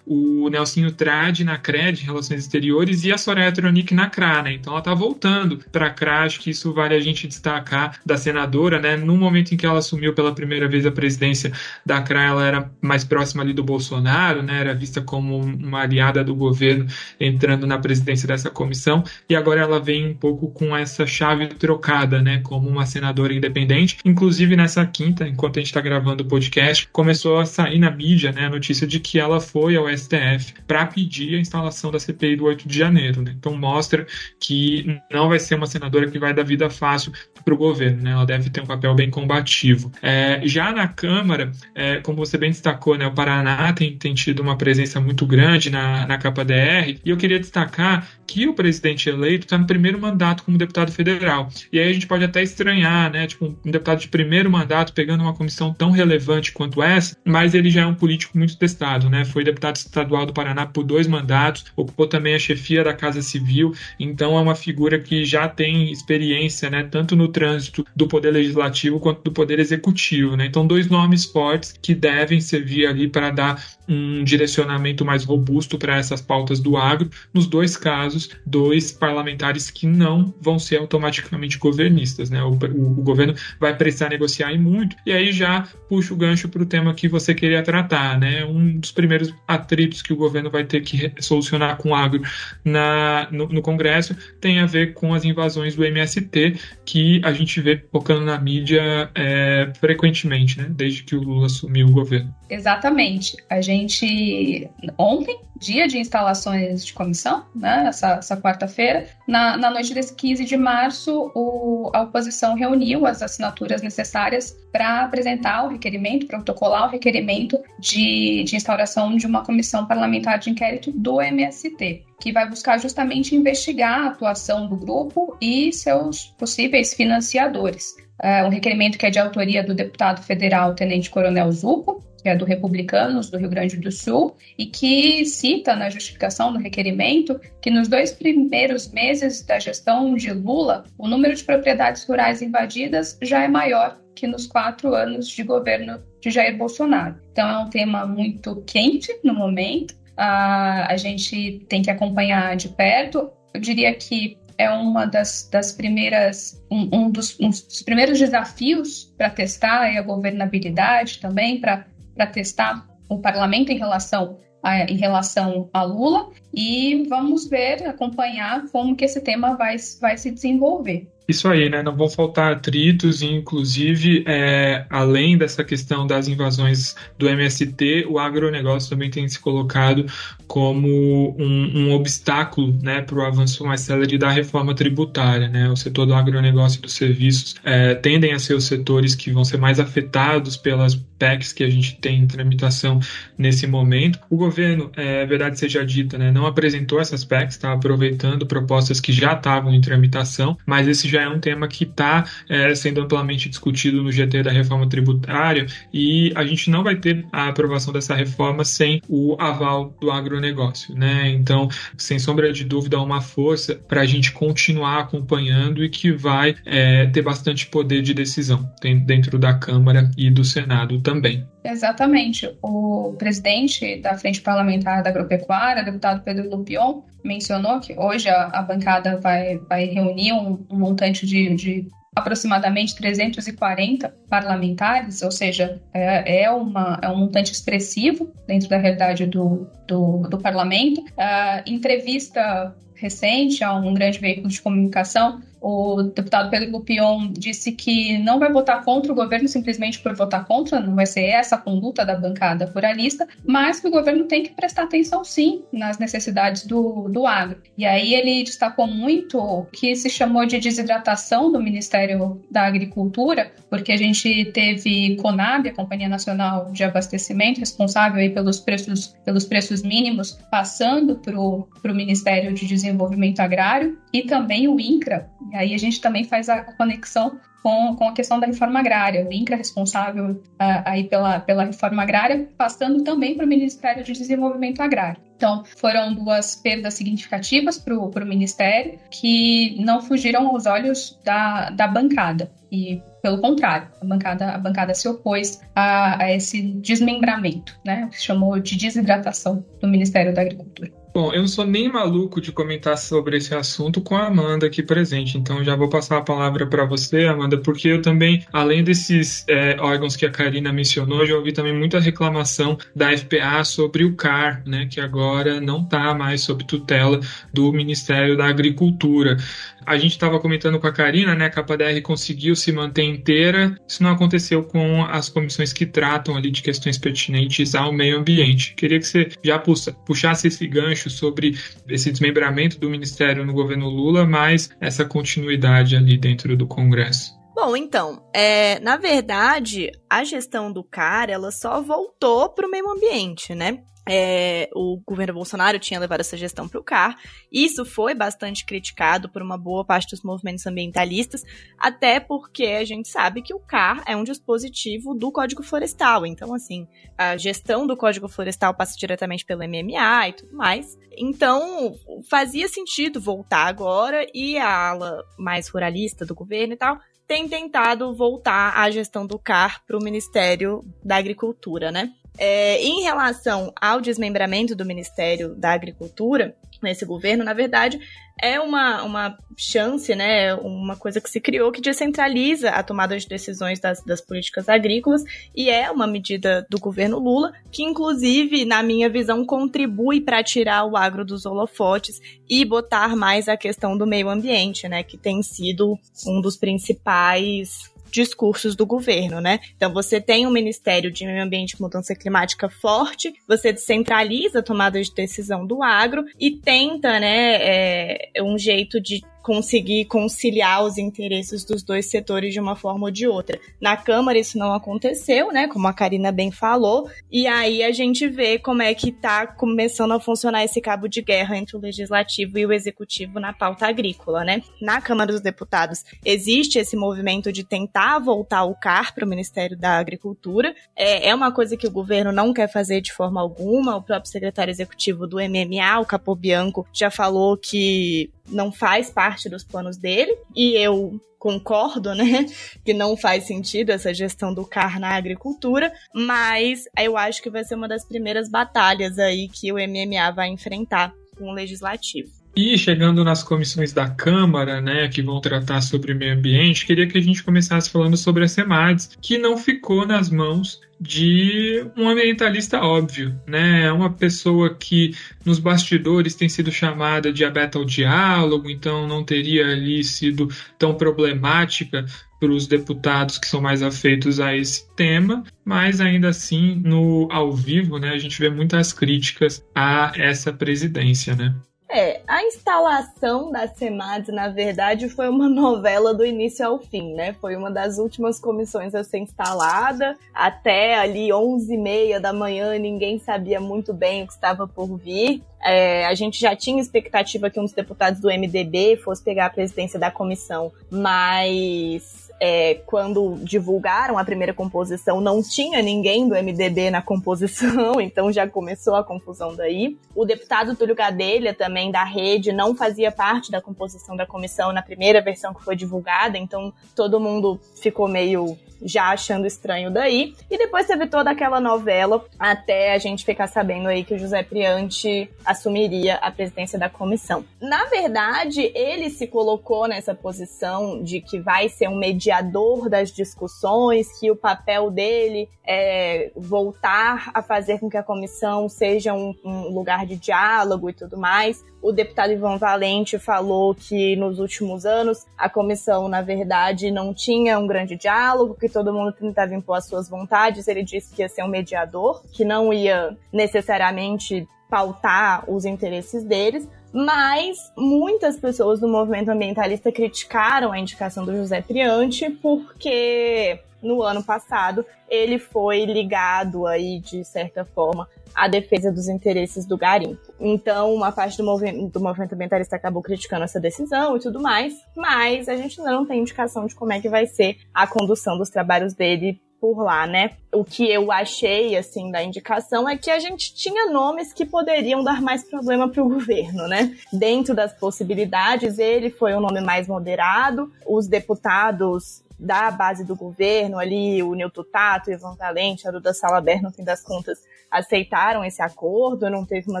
o 0.04 0.48
Nelsinho 0.48 0.90
Trade 0.90 1.44
na 1.44 1.56
CRED, 1.56 2.04
Relações 2.04 2.40
Exteriores, 2.40 3.04
e 3.04 3.12
a 3.12 3.18
Soraya 3.18 3.52
Tronic 3.52 3.94
na 3.94 4.10
CRA, 4.10 4.42
né? 4.42 4.54
Então 4.54 4.72
ela 4.72 4.80
está 4.80 4.92
voltando 4.92 5.60
para 5.70 5.86
a 5.86 5.90
CRA, 5.90 6.24
acho 6.24 6.40
que 6.40 6.50
isso 6.50 6.72
vale 6.72 6.96
a 6.96 7.00
gente 7.00 7.28
destacar 7.28 8.00
da 8.04 8.16
senadora, 8.16 8.80
né? 8.80 8.96
No 8.96 9.16
momento 9.16 9.52
em 9.52 9.56
que 9.56 9.66
ela 9.66 9.78
assumiu 9.78 10.12
pela 10.12 10.34
primeira 10.34 10.66
vez 10.66 10.84
a 10.84 10.90
presidência 10.90 11.52
da 11.84 12.02
CRA, 12.02 12.24
ela 12.24 12.44
era 12.44 12.70
mais 12.80 13.04
próxima 13.04 13.44
ali 13.44 13.52
do 13.52 13.62
Bolsonaro, 13.62 14.42
né? 14.42 14.60
Era 14.60 14.74
vista 14.74 15.00
como 15.00 15.38
uma 15.38 15.82
aliada 15.82 16.24
do 16.24 16.34
governo 16.34 16.86
entrando 17.20 17.68
na 17.68 17.78
presidência 17.78 18.15
dessa 18.24 18.48
comissão, 18.50 19.02
e 19.28 19.34
agora 19.34 19.60
ela 19.60 19.80
vem 19.80 20.10
um 20.10 20.14
pouco 20.14 20.48
com 20.52 20.76
essa 20.76 21.04
chave 21.04 21.48
trocada, 21.48 22.22
né? 22.22 22.40
Como 22.44 22.68
uma 22.68 22.86
senadora 22.86 23.34
independente. 23.34 23.98
Inclusive, 24.04 24.54
nessa 24.54 24.86
quinta, 24.86 25.26
enquanto 25.26 25.56
a 25.56 25.60
gente 25.60 25.68
está 25.68 25.80
gravando 25.80 26.22
o 26.22 26.26
podcast, 26.26 26.88
começou 26.92 27.38
a 27.38 27.46
sair 27.46 27.78
na 27.78 27.90
mídia 27.90 28.30
né, 28.30 28.46
a 28.46 28.50
notícia 28.50 28.86
de 28.86 29.00
que 29.00 29.18
ela 29.18 29.40
foi 29.40 29.76
ao 29.76 29.88
STF 29.88 30.54
para 30.66 30.86
pedir 30.86 31.36
a 31.36 31.40
instalação 31.40 31.90
da 31.90 31.98
CPI 31.98 32.36
do 32.36 32.44
8 32.44 32.68
de 32.68 32.78
janeiro. 32.78 33.22
Né? 33.22 33.34
Então 33.36 33.56
mostra 33.56 34.06
que 34.38 35.00
não 35.10 35.28
vai 35.28 35.38
ser 35.38 35.54
uma 35.54 35.66
senadora 35.66 36.10
que 36.10 36.18
vai 36.18 36.32
dar 36.32 36.44
vida 36.44 36.70
fácil 36.70 37.12
para 37.44 37.54
o 37.54 37.56
governo, 37.56 38.02
né? 38.02 38.10
ela 38.10 38.26
deve 38.26 38.50
ter 38.50 38.60
um 38.60 38.66
papel 38.66 38.94
bem 38.94 39.10
combativo. 39.10 39.90
É, 40.02 40.40
já 40.44 40.72
na 40.72 40.88
Câmara, 40.88 41.52
é, 41.74 42.00
como 42.00 42.18
você 42.18 42.36
bem 42.36 42.50
destacou, 42.50 42.96
né, 42.96 43.06
o 43.06 43.12
Paraná 43.12 43.72
tem, 43.72 43.96
tem 43.96 44.14
tido 44.14 44.40
uma 44.40 44.56
presença 44.56 45.00
muito 45.00 45.26
grande 45.26 45.70
na, 45.70 46.06
na 46.06 46.18
KPDR, 46.18 46.98
e 47.04 47.10
eu 47.10 47.16
queria 47.16 47.38
destacar 47.38 48.05
que 48.26 48.46
o 48.46 48.54
presidente 48.54 49.08
eleito 49.08 49.46
está 49.46 49.56
no 49.56 49.66
primeiro 49.66 50.00
mandato 50.00 50.42
como 50.42 50.58
deputado 50.58 50.90
federal. 50.90 51.48
E 51.72 51.78
aí 51.78 51.88
a 51.88 51.92
gente 51.92 52.06
pode 52.06 52.24
até 52.24 52.42
estranhar, 52.42 53.10
né? 53.10 53.26
Tipo, 53.26 53.56
um 53.64 53.70
deputado 53.70 54.00
de 54.00 54.08
primeiro 54.08 54.50
mandato 54.50 54.92
pegando 54.92 55.22
uma 55.22 55.34
comissão 55.34 55.72
tão 55.72 55.90
relevante 55.90 56.52
quanto 56.52 56.82
essa, 56.82 57.16
mas 57.24 57.54
ele 57.54 57.70
já 57.70 57.82
é 57.82 57.86
um 57.86 57.94
político 57.94 58.36
muito 58.36 58.56
testado, 58.56 59.08
né? 59.08 59.24
Foi 59.24 59.44
deputado 59.44 59.76
estadual 59.76 60.26
do 60.26 60.32
Paraná 60.32 60.66
por 60.66 60.82
dois 60.82 61.06
mandatos, 61.06 61.66
ocupou 61.76 62.06
também 62.06 62.34
a 62.34 62.38
chefia 62.38 62.82
da 62.82 62.92
Casa 62.92 63.22
Civil, 63.22 63.72
então 63.98 64.36
é 64.36 64.40
uma 64.40 64.54
figura 64.54 64.98
que 64.98 65.24
já 65.24 65.48
tem 65.48 65.90
experiência, 65.92 66.68
né? 66.68 66.82
Tanto 66.82 67.14
no 67.14 67.28
trânsito 67.28 67.86
do 67.94 68.06
Poder 68.08 68.30
Legislativo 68.30 68.98
quanto 68.98 69.22
do 69.22 69.32
Poder 69.32 69.58
Executivo, 69.58 70.36
né? 70.36 70.46
Então, 70.46 70.66
dois 70.66 70.88
nomes 70.88 71.24
fortes 71.24 71.74
que 71.80 71.94
devem 71.94 72.40
servir 72.40 72.86
ali 72.86 73.08
para 73.08 73.30
dar 73.30 73.62
um 73.88 74.24
direcionamento 74.24 75.04
mais 75.04 75.24
robusto 75.24 75.78
para 75.78 75.96
essas 75.96 76.20
pautas 76.20 76.60
do 76.60 76.76
agro. 76.76 77.10
Nos 77.32 77.46
dois 77.46 77.76
casos, 77.76 77.95
dois 78.44 78.92
parlamentares 78.92 79.70
que 79.70 79.86
não 79.86 80.34
vão 80.40 80.58
ser 80.58 80.78
automaticamente 80.78 81.58
governistas. 81.58 82.30
Né? 82.30 82.42
O, 82.42 82.50
o, 82.50 83.00
o 83.00 83.02
governo 83.02 83.34
vai 83.60 83.76
precisar 83.76 84.10
negociar 84.10 84.52
e 84.52 84.58
muito, 84.58 84.96
e 85.06 85.12
aí 85.12 85.32
já 85.32 85.68
puxa 85.88 86.12
o 86.12 86.16
gancho 86.16 86.48
para 86.48 86.62
o 86.62 86.66
tema 86.66 86.94
que 86.94 87.08
você 87.08 87.34
queria 87.34 87.62
tratar. 87.62 88.18
Né? 88.18 88.44
Um 88.44 88.78
dos 88.78 88.92
primeiros 88.92 89.32
atritos 89.46 90.02
que 90.02 90.12
o 90.12 90.16
governo 90.16 90.50
vai 90.50 90.64
ter 90.64 90.80
que 90.80 91.12
solucionar 91.20 91.76
com 91.76 91.90
o 91.90 91.94
agro 91.94 92.22
na, 92.64 93.28
no, 93.30 93.48
no 93.48 93.62
Congresso 93.62 94.16
tem 94.40 94.58
a 94.58 94.66
ver 94.66 94.94
com 94.94 95.14
as 95.14 95.24
invasões 95.24 95.74
do 95.74 95.84
MST, 95.84 96.56
que 96.84 97.20
a 97.24 97.32
gente 97.32 97.60
vê 97.60 97.82
focando 97.90 98.24
na 98.24 98.38
mídia 98.38 99.10
é, 99.14 99.70
frequentemente, 99.80 100.58
né? 100.58 100.66
desde 100.68 101.02
que 101.02 101.14
o 101.14 101.22
Lula 101.22 101.46
assumiu 101.46 101.86
o 101.86 101.92
governo. 101.92 102.34
Exatamente. 102.48 103.36
A 103.50 103.60
gente, 103.60 104.68
ontem, 104.96 105.38
dia 105.60 105.88
de 105.88 105.98
instalações 105.98 106.84
de 106.84 106.92
comissão, 106.92 107.44
né, 107.54 107.85
essa, 107.88 108.14
essa 108.14 108.36
quarta-feira, 108.36 109.06
na, 109.26 109.56
na 109.56 109.70
noite 109.70 109.94
desse 109.94 110.14
15 110.14 110.44
de 110.44 110.56
março, 110.56 111.30
o, 111.34 111.90
a 111.94 112.02
oposição 112.02 112.54
reuniu 112.54 113.06
as 113.06 113.22
assinaturas 113.22 113.82
necessárias 113.82 114.56
para 114.72 115.04
apresentar 115.04 115.64
o 115.64 115.68
requerimento, 115.68 116.26
protocolar 116.26 116.88
o 116.88 116.90
requerimento 116.90 117.58
de, 117.78 118.44
de 118.44 118.56
instauração 118.56 119.16
de 119.16 119.26
uma 119.26 119.44
comissão 119.44 119.86
parlamentar 119.86 120.38
de 120.38 120.50
inquérito 120.50 120.92
do 120.92 121.20
MST, 121.20 122.04
que 122.20 122.32
vai 122.32 122.48
buscar 122.48 122.78
justamente 122.78 123.34
investigar 123.34 124.00
a 124.00 124.06
atuação 124.08 124.68
do 124.68 124.76
grupo 124.76 125.36
e 125.40 125.72
seus 125.72 126.26
possíveis 126.38 126.94
financiadores. 126.94 127.94
É 128.22 128.44
um 128.44 128.48
requerimento 128.48 128.96
que 128.96 129.06
é 129.06 129.10
de 129.10 129.18
autoria 129.18 129.62
do 129.62 129.74
deputado 129.74 130.22
federal 130.22 130.74
Tenente 130.74 131.10
Coronel 131.10 131.52
Zuco, 131.52 132.02
que 132.26 132.30
é 132.30 132.34
do 132.34 132.44
Republicanos 132.44 133.30
do 133.30 133.38
Rio 133.38 133.48
Grande 133.48 133.76
do 133.76 133.92
Sul, 133.92 134.36
e 134.58 134.66
que 134.66 135.24
cita 135.24 135.76
na 135.76 135.88
justificação 135.88 136.52
do 136.52 136.58
requerimento 136.58 137.40
que 137.62 137.70
nos 137.70 137.86
dois 137.86 138.10
primeiros 138.10 138.90
meses 138.90 139.46
da 139.46 139.60
gestão 139.60 140.16
de 140.16 140.32
Lula, 140.32 140.82
o 140.98 141.06
número 141.06 141.36
de 141.36 141.44
propriedades 141.44 142.02
rurais 142.02 142.42
invadidas 142.42 143.16
já 143.22 143.44
é 143.44 143.48
maior 143.48 144.00
que 144.16 144.26
nos 144.26 144.48
quatro 144.48 144.92
anos 144.92 145.28
de 145.28 145.44
governo 145.44 146.02
de 146.20 146.32
Jair 146.32 146.58
Bolsonaro. 146.58 147.14
Então 147.30 147.48
é 147.48 147.58
um 147.58 147.70
tema 147.70 148.04
muito 148.04 148.60
quente 148.66 149.16
no 149.22 149.32
momento. 149.32 149.94
a 150.16 150.96
gente 150.96 151.64
tem 151.68 151.80
que 151.80 151.92
acompanhar 151.92 152.56
de 152.56 152.70
perto. 152.70 153.30
Eu 153.54 153.60
diria 153.60 153.94
que 153.94 154.36
é 154.58 154.68
uma 154.68 155.06
das, 155.06 155.48
das 155.52 155.70
primeiras, 155.70 156.60
um, 156.72 156.88
um, 156.92 157.10
dos, 157.10 157.38
um 157.38 157.50
dos 157.50 157.82
primeiros 157.82 158.18
desafios 158.18 159.14
para 159.16 159.30
testar 159.30 159.96
a 159.96 160.02
governabilidade 160.02 161.20
também, 161.20 161.60
para 161.60 161.86
para 162.16 162.26
testar 162.26 162.84
o 163.08 163.18
parlamento 163.18 163.70
em 163.70 163.78
relação 163.78 164.38
a, 164.62 164.80
em 164.80 164.96
relação 164.96 165.70
a 165.72 165.82
Lula 165.82 166.30
e 166.52 167.04
vamos 167.08 167.46
ver, 167.48 167.86
acompanhar 167.86 168.66
como 168.72 168.96
que 168.96 169.04
esse 169.04 169.20
tema 169.20 169.54
vai, 169.56 169.76
vai 170.00 170.16
se 170.16 170.30
desenvolver. 170.32 171.08
Isso 171.28 171.48
aí, 171.48 171.68
né? 171.68 171.82
Não 171.82 171.96
vão 171.96 172.08
faltar 172.08 172.52
atritos, 172.52 173.20
e 173.20 173.26
inclusive, 173.26 174.22
é, 174.26 174.86
além 174.88 175.36
dessa 175.36 175.64
questão 175.64 176.06
das 176.06 176.28
invasões 176.28 176.94
do 177.18 177.28
MST, 177.28 178.06
o 178.08 178.18
agronegócio 178.18 178.90
também 178.90 179.10
tem 179.10 179.28
se 179.28 179.40
colocado 179.40 180.06
como 180.46 181.36
um, 181.38 181.88
um 181.88 181.92
obstáculo 181.92 182.78
né, 182.82 183.02
para 183.02 183.16
o 183.16 183.22
avanço 183.22 183.64
mais 183.64 183.80
célere 183.80 184.16
da 184.16 184.30
reforma 184.30 184.74
tributária. 184.74 185.48
Né? 185.48 185.68
O 185.68 185.76
setor 185.76 186.06
do 186.06 186.14
agronegócio 186.14 186.78
e 186.78 186.82
dos 186.82 186.92
serviços 186.92 187.56
é, 187.64 187.94
tendem 187.94 188.32
a 188.32 188.38
ser 188.38 188.54
os 188.54 188.64
setores 188.64 189.14
que 189.14 189.30
vão 189.30 189.44
ser 189.44 189.56
mais 189.56 189.80
afetados 189.80 190.56
pelas 190.56 190.94
PECs 190.94 191.52
que 191.52 191.64
a 191.64 191.70
gente 191.70 191.96
tem 191.96 192.20
em 192.20 192.26
tramitação 192.26 193.00
nesse 193.36 193.66
momento. 193.66 194.18
O 194.30 194.36
governo, 194.36 194.90
é 194.96 195.24
verdade 195.26 195.58
seja 195.58 195.84
dita, 195.84 196.16
né, 196.18 196.30
não 196.30 196.46
apresentou 196.46 197.00
essas 197.00 197.24
PECs, 197.24 197.56
está 197.56 197.72
aproveitando 197.72 198.46
propostas 198.46 199.00
que 199.00 199.12
já 199.12 199.32
estavam 199.32 199.74
em 199.74 199.80
tramitação, 199.80 200.56
mas 200.66 200.86
esse 200.86 201.08
já 201.08 201.15
é 201.22 201.28
um 201.28 201.38
tema 201.38 201.68
que 201.68 201.84
está 201.84 202.24
é, 202.48 202.74
sendo 202.74 203.00
amplamente 203.00 203.48
discutido 203.48 204.02
no 204.02 204.10
GT 204.10 204.42
da 204.42 204.50
reforma 204.50 204.88
tributária 204.88 205.66
e 205.92 206.32
a 206.34 206.44
gente 206.44 206.70
não 206.70 206.82
vai 206.82 206.96
ter 206.96 207.24
a 207.32 207.48
aprovação 207.48 207.92
dessa 207.92 208.14
reforma 208.14 208.64
sem 208.64 209.00
o 209.08 209.36
aval 209.38 209.94
do 210.00 210.10
agronegócio, 210.10 210.94
né? 210.94 211.28
Então, 211.30 211.68
sem 211.96 212.18
sombra 212.18 212.52
de 212.52 212.64
dúvida, 212.64 213.00
uma 213.00 213.20
força 213.20 213.74
para 213.74 214.02
a 214.02 214.06
gente 214.06 214.32
continuar 214.32 215.00
acompanhando 215.00 215.84
e 215.84 215.88
que 215.88 216.12
vai 216.12 216.54
é, 216.64 217.06
ter 217.06 217.22
bastante 217.22 217.66
poder 217.66 218.02
de 218.02 218.14
decisão 218.14 218.68
dentro 219.04 219.38
da 219.38 219.54
Câmara 219.54 220.10
e 220.16 220.30
do 220.30 220.44
Senado 220.44 221.00
também. 221.00 221.46
Exatamente. 221.66 222.56
O 222.62 223.14
presidente 223.18 223.96
da 223.96 224.16
Frente 224.16 224.40
Parlamentar 224.40 225.02
da 225.02 225.10
Agropecuária, 225.10 225.84
deputado 225.84 226.22
Pedro 226.22 226.48
Lupion, 226.48 227.02
mencionou 227.24 227.80
que 227.80 227.98
hoje 227.98 228.28
a, 228.28 228.44
a 228.46 228.62
bancada 228.62 229.18
vai, 229.18 229.58
vai 229.68 229.84
reunir 229.86 230.32
um, 230.32 230.64
um 230.70 230.78
montante 230.78 231.26
de, 231.26 231.54
de 231.54 231.88
aproximadamente 232.14 232.94
340 232.96 234.08
parlamentares, 234.30 235.22
ou 235.22 235.30
seja, 235.30 235.82
é, 235.92 236.44
é, 236.44 236.50
uma, 236.50 236.98
é 237.02 237.08
um 237.08 237.16
montante 237.16 237.52
expressivo 237.52 238.32
dentro 238.46 238.68
da 238.68 238.78
realidade 238.78 239.26
do, 239.26 239.68
do, 239.86 240.28
do 240.28 240.38
parlamento. 240.38 241.00
Uh, 241.00 241.62
entrevista 241.66 242.74
recente 242.94 243.62
a 243.62 243.74
um 243.74 243.92
grande 243.92 244.18
veículo 244.18 244.48
de 244.48 244.60
comunicação, 244.60 245.42
o 245.60 246.02
deputado 246.02 246.48
Pedro 246.48 246.70
Lupion 246.70 247.32
disse 247.32 247.72
que 247.72 248.18
não 248.18 248.38
vai 248.38 248.52
votar 248.52 248.84
contra 248.84 249.10
o 249.10 249.14
governo 249.14 249.48
simplesmente 249.48 249.98
por 249.98 250.14
votar 250.14 250.44
contra, 250.44 250.78
não 250.78 250.94
vai 250.94 251.06
ser 251.06 251.24
essa 251.24 251.56
a 251.56 251.58
conduta 251.58 252.04
da 252.04 252.14
bancada 252.14 252.66
pluralista, 252.66 253.26
mas 253.44 253.80
que 253.80 253.88
o 253.88 253.90
governo 253.90 254.24
tem 254.24 254.42
que 254.42 254.50
prestar 254.50 254.82
atenção 254.82 255.24
sim 255.24 255.62
nas 255.72 255.98
necessidades 255.98 256.66
do, 256.66 257.08
do 257.08 257.26
agro. 257.26 257.60
E 257.78 257.84
aí 257.84 258.14
ele 258.14 258.44
destacou 258.44 258.86
muito 258.86 259.38
o 259.38 259.64
que 259.64 259.96
se 259.96 260.10
chamou 260.10 260.44
de 260.44 260.58
desidratação 260.58 261.50
do 261.50 261.60
Ministério 261.60 262.40
da 262.50 262.66
Agricultura, 262.66 263.50
porque 263.70 263.90
a 263.90 263.96
gente 263.96 264.44
teve 264.52 265.16
Conab, 265.16 265.68
a 265.68 265.74
Companhia 265.74 266.08
Nacional 266.08 266.70
de 266.70 266.84
Abastecimento, 266.84 267.60
responsável 267.60 268.20
aí 268.20 268.30
pelos 268.30 268.60
preços, 268.60 269.16
pelos 269.24 269.44
preços 269.44 269.75
mínimos, 269.82 270.38
passando 270.50 271.16
para 271.16 271.38
o 271.38 271.94
Ministério 271.94 272.52
de 272.52 272.66
Desenvolvimento 272.66 273.40
Agrário, 273.40 273.98
e 274.12 274.22
também 274.22 274.68
o 274.68 274.80
INCRA, 274.80 275.28
e 275.52 275.56
aí 275.56 275.74
a 275.74 275.78
gente 275.78 276.00
também 276.00 276.24
faz 276.24 276.48
a 276.48 276.62
conexão 276.74 277.38
com, 277.66 277.96
com 277.96 278.08
a 278.08 278.12
questão 278.12 278.38
da 278.38 278.46
reforma 278.46 278.78
agrária. 278.78 279.26
O 279.26 279.32
INCRA 279.32 279.56
é 279.56 279.58
responsável 279.58 280.30
uh, 280.30 280.82
aí 280.84 281.02
pela, 281.02 281.40
pela 281.40 281.64
reforma 281.64 282.04
agrária, 282.04 282.48
passando 282.56 283.02
também 283.02 283.34
para 283.34 283.44
o 283.44 283.48
Ministério 283.48 284.04
de 284.04 284.12
Desenvolvimento 284.12 284.80
Agrário. 284.80 285.20
Então, 285.36 285.64
foram 285.76 286.14
duas 286.14 286.54
perdas 286.54 286.94
significativas 286.94 287.76
para 287.76 287.96
o 287.96 288.24
Ministério 288.24 289.00
que 289.10 289.76
não 289.80 290.00
fugiram 290.00 290.46
aos 290.46 290.64
olhos 290.64 291.20
da, 291.24 291.70
da 291.70 291.88
bancada. 291.88 292.52
E, 292.70 293.02
pelo 293.20 293.40
contrário, 293.40 293.88
a 294.00 294.04
bancada, 294.04 294.50
a 294.52 294.58
bancada 294.58 294.94
se 294.94 295.08
opôs 295.08 295.60
a, 295.74 296.22
a 296.22 296.32
esse 296.32 296.62
desmembramento, 296.62 297.76
né, 297.84 298.06
que 298.12 298.16
se 298.16 298.26
chamou 298.26 298.60
de 298.60 298.76
desidratação 298.76 299.64
do 299.80 299.88
Ministério 299.88 300.32
da 300.32 300.42
Agricultura. 300.42 300.92
Bom, 301.16 301.32
eu 301.32 301.40
não 301.40 301.48
sou 301.48 301.64
nem 301.64 301.90
maluco 301.90 302.42
de 302.42 302.52
comentar 302.52 302.98
sobre 302.98 303.38
esse 303.38 303.54
assunto 303.54 304.02
com 304.02 304.14
a 304.14 304.26
Amanda 304.26 304.66
aqui 304.66 304.82
presente, 304.82 305.38
então 305.38 305.64
já 305.64 305.74
vou 305.74 305.88
passar 305.88 306.18
a 306.18 306.20
palavra 306.20 306.66
para 306.66 306.84
você, 306.84 307.24
Amanda, 307.24 307.56
porque 307.56 307.88
eu 307.88 308.02
também, 308.02 308.44
além 308.52 308.84
desses 308.84 309.42
é, 309.48 309.80
órgãos 309.80 310.14
que 310.14 310.26
a 310.26 310.30
Karina 310.30 310.70
mencionou, 310.74 311.24
já 311.24 311.34
ouvi 311.34 311.52
também 311.52 311.72
muita 311.72 311.98
reclamação 311.98 312.76
da 312.94 313.16
FPA 313.16 313.64
sobre 313.64 314.04
o 314.04 314.14
CAR, 314.14 314.62
né, 314.66 314.88
que 314.90 315.00
agora 315.00 315.58
não 315.58 315.84
está 315.84 316.12
mais 316.12 316.42
sob 316.42 316.64
tutela 316.64 317.18
do 317.50 317.72
Ministério 317.72 318.36
da 318.36 318.44
Agricultura. 318.48 319.38
A 319.86 319.96
gente 319.96 320.12
estava 320.12 320.40
comentando 320.40 320.80
com 320.80 320.86
a 320.88 320.92
Karina, 320.92 321.36
né, 321.36 321.46
a 321.46 321.50
KPDR 321.50 322.00
conseguiu 322.02 322.56
se 322.56 322.72
manter 322.72 323.04
inteira, 323.04 323.78
isso 323.86 324.02
não 324.02 324.10
aconteceu 324.10 324.64
com 324.64 325.04
as 325.04 325.28
comissões 325.28 325.72
que 325.72 325.86
tratam 325.86 326.36
ali 326.36 326.50
de 326.50 326.60
questões 326.60 326.98
pertinentes 326.98 327.72
ao 327.74 327.92
meio 327.92 328.18
ambiente. 328.18 328.74
Queria 328.74 328.98
que 328.98 329.06
você 329.06 329.28
já 329.44 329.58
puxasse 329.58 330.48
esse 330.48 330.66
gancho 330.66 331.08
sobre 331.08 331.56
esse 331.88 332.10
desmembramento 332.10 332.80
do 332.80 332.90
ministério 332.90 333.46
no 333.46 333.52
governo 333.52 333.88
Lula, 333.88 334.26
mas 334.26 334.70
essa 334.80 335.04
continuidade 335.04 335.94
ali 335.94 336.18
dentro 336.18 336.56
do 336.56 336.66
Congresso. 336.66 337.35
Bom, 337.56 337.74
então, 337.74 338.22
é, 338.34 338.78
na 338.80 338.98
verdade, 338.98 339.90
a 340.10 340.22
gestão 340.22 340.70
do 340.70 340.84
CAR, 340.84 341.30
ela 341.30 341.50
só 341.50 341.80
voltou 341.80 342.50
para 342.50 342.66
o 342.66 342.70
meio 342.70 342.86
ambiente, 342.86 343.54
né? 343.54 343.82
É, 344.06 344.68
o 344.74 345.00
governo 345.06 345.32
Bolsonaro 345.32 345.78
tinha 345.78 345.98
levado 345.98 346.20
essa 346.20 346.36
gestão 346.36 346.68
para 346.68 346.78
o 346.78 346.84
CAR. 346.84 347.16
Isso 347.50 347.82
foi 347.86 348.14
bastante 348.14 348.66
criticado 348.66 349.30
por 349.30 349.40
uma 349.40 349.56
boa 349.56 349.86
parte 349.86 350.10
dos 350.10 350.22
movimentos 350.22 350.66
ambientalistas, 350.66 351.42
até 351.78 352.20
porque 352.20 352.66
a 352.66 352.84
gente 352.84 353.08
sabe 353.08 353.40
que 353.40 353.54
o 353.54 353.58
CAR 353.58 354.02
é 354.06 354.14
um 354.14 354.22
dispositivo 354.22 355.14
do 355.14 355.32
Código 355.32 355.62
Florestal. 355.62 356.26
Então, 356.26 356.52
assim, 356.52 356.86
a 357.16 357.38
gestão 357.38 357.86
do 357.86 357.96
Código 357.96 358.28
Florestal 358.28 358.74
passa 358.74 358.98
diretamente 358.98 359.46
pelo 359.46 359.66
MMA 359.66 360.28
e 360.28 360.32
tudo 360.34 360.54
mais. 360.54 360.98
Então, 361.16 361.94
fazia 362.28 362.68
sentido 362.68 363.18
voltar 363.18 363.66
agora 363.66 364.26
e 364.34 364.58
a 364.58 364.90
ala 364.90 365.24
mais 365.38 365.68
ruralista 365.68 366.26
do 366.26 366.34
governo 366.34 366.74
e 366.74 366.76
tal 366.76 367.00
tem 367.26 367.48
tentado 367.48 368.14
voltar 368.14 368.76
a 368.76 368.90
gestão 368.90 369.26
do 369.26 369.38
CAR 369.38 369.82
para 369.86 369.96
o 369.96 370.02
Ministério 370.02 370.84
da 371.04 371.16
Agricultura, 371.16 371.90
né? 371.90 372.12
É, 372.38 372.82
em 372.82 373.02
relação 373.02 373.72
ao 373.80 374.00
desmembramento 374.00 374.76
do 374.76 374.84
Ministério 374.84 375.54
da 375.54 375.72
Agricultura, 375.72 376.54
nesse 376.82 377.04
governo, 377.04 377.44
na 377.44 377.52
verdade, 377.52 378.00
é 378.40 378.60
uma, 378.60 379.02
uma 379.02 379.38
chance, 379.56 380.14
né, 380.14 380.54
uma 380.56 380.94
coisa 380.94 381.20
que 381.20 381.30
se 381.30 381.40
criou 381.40 381.72
que 381.72 381.80
descentraliza 381.80 382.70
a 382.70 382.82
tomada 382.82 383.18
de 383.18 383.26
decisões 383.26 383.80
das, 383.80 384.02
das 384.04 384.20
políticas 384.20 384.68
agrícolas 384.68 385.22
e 385.54 385.70
é 385.70 385.90
uma 385.90 386.06
medida 386.06 386.66
do 386.68 386.78
governo 386.78 387.18
Lula 387.18 387.52
que, 387.72 387.82
inclusive, 387.82 388.66
na 388.66 388.82
minha 388.82 389.08
visão, 389.08 389.44
contribui 389.44 390.20
para 390.20 390.44
tirar 390.44 390.84
o 390.84 390.96
agro 390.96 391.24
dos 391.24 391.46
holofotes 391.46 392.20
e 392.48 392.64
botar 392.64 393.16
mais 393.16 393.48
a 393.48 393.56
questão 393.56 393.96
do 393.96 394.06
meio 394.06 394.28
ambiente, 394.28 394.86
né, 394.86 395.02
que 395.02 395.16
tem 395.16 395.42
sido 395.42 395.98
um 396.26 396.40
dos 396.40 396.56
principais 396.56 397.90
discursos 398.16 398.74
do 398.74 398.86
governo, 398.86 399.42
né? 399.42 399.60
Então 399.76 399.92
você 399.92 400.18
tem 400.18 400.46
um 400.46 400.50
Ministério 400.50 401.12
de 401.12 401.26
Meio 401.26 401.42
Ambiente 401.42 401.72
e 401.72 401.82
Mudança 401.82 402.14
Climática 402.14 402.66
forte, 402.70 403.34
você 403.46 403.74
descentraliza 403.74 404.60
a 404.60 404.62
tomada 404.62 405.02
de 405.02 405.14
decisão 405.14 405.66
do 405.66 405.82
agro 405.82 406.24
e 406.40 406.50
tenta, 406.50 407.20
né, 407.20 407.58
é, 407.60 408.42
um 408.42 408.56
jeito 408.58 408.98
de 408.98 409.22
conseguir 409.46 410.06
conciliar 410.06 410.82
os 410.84 410.98
interesses 410.98 411.64
dos 411.64 411.80
dois 411.84 412.10
setores 412.10 412.52
de 412.52 412.58
uma 412.58 412.74
forma 412.74 413.06
ou 413.06 413.12
de 413.12 413.28
outra. 413.28 413.60
Na 413.80 413.96
Câmara 413.96 414.36
isso 414.36 414.58
não 414.58 414.74
aconteceu, 414.74 415.52
né, 415.52 415.68
como 415.68 415.86
a 415.86 415.92
Karina 415.92 416.32
bem 416.32 416.50
falou, 416.50 417.08
e 417.30 417.46
aí 417.46 417.84
a 417.84 417.92
gente 417.92 418.26
vê 418.26 418.58
como 418.58 418.82
é 418.82 418.92
que 418.92 419.12
tá 419.12 419.46
começando 419.46 420.10
a 420.10 420.18
funcionar 420.18 420.64
esse 420.64 420.80
cabo 420.80 421.06
de 421.06 421.22
guerra 421.22 421.56
entre 421.56 421.76
o 421.76 421.80
legislativo 421.80 422.58
e 422.58 422.66
o 422.66 422.72
executivo 422.72 423.38
na 423.38 423.52
pauta 423.52 423.86
agrícola, 423.86 424.42
né? 424.42 424.64
Na 424.82 425.00
Câmara 425.00 425.30
dos 425.30 425.40
Deputados 425.40 426.04
existe 426.24 426.80
esse 426.80 426.96
movimento 426.96 427.52
de 427.52 427.62
tentar 427.62 428.18
voltar 428.18 428.64
o 428.64 428.74
CAR 428.74 429.14
para 429.14 429.24
o 429.24 429.28
Ministério 429.28 429.78
da 429.78 429.96
Agricultura. 429.96 430.74
É, 430.96 431.28
é 431.28 431.32
uma 431.32 431.52
coisa 431.52 431.76
que 431.76 431.86
o 431.86 431.90
governo 431.92 432.32
não 432.32 432.52
quer 432.52 432.66
fazer 432.66 433.00
de 433.00 433.12
forma 433.12 433.40
alguma. 433.40 433.94
O 433.94 434.02
próprio 434.02 434.28
secretário 434.28 434.72
executivo 434.72 435.24
do 435.24 435.36
MMA, 435.36 436.00
o 436.00 436.04
Capobianco, 436.04 436.84
já 436.92 437.12
falou 437.12 437.56
que 437.56 438.28
não 438.48 438.72
faz 438.72 439.10
parte 439.10 439.48
dos 439.48 439.64
planos 439.64 439.96
dele, 439.96 440.36
e 440.54 440.74
eu 440.76 441.20
concordo, 441.38 442.14
né, 442.14 442.46
que 442.84 442.92
não 442.92 443.16
faz 443.16 443.44
sentido 443.44 443.90
essa 443.90 444.12
gestão 444.12 444.52
do 444.52 444.66
CAR 444.66 444.98
na 444.98 445.10
agricultura, 445.10 445.92
mas 446.14 446.84
eu 446.98 447.16
acho 447.16 447.42
que 447.42 447.50
vai 447.50 447.64
ser 447.64 447.74
uma 447.74 447.88
das 447.88 448.04
primeiras 448.04 448.48
batalhas 448.48 449.18
aí 449.18 449.48
que 449.48 449.72
o 449.72 449.76
MMA 449.76 450.30
vai 450.34 450.48
enfrentar 450.48 451.12
com 451.36 451.50
o 451.50 451.52
legislativo. 451.52 452.30
E 452.58 452.78
chegando 452.78 453.22
nas 453.22 453.42
comissões 453.42 453.92
da 453.92 454.08
Câmara, 454.08 454.80
né, 454.80 455.08
que 455.08 455.20
vão 455.20 455.42
tratar 455.42 455.82
sobre 455.82 456.14
meio 456.14 456.32
ambiente, 456.32 456.86
queria 456.86 457.06
que 457.06 457.18
a 457.18 457.20
gente 457.20 457.44
começasse 457.44 457.90
falando 457.90 458.16
sobre 458.16 458.44
a 458.44 458.48
SEMADES, 458.48 459.10
que 459.20 459.36
não 459.36 459.58
ficou 459.58 460.06
nas 460.06 460.30
mãos 460.30 460.80
de 460.98 461.86
um 461.94 462.08
ambientalista 462.08 462.80
óbvio, 462.80 463.38
né? 463.46 463.84
É 463.84 463.92
uma 463.92 464.10
pessoa 464.10 464.74
que 464.74 465.14
nos 465.44 465.58
bastidores 465.58 466.34
tem 466.34 466.48
sido 466.48 466.72
chamada 466.72 467.30
de 467.30 467.44
aberta 467.44 467.78
ao 467.78 467.84
diálogo, 467.84 468.70
então 468.70 469.06
não 469.06 469.22
teria 469.22 469.66
ali 469.66 470.02
sido 470.02 470.48
tão 470.78 470.94
problemática 470.94 472.06
para 472.40 472.50
os 472.50 472.66
deputados 472.66 473.36
que 473.36 473.46
são 473.46 473.60
mais 473.60 473.82
afeitos 473.82 474.40
a 474.40 474.56
esse 474.56 474.88
tema, 474.94 475.44
mas 475.62 476.00
ainda 476.00 476.30
assim 476.30 476.80
no 476.82 477.28
ao 477.30 477.52
vivo, 477.52 477.98
né, 477.98 478.10
a 478.10 478.18
gente 478.18 478.38
vê 478.40 478.48
muitas 478.48 478.94
críticas 478.94 479.62
a 479.74 480.12
essa 480.16 480.50
presidência, 480.54 481.36
né? 481.36 481.54
É, 481.88 482.20
a 482.26 482.42
instalação 482.42 483.52
da 483.52 483.68
SEMADS, 483.68 484.28
na 484.34 484.48
verdade, 484.48 485.08
foi 485.08 485.28
uma 485.28 485.48
novela 485.50 486.12
do 486.12 486.24
início 486.24 486.66
ao 486.66 486.78
fim, 486.78 487.14
né? 487.14 487.34
Foi 487.40 487.54
uma 487.54 487.70
das 487.70 487.98
últimas 487.98 488.40
comissões 488.40 488.94
a 488.94 489.04
ser 489.04 489.18
instalada. 489.18 490.16
Até 490.34 490.98
ali 490.98 491.28
11h30 491.28 492.18
da 492.18 492.32
manhã, 492.32 492.76
ninguém 492.78 493.18
sabia 493.18 493.60
muito 493.60 493.94
bem 493.94 494.24
o 494.24 494.26
que 494.26 494.32
estava 494.32 494.66
por 494.66 494.96
vir. 494.98 495.42
É, 495.62 496.06
a 496.06 496.14
gente 496.14 496.40
já 496.40 496.54
tinha 496.54 496.80
expectativa 496.80 497.50
que 497.50 497.58
um 497.58 497.64
dos 497.64 497.72
deputados 497.72 498.20
do 498.20 498.28
MDB 498.28 498.96
fosse 498.96 499.22
pegar 499.22 499.46
a 499.46 499.50
presidência 499.50 499.98
da 499.98 500.10
comissão, 500.10 500.72
mas 500.90 502.15
é, 502.40 502.74
quando 502.86 503.36
divulgaram 503.42 504.18
a 504.18 504.24
primeira 504.24 504.52
composição, 504.52 505.20
não 505.20 505.42
tinha 505.42 505.80
ninguém 505.82 506.28
do 506.28 506.34
MDB 506.34 506.90
na 506.90 507.00
composição, 507.00 507.98
então 508.00 508.30
já 508.32 508.46
começou 508.46 508.94
a 508.94 509.04
confusão 509.04 509.54
daí. 509.54 509.96
O 510.14 510.24
deputado 510.24 510.76
Túlio 510.76 510.94
Gadelha, 510.94 511.54
também 511.54 511.90
da 511.90 512.04
rede, 512.04 512.52
não 512.52 512.74
fazia 512.74 513.10
parte 513.10 513.50
da 513.50 513.60
composição 513.60 514.16
da 514.16 514.26
comissão 514.26 514.72
na 514.72 514.82
primeira 514.82 515.22
versão 515.22 515.54
que 515.54 515.64
foi 515.64 515.76
divulgada, 515.76 516.36
então 516.36 516.72
todo 516.94 517.20
mundo 517.20 517.60
ficou 517.80 518.08
meio 518.08 518.58
já 518.82 519.10
achando 519.10 519.46
estranho 519.46 519.90
daí. 519.90 520.34
E 520.50 520.58
depois 520.58 520.86
teve 520.86 521.06
toda 521.06 521.30
aquela 521.30 521.60
novela 521.60 522.24
até 522.38 522.92
a 522.92 522.98
gente 522.98 523.24
ficar 523.24 523.46
sabendo 523.46 523.88
aí 523.88 524.04
que 524.04 524.14
o 524.14 524.18
José 524.18 524.42
Priante 524.42 525.30
assumiria 525.44 526.16
a 526.16 526.30
presidência 526.30 526.78
da 526.78 526.88
comissão. 526.88 527.44
Na 527.60 527.84
verdade, 527.86 528.70
ele 528.74 529.10
se 529.10 529.26
colocou 529.26 529.86
nessa 529.86 530.14
posição 530.14 531.02
de 531.02 531.20
que 531.20 531.38
vai 531.38 531.68
ser 531.68 531.88
um 531.88 531.98
mediador 531.98 532.88
das 532.88 533.10
discussões, 533.10 534.18
que 534.18 534.30
o 534.30 534.36
papel 534.36 534.90
dele 534.90 535.48
é 535.66 536.30
voltar 536.36 537.30
a 537.34 537.42
fazer 537.42 537.78
com 537.78 537.90
que 537.90 537.96
a 537.96 538.02
comissão 538.02 538.68
seja 538.68 539.12
um, 539.12 539.34
um 539.44 539.68
lugar 539.68 540.06
de 540.06 540.16
diálogo 540.16 540.88
e 540.88 540.92
tudo 540.92 541.16
mais. 541.16 541.64
O 541.86 541.92
deputado 541.92 542.32
Ivan 542.32 542.56
Valente 542.58 543.16
falou 543.16 543.72
que 543.72 544.16
nos 544.16 544.40
últimos 544.40 544.84
anos 544.84 545.24
a 545.38 545.48
comissão, 545.48 546.08
na 546.08 546.20
verdade, 546.20 546.90
não 546.90 547.14
tinha 547.14 547.60
um 547.60 547.66
grande 547.68 547.94
diálogo, 547.94 548.56
que 548.58 548.68
todo 548.68 548.92
mundo 548.92 549.12
tentava 549.12 549.54
impor 549.54 549.76
as 549.76 549.86
suas 549.86 550.08
vontades. 550.08 550.66
Ele 550.66 550.82
disse 550.82 551.14
que 551.14 551.22
ia 551.22 551.28
ser 551.28 551.44
um 551.44 551.48
mediador, 551.48 552.24
que 552.32 552.44
não 552.44 552.72
ia 552.72 553.16
necessariamente 553.32 554.48
pautar 554.68 555.48
os 555.48 555.64
interesses 555.64 556.24
deles, 556.24 556.68
mas 556.92 557.56
muitas 557.78 558.36
pessoas 558.36 558.80
do 558.80 558.88
movimento 558.88 559.28
ambientalista 559.28 559.92
criticaram 559.92 560.72
a 560.72 560.80
indicação 560.80 561.24
do 561.24 561.36
José 561.36 561.60
Priante 561.60 562.28
porque 562.30 563.60
no 563.86 564.02
ano 564.02 564.22
passado 564.22 564.84
ele 565.08 565.38
foi 565.38 565.84
ligado 565.84 566.66
aí 566.66 566.98
de 567.00 567.24
certa 567.24 567.64
forma 567.64 568.08
à 568.34 568.48
defesa 568.48 568.92
dos 568.92 569.08
interesses 569.08 569.64
do 569.64 569.78
garimpo. 569.78 570.20
Então, 570.38 570.94
uma 570.94 571.10
parte 571.10 571.38
do 571.38 571.44
movimento, 571.44 571.92
do 571.92 572.00
movimento 572.00 572.34
ambientalista 572.34 572.76
acabou 572.76 573.02
criticando 573.02 573.44
essa 573.44 573.60
decisão 573.60 574.16
e 574.16 574.20
tudo 574.20 574.40
mais, 574.40 574.74
mas 574.94 575.48
a 575.48 575.56
gente 575.56 575.80
ainda 575.80 575.92
não 575.92 576.04
tem 576.04 576.20
indicação 576.20 576.66
de 576.66 576.74
como 576.74 576.92
é 576.92 577.00
que 577.00 577.08
vai 577.08 577.26
ser 577.26 577.56
a 577.72 577.86
condução 577.86 578.36
dos 578.36 578.50
trabalhos 578.50 578.92
dele 578.92 579.40
por 579.60 579.82
lá, 579.82 580.06
né? 580.06 580.32
O 580.52 580.64
que 580.64 580.90
eu 580.90 581.10
achei, 581.10 581.76
assim, 581.76 582.10
da 582.10 582.22
indicação 582.22 582.88
é 582.88 582.96
que 582.96 583.10
a 583.10 583.18
gente 583.18 583.54
tinha 583.54 583.90
nomes 583.90 584.32
que 584.32 584.44
poderiam 584.44 585.02
dar 585.02 585.20
mais 585.22 585.44
problema 585.44 585.88
para 585.88 586.02
o 586.02 586.08
governo, 586.08 586.68
né? 586.68 586.94
Dentro 587.12 587.54
das 587.54 587.72
possibilidades, 587.72 588.78
ele 588.78 589.10
foi 589.10 589.32
o 589.34 589.40
nome 589.40 589.60
mais 589.60 589.88
moderado, 589.88 590.70
os 590.86 591.08
deputados 591.08 592.22
da 592.38 592.70
base 592.70 593.04
do 593.04 593.16
governo 593.16 593.78
ali, 593.78 594.22
o 594.22 594.34
Nilton 594.34 594.64
Tato, 594.64 595.10
Ivan 595.10 595.34
Valente, 595.36 595.88
a 595.88 595.90
Duda 595.90 596.12
Salaber, 596.12 596.62
no 596.62 596.70
fim 596.70 596.84
das 596.84 597.02
contas, 597.02 597.40
aceitaram 597.70 598.44
esse 598.44 598.62
acordo, 598.62 599.30
não 599.30 599.44
teve 599.44 599.70
uma 599.70 599.80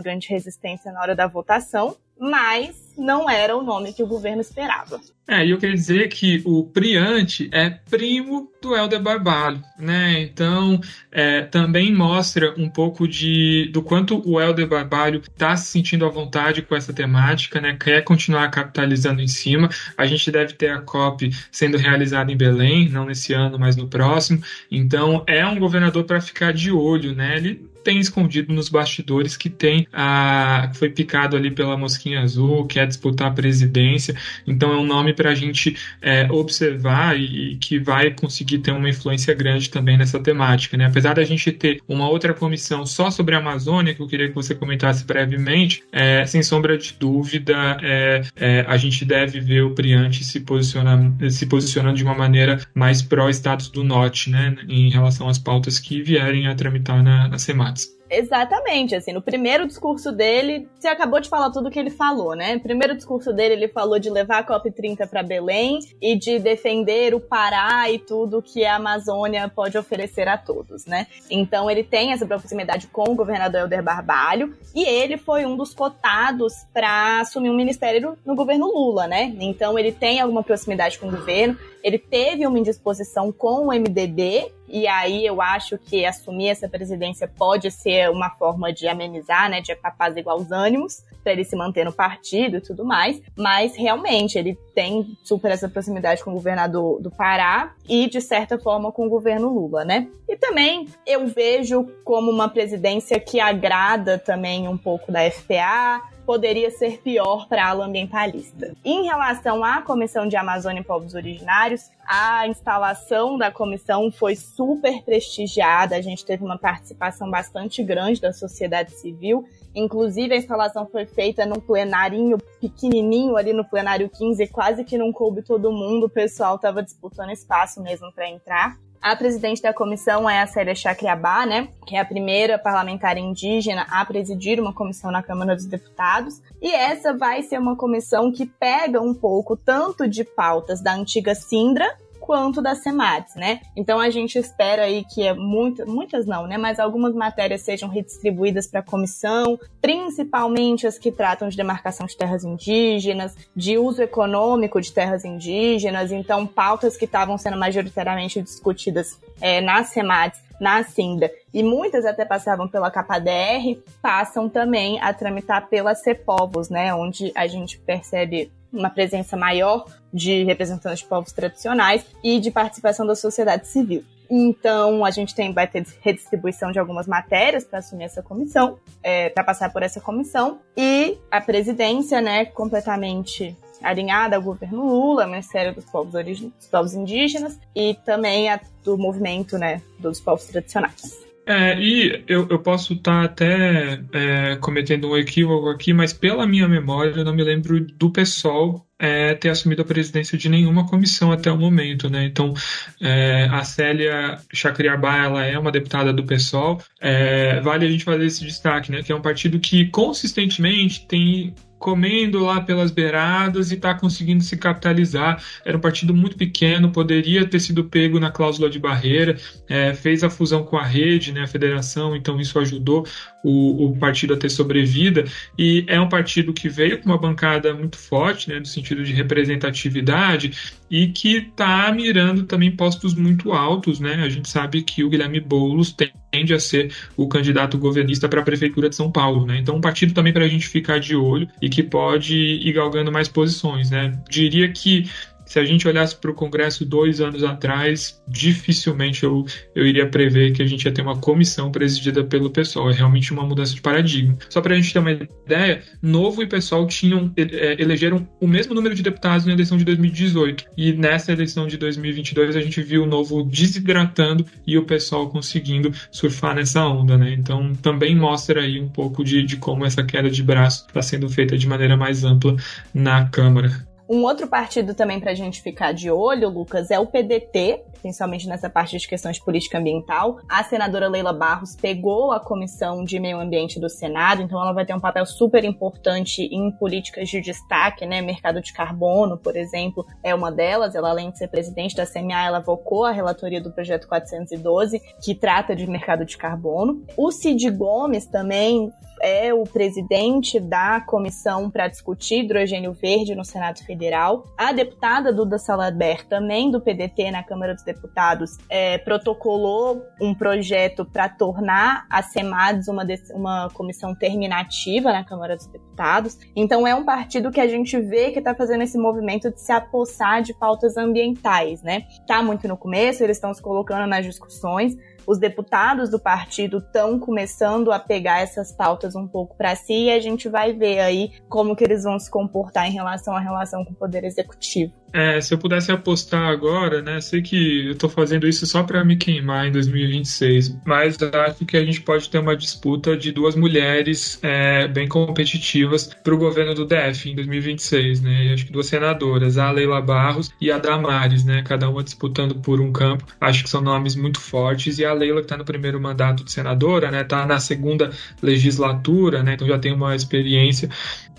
grande 0.00 0.28
resistência 0.28 0.90
na 0.90 1.00
hora 1.00 1.14
da 1.14 1.26
votação, 1.26 1.96
mas 2.18 2.86
não 2.96 3.28
era 3.28 3.56
o 3.56 3.62
nome 3.62 3.92
que 3.92 4.02
o 4.02 4.06
governo 4.06 4.40
esperava. 4.40 5.00
É, 5.28 5.44
e 5.44 5.50
eu 5.50 5.58
queria 5.58 5.74
dizer 5.74 6.08
que 6.08 6.40
o 6.44 6.64
Priante 6.64 7.48
é 7.52 7.68
primo 7.68 8.50
do 8.62 8.76
Helder 8.76 9.02
Barbalho, 9.02 9.60
né? 9.76 10.20
Então, 10.22 10.80
é, 11.10 11.42
também 11.42 11.92
mostra 11.92 12.54
um 12.56 12.68
pouco 12.68 13.08
de 13.08 13.68
do 13.72 13.82
quanto 13.82 14.22
o 14.24 14.40
Helder 14.40 14.68
Barbalho 14.68 15.20
está 15.20 15.56
se 15.56 15.66
sentindo 15.66 16.06
à 16.06 16.08
vontade 16.08 16.62
com 16.62 16.76
essa 16.76 16.92
temática, 16.92 17.60
né? 17.60 17.76
Quer 17.78 18.02
continuar 18.04 18.48
capitalizando 18.50 19.20
em 19.20 19.26
cima. 19.26 19.68
A 19.98 20.06
gente 20.06 20.30
deve 20.30 20.54
ter 20.54 20.70
a 20.70 20.80
COP 20.80 21.30
sendo 21.50 21.76
realizada 21.76 22.30
em 22.30 22.36
Belém, 22.36 22.88
não 22.88 23.04
nesse 23.04 23.32
ano, 23.32 23.58
mas 23.58 23.74
no 23.74 23.88
próximo. 23.88 24.40
Então, 24.70 25.24
é 25.26 25.44
um 25.44 25.58
governador 25.58 26.04
para 26.04 26.20
ficar 26.20 26.52
de 26.52 26.70
olho, 26.70 27.14
né? 27.14 27.36
Ele 27.36 27.75
tem 27.86 28.00
escondido 28.00 28.52
nos 28.52 28.68
bastidores 28.68 29.36
que 29.36 29.48
tem 29.48 29.86
a 29.92 30.70
que 30.72 30.78
foi 30.78 30.90
picado 30.90 31.36
ali 31.36 31.52
pela 31.52 31.76
mosquinha 31.76 32.20
azul, 32.20 32.66
quer 32.66 32.84
disputar 32.84 33.28
a 33.28 33.30
presidência. 33.30 34.16
Então 34.44 34.72
é 34.72 34.76
um 34.76 34.84
nome 34.84 35.14
para 35.14 35.30
a 35.30 35.34
gente 35.36 35.76
é, 36.02 36.26
observar 36.28 37.16
e, 37.16 37.52
e, 37.52 37.56
que 37.58 37.78
vai 37.78 38.10
conseguir 38.10 38.58
ter 38.58 38.72
uma 38.72 38.88
influência 38.88 39.32
grande 39.34 39.70
também 39.70 39.96
nessa 39.96 40.18
temática. 40.18 40.76
Né? 40.76 40.86
Apesar 40.86 41.14
da 41.14 41.22
gente 41.22 41.52
ter 41.52 41.80
uma 41.86 42.08
outra 42.08 42.34
comissão 42.34 42.84
só 42.84 43.08
sobre 43.08 43.36
a 43.36 43.38
Amazônia, 43.38 43.94
que 43.94 44.02
eu 44.02 44.08
queria 44.08 44.28
que 44.28 44.34
você 44.34 44.52
comentasse 44.52 45.04
brevemente, 45.04 45.84
é, 45.92 46.26
sem 46.26 46.42
sombra 46.42 46.76
de 46.76 46.92
dúvida, 46.98 47.76
é, 47.82 48.22
é 48.34 48.64
a 48.66 48.76
gente 48.76 49.04
deve 49.04 49.38
ver 49.38 49.62
o 49.62 49.76
Priante 49.76 50.24
se, 50.24 50.40
posicionando, 50.40 51.30
se 51.30 51.46
posicionando 51.46 51.96
de 51.96 52.02
uma 52.02 52.16
maneira 52.16 52.60
mais 52.74 53.00
pró-Estados 53.00 53.68
do 53.68 53.84
Norte, 53.84 54.28
né, 54.28 54.56
em 54.68 54.90
relação 54.90 55.28
às 55.28 55.38
pautas 55.38 55.78
que 55.78 56.02
vierem 56.02 56.48
a 56.48 56.54
tramitar 56.56 57.00
na, 57.00 57.28
na 57.28 57.38
SEMAT. 57.38 57.75
Exatamente, 58.08 58.94
assim, 58.94 59.12
no 59.12 59.20
primeiro 59.20 59.66
discurso 59.66 60.12
dele, 60.12 60.68
você 60.78 60.88
acabou 60.88 61.20
de 61.20 61.28
falar 61.28 61.50
tudo 61.50 61.70
que 61.70 61.78
ele 61.78 61.90
falou, 61.90 62.34
né? 62.34 62.54
No 62.54 62.60
primeiro 62.60 62.94
discurso 62.94 63.32
dele, 63.32 63.54
ele 63.54 63.68
falou 63.68 63.98
de 63.98 64.08
levar 64.08 64.38
a 64.38 64.44
COP30 64.44 65.08
para 65.08 65.22
Belém 65.22 65.80
e 66.00 66.16
de 66.16 66.38
defender 66.38 67.14
o 67.14 67.20
Pará 67.20 67.90
e 67.90 67.98
tudo 67.98 68.42
que 68.42 68.64
a 68.64 68.76
Amazônia 68.76 69.48
pode 69.48 69.76
oferecer 69.76 70.28
a 70.28 70.38
todos, 70.38 70.86
né? 70.86 71.06
Então 71.30 71.70
ele 71.70 71.82
tem 71.82 72.12
essa 72.12 72.26
proximidade 72.26 72.86
com 72.86 73.10
o 73.10 73.14
governador 73.14 73.62
Helder 73.62 73.82
Barbalho 73.82 74.56
e 74.74 74.84
ele 74.84 75.16
foi 75.16 75.44
um 75.44 75.56
dos 75.56 75.74
cotados 75.74 76.52
para 76.72 77.20
assumir 77.20 77.50
um 77.50 77.56
ministério 77.56 78.16
no 78.24 78.36
governo 78.36 78.66
Lula, 78.66 79.06
né? 79.06 79.34
Então 79.40 79.78
ele 79.78 79.90
tem 79.90 80.20
alguma 80.20 80.42
proximidade 80.42 80.98
com 80.98 81.08
o 81.08 81.10
governo, 81.10 81.58
ele 81.86 81.98
teve 82.00 82.44
uma 82.44 82.58
indisposição 82.58 83.30
com 83.30 83.68
o 83.68 83.72
MDB 83.72 84.52
e 84.68 84.88
aí 84.88 85.24
eu 85.24 85.40
acho 85.40 85.78
que 85.78 86.04
assumir 86.04 86.48
essa 86.48 86.68
presidência 86.68 87.28
pode 87.28 87.70
ser 87.70 88.10
uma 88.10 88.28
forma 88.28 88.72
de 88.72 88.88
amenizar, 88.88 89.48
né, 89.48 89.60
de 89.60 89.70
apaziguar 89.70 90.34
os 90.34 90.50
ânimos, 90.50 91.04
para 91.22 91.32
ele 91.32 91.44
se 91.44 91.54
manter 91.54 91.84
no 91.84 91.92
partido 91.92 92.56
e 92.56 92.60
tudo 92.60 92.84
mais. 92.84 93.22
Mas 93.36 93.76
realmente 93.76 94.36
ele 94.36 94.58
tem 94.74 95.16
super 95.22 95.52
essa 95.52 95.68
proximidade 95.68 96.24
com 96.24 96.32
o 96.32 96.34
governador 96.34 97.00
do 97.00 97.08
Pará 97.08 97.72
e, 97.88 98.08
de 98.08 98.20
certa 98.20 98.58
forma, 98.58 98.90
com 98.90 99.06
o 99.06 99.08
governo 99.08 99.48
Lula, 99.48 99.84
né? 99.84 100.08
E 100.28 100.36
também 100.36 100.88
eu 101.06 101.28
vejo 101.28 101.86
como 102.04 102.32
uma 102.32 102.48
presidência 102.48 103.20
que 103.20 103.38
agrada 103.38 104.18
também 104.18 104.66
um 104.66 104.76
pouco 104.76 105.12
da 105.12 105.30
FPA, 105.30 106.02
poderia 106.26 106.70
ser 106.72 106.98
pior 107.00 107.46
para 107.48 107.64
a 107.64 107.68
ala 107.68 107.86
ambientalista. 107.86 108.74
Em 108.84 109.04
relação 109.04 109.62
à 109.62 109.80
Comissão 109.80 110.26
de 110.26 110.36
Amazônia 110.36 110.80
e 110.80 110.84
Povos 110.84 111.14
Originários, 111.14 111.88
a 112.04 112.48
instalação 112.48 113.38
da 113.38 113.50
comissão 113.50 114.10
foi 114.10 114.34
super 114.34 115.02
prestigiada, 115.04 115.96
a 115.96 116.00
gente 116.00 116.24
teve 116.24 116.44
uma 116.44 116.58
participação 116.58 117.30
bastante 117.30 117.82
grande 117.82 118.20
da 118.20 118.32
sociedade 118.32 118.90
civil. 118.90 119.46
Inclusive, 119.74 120.34
a 120.34 120.38
instalação 120.38 120.86
foi 120.86 121.06
feita 121.06 121.46
num 121.46 121.60
plenarinho 121.60 122.38
pequenininho 122.60 123.36
ali 123.36 123.52
no 123.52 123.64
plenário 123.64 124.08
15, 124.08 124.46
quase 124.48 124.84
que 124.84 124.98
não 124.98 125.12
coube 125.12 125.42
todo 125.42 125.70
mundo, 125.70 126.06
o 126.06 126.10
pessoal 126.10 126.56
estava 126.56 126.82
disputando 126.82 127.30
espaço 127.30 127.80
mesmo 127.82 128.10
para 128.12 128.28
entrar. 128.28 128.76
A 129.00 129.14
presidente 129.14 129.62
da 129.62 129.72
comissão 129.72 130.28
é 130.28 130.40
a 130.40 130.46
Célia 130.46 130.74
Chacriabá, 130.74 131.46
né, 131.46 131.68
que 131.86 131.96
é 131.96 132.00
a 132.00 132.04
primeira 132.04 132.58
parlamentar 132.58 133.16
indígena 133.16 133.86
a 133.90 134.04
presidir 134.04 134.60
uma 134.60 134.72
comissão 134.72 135.10
na 135.10 135.22
Câmara 135.22 135.54
dos 135.54 135.66
Deputados. 135.66 136.42
E 136.60 136.72
essa 136.72 137.16
vai 137.16 137.42
ser 137.42 137.58
uma 137.58 137.76
comissão 137.76 138.32
que 138.32 138.46
pega 138.46 139.00
um 139.00 139.14
pouco 139.14 139.56
tanto 139.56 140.08
de 140.08 140.24
pautas 140.24 140.80
da 140.82 140.94
antiga 140.94 141.34
Sindra, 141.34 141.86
quanto 142.26 142.60
das 142.60 142.78
SEMATs, 142.78 143.36
né? 143.36 143.60
Então 143.76 144.00
a 144.00 144.10
gente 144.10 144.36
espera 144.36 144.82
aí 144.82 145.04
que 145.04 145.22
é 145.22 145.32
muito, 145.32 145.88
muitas 145.88 146.26
não, 146.26 146.46
né? 146.46 146.58
Mas 146.58 146.80
algumas 146.80 147.14
matérias 147.14 147.62
sejam 147.62 147.88
redistribuídas 147.88 148.66
para 148.66 148.80
a 148.80 148.82
comissão, 148.82 149.58
principalmente 149.80 150.86
as 150.86 150.98
que 150.98 151.12
tratam 151.12 151.48
de 151.48 151.56
demarcação 151.56 152.04
de 152.06 152.16
terras 152.16 152.42
indígenas, 152.42 153.36
de 153.54 153.78
uso 153.78 154.02
econômico 154.02 154.80
de 154.80 154.92
terras 154.92 155.24
indígenas, 155.24 156.10
então 156.10 156.46
pautas 156.46 156.96
que 156.96 157.04
estavam 157.04 157.38
sendo 157.38 157.56
majoritariamente 157.56 158.42
discutidas 158.42 159.18
é, 159.40 159.60
nas 159.60 159.88
SEMATs 159.90 160.44
na 160.58 160.82
Cinda, 160.82 161.30
e 161.52 161.62
muitas 161.62 162.06
até 162.06 162.24
passavam 162.24 162.66
pela 162.66 162.90
KPDR, 162.90 163.78
passam 164.00 164.48
também 164.48 164.98
a 165.02 165.12
tramitar 165.12 165.68
pela 165.68 165.94
CEPOVOS, 165.94 166.70
né, 166.70 166.94
onde 166.94 167.30
a 167.34 167.46
gente 167.46 167.78
percebe 167.78 168.50
uma 168.76 168.90
presença 168.90 169.36
maior 169.36 169.86
de 170.12 170.44
representantes 170.44 171.00
de 171.00 171.06
povos 171.06 171.32
tradicionais 171.32 172.04
e 172.22 172.38
de 172.38 172.50
participação 172.50 173.06
da 173.06 173.14
sociedade 173.14 173.66
civil. 173.68 174.04
Então, 174.28 175.04
a 175.04 175.10
gente 175.10 175.34
tem, 175.34 175.52
vai 175.52 175.66
ter 175.66 175.86
redistribuição 176.00 176.72
de 176.72 176.78
algumas 176.78 177.06
matérias 177.06 177.64
para 177.64 177.78
assumir 177.78 178.04
essa 178.04 178.22
comissão, 178.22 178.78
é, 179.02 179.28
para 179.28 179.44
passar 179.44 179.72
por 179.72 179.82
essa 179.82 180.00
comissão. 180.00 180.58
E 180.76 181.16
a 181.30 181.40
presidência, 181.40 182.20
né, 182.20 182.44
completamente 182.44 183.56
alinhada 183.82 184.36
ao 184.36 184.42
governo 184.42 184.84
Lula, 184.84 185.26
Ministério 185.26 185.74
dos 185.74 185.84
Povos, 185.84 186.12
dos 186.12 186.66
povos 186.70 186.94
Indígenas 186.94 187.58
e 187.74 187.94
também 188.04 188.48
a, 188.48 188.60
do 188.82 188.96
movimento 188.98 189.58
né, 189.58 189.80
dos 189.98 190.20
povos 190.20 190.46
tradicionais. 190.46 191.25
É, 191.46 191.80
e 191.80 192.24
eu, 192.26 192.48
eu 192.50 192.58
posso 192.58 192.94
estar 192.94 193.20
tá 193.20 193.24
até 193.24 194.00
é, 194.12 194.56
cometendo 194.56 195.08
um 195.08 195.16
equívoco 195.16 195.68
aqui, 195.68 195.92
mas 195.92 196.12
pela 196.12 196.44
minha 196.44 196.66
memória 196.68 197.12
eu 197.16 197.24
não 197.24 197.32
me 197.32 197.44
lembro 197.44 197.80
do 197.80 198.10
PSOL 198.10 198.84
é, 198.98 199.34
ter 199.34 199.50
assumido 199.50 199.82
a 199.82 199.84
presidência 199.84 200.36
de 200.36 200.48
nenhuma 200.48 200.88
comissão 200.88 201.30
até 201.30 201.50
o 201.52 201.56
momento, 201.56 202.08
né? 202.08 202.24
Então, 202.24 202.54
é, 203.00 203.46
a 203.50 203.62
Célia 203.62 204.38
Chacriabá, 204.52 205.24
ela 205.24 205.44
é 205.44 205.58
uma 205.58 205.70
deputada 205.70 206.12
do 206.12 206.24
PSOL. 206.24 206.80
É, 207.00 207.60
vale 207.60 207.86
a 207.86 207.90
gente 207.90 208.04
fazer 208.04 208.24
esse 208.24 208.44
destaque, 208.44 208.90
né? 208.90 209.02
Que 209.02 209.12
é 209.12 209.14
um 209.14 209.20
partido 209.20 209.60
que 209.60 209.86
consistentemente 209.86 211.06
tem 211.06 211.54
comendo 211.78 212.44
lá 212.44 212.60
pelas 212.60 212.90
beiradas 212.90 213.70
e 213.70 213.74
está 213.74 213.94
conseguindo 213.94 214.42
se 214.42 214.56
capitalizar. 214.56 215.42
Era 215.64 215.76
um 215.76 215.80
partido 215.80 216.14
muito 216.14 216.36
pequeno, 216.36 216.90
poderia 216.90 217.46
ter 217.46 217.60
sido 217.60 217.84
pego 217.84 218.18
na 218.18 218.30
cláusula 218.30 218.68
de 218.68 218.78
barreira, 218.78 219.36
é, 219.68 219.94
fez 219.94 220.24
a 220.24 220.30
fusão 220.30 220.64
com 220.64 220.76
a 220.76 220.84
rede, 220.84 221.32
né, 221.32 221.42
a 221.42 221.46
federação, 221.46 222.16
então 222.16 222.40
isso 222.40 222.58
ajudou 222.58 223.06
o, 223.44 223.86
o, 223.86 223.96
partido 223.96 224.34
a 224.34 224.36
ter 224.36 224.50
sobrevida. 224.50 225.24
E 225.58 225.84
é 225.86 226.00
um 226.00 226.08
partido 226.08 226.52
que 226.52 226.68
veio 226.68 227.00
com 227.00 227.08
uma 227.08 227.18
bancada 227.18 227.72
muito 227.74 227.96
forte, 227.96 228.48
né, 228.48 228.58
no 228.58 228.66
sentido 228.66 229.04
de 229.04 229.12
representatividade, 229.12 230.76
e 230.90 231.08
que 231.08 231.36
está 231.36 231.92
mirando 231.92 232.44
também 232.44 232.70
postos 232.70 233.14
muito 233.14 233.52
altos. 233.52 234.00
Né? 234.00 234.14
A 234.14 234.28
gente 234.28 234.48
sabe 234.48 234.82
que 234.82 235.04
o 235.04 235.10
Guilherme 235.10 235.40
Boulos 235.40 235.92
tende 236.36 236.52
a 236.52 236.60
ser 236.60 236.92
o 237.16 237.26
candidato 237.26 237.78
governista 237.78 238.28
para 238.28 238.40
a 238.40 238.44
Prefeitura 238.44 238.90
de 238.90 238.96
São 238.96 239.10
Paulo. 239.10 239.46
Né? 239.46 239.58
Então, 239.58 239.76
um 239.76 239.80
partido 239.80 240.12
também 240.12 240.32
para 240.32 240.44
a 240.44 240.48
gente 240.48 240.68
ficar 240.68 241.00
de 241.00 241.16
olho 241.16 241.48
e 241.60 241.68
que 241.68 241.82
pode 241.82 242.36
ir 242.36 242.72
galgando 242.72 243.10
mais 243.10 243.28
posições. 243.28 243.90
Né? 243.90 244.18
Diria 244.28 244.70
que 244.70 245.10
se 245.46 245.58
a 245.58 245.64
gente 245.64 245.86
olhasse 245.86 246.16
para 246.16 246.30
o 246.30 246.34
Congresso 246.34 246.84
dois 246.84 247.20
anos 247.20 247.44
atrás, 247.44 248.20
dificilmente 248.28 249.24
eu, 249.24 249.46
eu 249.74 249.86
iria 249.86 250.06
prever 250.08 250.52
que 250.52 250.62
a 250.62 250.66
gente 250.66 250.84
ia 250.84 250.92
ter 250.92 251.02
uma 251.02 251.16
comissão 251.16 251.70
presidida 251.70 252.24
pelo 252.24 252.50
pessoal. 252.50 252.90
É 252.90 252.92
realmente 252.92 253.32
uma 253.32 253.44
mudança 253.44 253.74
de 253.74 253.80
paradigma. 253.80 254.36
Só 254.50 254.60
para 254.60 254.74
a 254.74 254.76
gente 254.76 254.92
ter 254.92 254.98
uma 254.98 255.12
ideia, 255.12 255.82
Novo 256.02 256.42
e 256.42 256.46
Pessoal 256.46 256.86
tinham, 256.86 257.32
é, 257.36 257.80
elegeram 257.80 258.28
o 258.40 258.46
mesmo 258.46 258.74
número 258.74 258.94
de 258.94 259.02
deputados 259.02 259.46
na 259.46 259.52
eleição 259.52 259.78
de 259.78 259.84
2018. 259.84 260.64
E 260.76 260.92
nessa 260.92 261.32
eleição 261.32 261.66
de 261.66 261.76
2022 261.76 262.56
a 262.56 262.60
gente 262.60 262.82
viu 262.82 263.04
o 263.04 263.06
Novo 263.06 263.44
desidratando 263.44 264.44
e 264.66 264.76
o 264.76 264.84
pessoal 264.84 265.28
conseguindo 265.30 265.92
surfar 266.10 266.56
nessa 266.56 266.84
onda, 266.84 267.16
né? 267.16 267.32
Então 267.32 267.72
também 267.74 268.16
mostra 268.16 268.62
aí 268.62 268.80
um 268.80 268.88
pouco 268.88 269.22
de, 269.22 269.42
de 269.44 269.56
como 269.56 269.84
essa 269.84 270.02
queda 270.02 270.28
de 270.28 270.42
braço 270.42 270.86
está 270.88 271.00
sendo 271.02 271.28
feita 271.28 271.56
de 271.56 271.68
maneira 271.68 271.96
mais 271.96 272.24
ampla 272.24 272.56
na 272.92 273.26
Câmara. 273.28 273.86
Um 274.08 274.22
outro 274.22 274.46
partido 274.46 274.94
também 274.94 275.18
para 275.18 275.32
a 275.32 275.34
gente 275.34 275.60
ficar 275.60 275.92
de 275.92 276.08
olho, 276.08 276.48
Lucas, 276.48 276.92
é 276.92 276.98
o 276.98 277.06
PDT, 277.06 277.82
principalmente 278.00 278.46
nessa 278.46 278.70
parte 278.70 278.96
de 278.96 279.08
questões 279.08 279.36
de 279.36 279.44
política 279.44 279.78
ambiental. 279.78 280.38
A 280.48 280.62
senadora 280.62 281.08
Leila 281.08 281.32
Barros 281.32 281.74
pegou 281.74 282.30
a 282.30 282.38
Comissão 282.38 283.02
de 283.02 283.18
Meio 283.18 283.40
Ambiente 283.40 283.80
do 283.80 283.90
Senado, 283.90 284.40
então 284.42 284.62
ela 284.62 284.72
vai 284.72 284.86
ter 284.86 284.94
um 284.94 285.00
papel 285.00 285.26
super 285.26 285.64
importante 285.64 286.42
em 286.42 286.70
políticas 286.70 287.28
de 287.28 287.40
destaque, 287.40 288.06
né? 288.06 288.22
Mercado 288.22 288.60
de 288.60 288.72
carbono, 288.72 289.36
por 289.36 289.56
exemplo, 289.56 290.06
é 290.22 290.32
uma 290.32 290.52
delas. 290.52 290.94
Ela, 290.94 291.10
além 291.10 291.32
de 291.32 291.38
ser 291.38 291.48
presidente 291.48 291.96
da 291.96 292.06
CMA, 292.06 292.46
ela 292.46 292.58
avocou 292.58 293.04
a 293.04 293.10
relatoria 293.10 293.60
do 293.60 293.72
projeto 293.72 294.06
412, 294.06 295.02
que 295.20 295.34
trata 295.34 295.74
de 295.74 295.84
mercado 295.84 296.24
de 296.24 296.36
carbono. 296.36 297.02
O 297.16 297.32
Cid 297.32 297.68
Gomes 297.72 298.26
também 298.26 298.92
é 299.20 299.52
o 299.52 299.64
presidente 299.64 300.60
da 300.60 301.00
comissão 301.00 301.70
para 301.70 301.88
discutir 301.88 302.44
hidrogênio 302.44 302.92
verde 302.92 303.34
no 303.34 303.44
Senado 303.44 303.84
Federal. 303.84 304.44
A 304.56 304.72
deputada 304.72 305.32
Duda 305.32 305.58
Salaber, 305.58 306.26
também 306.26 306.70
do 306.70 306.80
PDT 306.80 307.30
na 307.30 307.42
Câmara 307.42 307.74
dos 307.74 307.84
Deputados, 307.84 308.58
é, 308.68 308.98
protocolou 308.98 310.02
um 310.20 310.34
projeto 310.34 311.04
para 311.04 311.28
tornar 311.28 312.06
a 312.10 312.22
SEMADES 312.22 312.88
uma, 312.88 313.06
uma 313.34 313.70
comissão 313.70 314.14
terminativa 314.14 315.12
na 315.12 315.24
Câmara 315.24 315.56
dos 315.56 315.66
Deputados. 315.66 316.38
Então 316.54 316.86
é 316.86 316.94
um 316.94 317.04
partido 317.04 317.50
que 317.50 317.60
a 317.60 317.68
gente 317.68 317.98
vê 318.00 318.30
que 318.30 318.38
está 318.38 318.54
fazendo 318.54 318.82
esse 318.82 318.98
movimento 318.98 319.50
de 319.50 319.60
se 319.60 319.72
apossar 319.72 320.42
de 320.42 320.54
pautas 320.54 320.96
ambientais, 320.96 321.82
né? 321.82 322.04
Tá 322.26 322.42
muito 322.42 322.66
no 322.68 322.76
começo, 322.76 323.22
eles 323.22 323.36
estão 323.36 323.52
se 323.52 323.62
colocando 323.62 324.06
nas 324.06 324.24
discussões, 324.24 324.96
os 325.26 325.38
deputados 325.38 326.08
do 326.08 326.18
partido 326.18 326.78
estão 326.78 327.18
começando 327.18 327.90
a 327.90 327.98
pegar 327.98 328.40
essas 328.40 328.72
pautas 328.72 329.16
um 329.16 329.26
pouco 329.26 329.56
para 329.56 329.74
si 329.74 330.04
e 330.04 330.10
a 330.10 330.20
gente 330.20 330.48
vai 330.48 330.72
ver 330.72 331.00
aí 331.00 331.32
como 331.48 331.74
que 331.74 331.84
eles 331.84 332.04
vão 332.04 332.18
se 332.18 332.30
comportar 332.30 332.86
em 332.86 332.92
relação 332.92 333.34
à 333.34 333.40
relação 333.40 333.84
com 333.84 333.92
o 333.92 333.96
poder 333.96 334.24
executivo. 334.24 334.92
É, 335.16 335.40
se 335.40 335.54
eu 335.54 335.56
pudesse 335.56 335.90
apostar 335.90 336.46
agora, 336.50 337.00
né? 337.00 337.22
Sei 337.22 337.40
que 337.40 337.86
eu 337.86 337.96
tô 337.96 338.06
fazendo 338.06 338.46
isso 338.46 338.66
só 338.66 338.82
para 338.82 339.02
me 339.02 339.16
queimar 339.16 339.66
em 339.66 339.72
2026, 339.72 340.76
mas 340.84 341.16
acho 341.22 341.64
que 341.64 341.74
a 341.74 341.82
gente 341.82 342.02
pode 342.02 342.28
ter 342.28 342.38
uma 342.38 342.54
disputa 342.54 343.16
de 343.16 343.32
duas 343.32 343.56
mulheres 343.56 344.38
é, 344.42 344.86
bem 344.86 345.08
competitivas 345.08 346.04
para 346.22 346.34
o 346.34 346.36
governo 346.36 346.74
do 346.74 346.84
DF 346.84 347.30
em 347.30 347.34
2026, 347.34 348.20
né? 348.20 348.52
Acho 348.52 348.66
que 348.66 348.72
duas 348.72 348.88
senadoras, 348.88 349.56
a 349.56 349.70
Leila 349.70 350.02
Barros 350.02 350.50
e 350.60 350.70
a 350.70 350.76
Damares, 350.78 351.46
né? 351.46 351.62
Cada 351.62 351.88
uma 351.88 352.04
disputando 352.04 352.56
por 352.56 352.78
um 352.78 352.92
campo. 352.92 353.24
Acho 353.40 353.64
que 353.64 353.70
são 353.70 353.80
nomes 353.80 354.16
muito 354.16 354.38
fortes. 354.38 354.98
E 354.98 355.04
a 355.06 355.14
Leila, 355.14 355.40
que 355.40 355.46
está 355.46 355.56
no 355.56 355.64
primeiro 355.64 355.98
mandato 355.98 356.44
de 356.44 356.52
senadora, 356.52 357.10
né? 357.10 357.24
Tá 357.24 357.46
na 357.46 357.58
segunda 357.58 358.10
legislatura, 358.42 359.42
né? 359.42 359.54
Então 359.54 359.66
já 359.66 359.78
tem 359.78 359.94
uma 359.94 360.14
experiência 360.14 360.90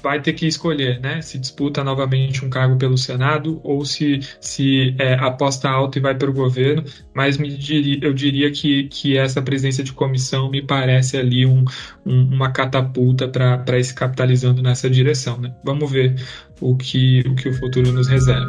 vai 0.07 0.21
ter 0.21 0.31
que 0.31 0.47
escolher, 0.47 1.01
né? 1.01 1.21
Se 1.21 1.37
disputa 1.37 1.83
novamente 1.83 2.45
um 2.45 2.49
cargo 2.49 2.77
pelo 2.77 2.97
Senado 2.97 3.59
ou 3.61 3.83
se, 3.83 4.21
se 4.39 4.95
é, 4.97 5.15
aposta 5.15 5.69
alta 5.69 5.99
e 5.99 6.01
vai 6.01 6.15
para 6.15 6.29
o 6.29 6.33
governo. 6.33 6.81
Mas 7.13 7.37
me 7.37 7.49
eu 8.01 8.13
diria 8.13 8.49
que, 8.49 8.85
que 8.85 9.17
essa 9.17 9.41
presença 9.41 9.83
de 9.83 9.91
comissão 9.91 10.49
me 10.49 10.61
parece 10.61 11.17
ali 11.17 11.45
um, 11.45 11.65
um, 12.05 12.21
uma 12.33 12.51
catapulta 12.51 13.27
para 13.27 13.83
se 13.83 13.93
capitalizando 13.93 14.61
nessa 14.61 14.89
direção, 14.89 15.37
né? 15.39 15.53
Vamos 15.63 15.91
ver 15.91 16.15
o 16.61 16.77
que, 16.77 17.19
o 17.27 17.35
que 17.35 17.49
o 17.49 17.53
futuro 17.53 17.91
nos 17.91 18.07
reserva. 18.07 18.47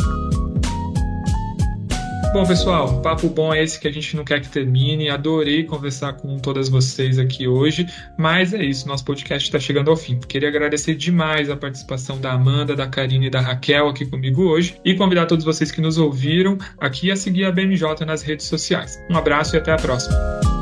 Bom, 2.30 2.46
pessoal, 2.46 3.00
papo 3.00 3.26
bom 3.28 3.54
é 3.54 3.62
esse 3.62 3.80
que 3.80 3.88
a 3.88 3.90
gente 3.90 4.14
não 4.14 4.22
quer 4.22 4.40
que 4.40 4.48
termine. 4.48 5.08
Adorei 5.08 5.64
conversar 5.64 6.12
com 6.12 6.38
todas 6.38 6.68
vocês 6.68 7.18
aqui 7.18 7.48
hoje, 7.48 7.86
mas 8.18 8.52
é 8.52 8.62
isso, 8.62 8.86
nosso 8.86 9.04
podcast 9.04 9.48
está 9.48 9.58
chegando 9.58 9.90
ao 9.90 9.96
fim. 9.96 10.20
Queria 10.20 10.48
agradecer 10.48 10.94
demais 10.94 11.48
a 11.48 11.56
participação 11.56 12.20
da 12.20 12.32
Amanda, 12.32 12.76
da 12.76 12.86
Karine 12.86 13.26
e 13.26 13.30
da 13.30 13.40
Raquel 13.40 13.88
aqui 13.88 14.04
comigo 14.04 14.42
hoje 14.42 14.78
e 14.84 14.94
convidar 14.94 15.26
todos 15.26 15.44
vocês 15.44 15.70
que 15.70 15.80
nos 15.80 15.96
ouviram 15.96 16.58
aqui 16.78 17.10
a 17.10 17.16
seguir 17.16 17.46
a 17.46 17.50
BMJ 17.50 18.04
nas 18.06 18.22
redes 18.22 18.46
sociais. 18.46 19.02
Um 19.10 19.16
abraço 19.16 19.56
e 19.56 19.58
até 19.58 19.72
a 19.72 19.76
próxima. 19.76 20.57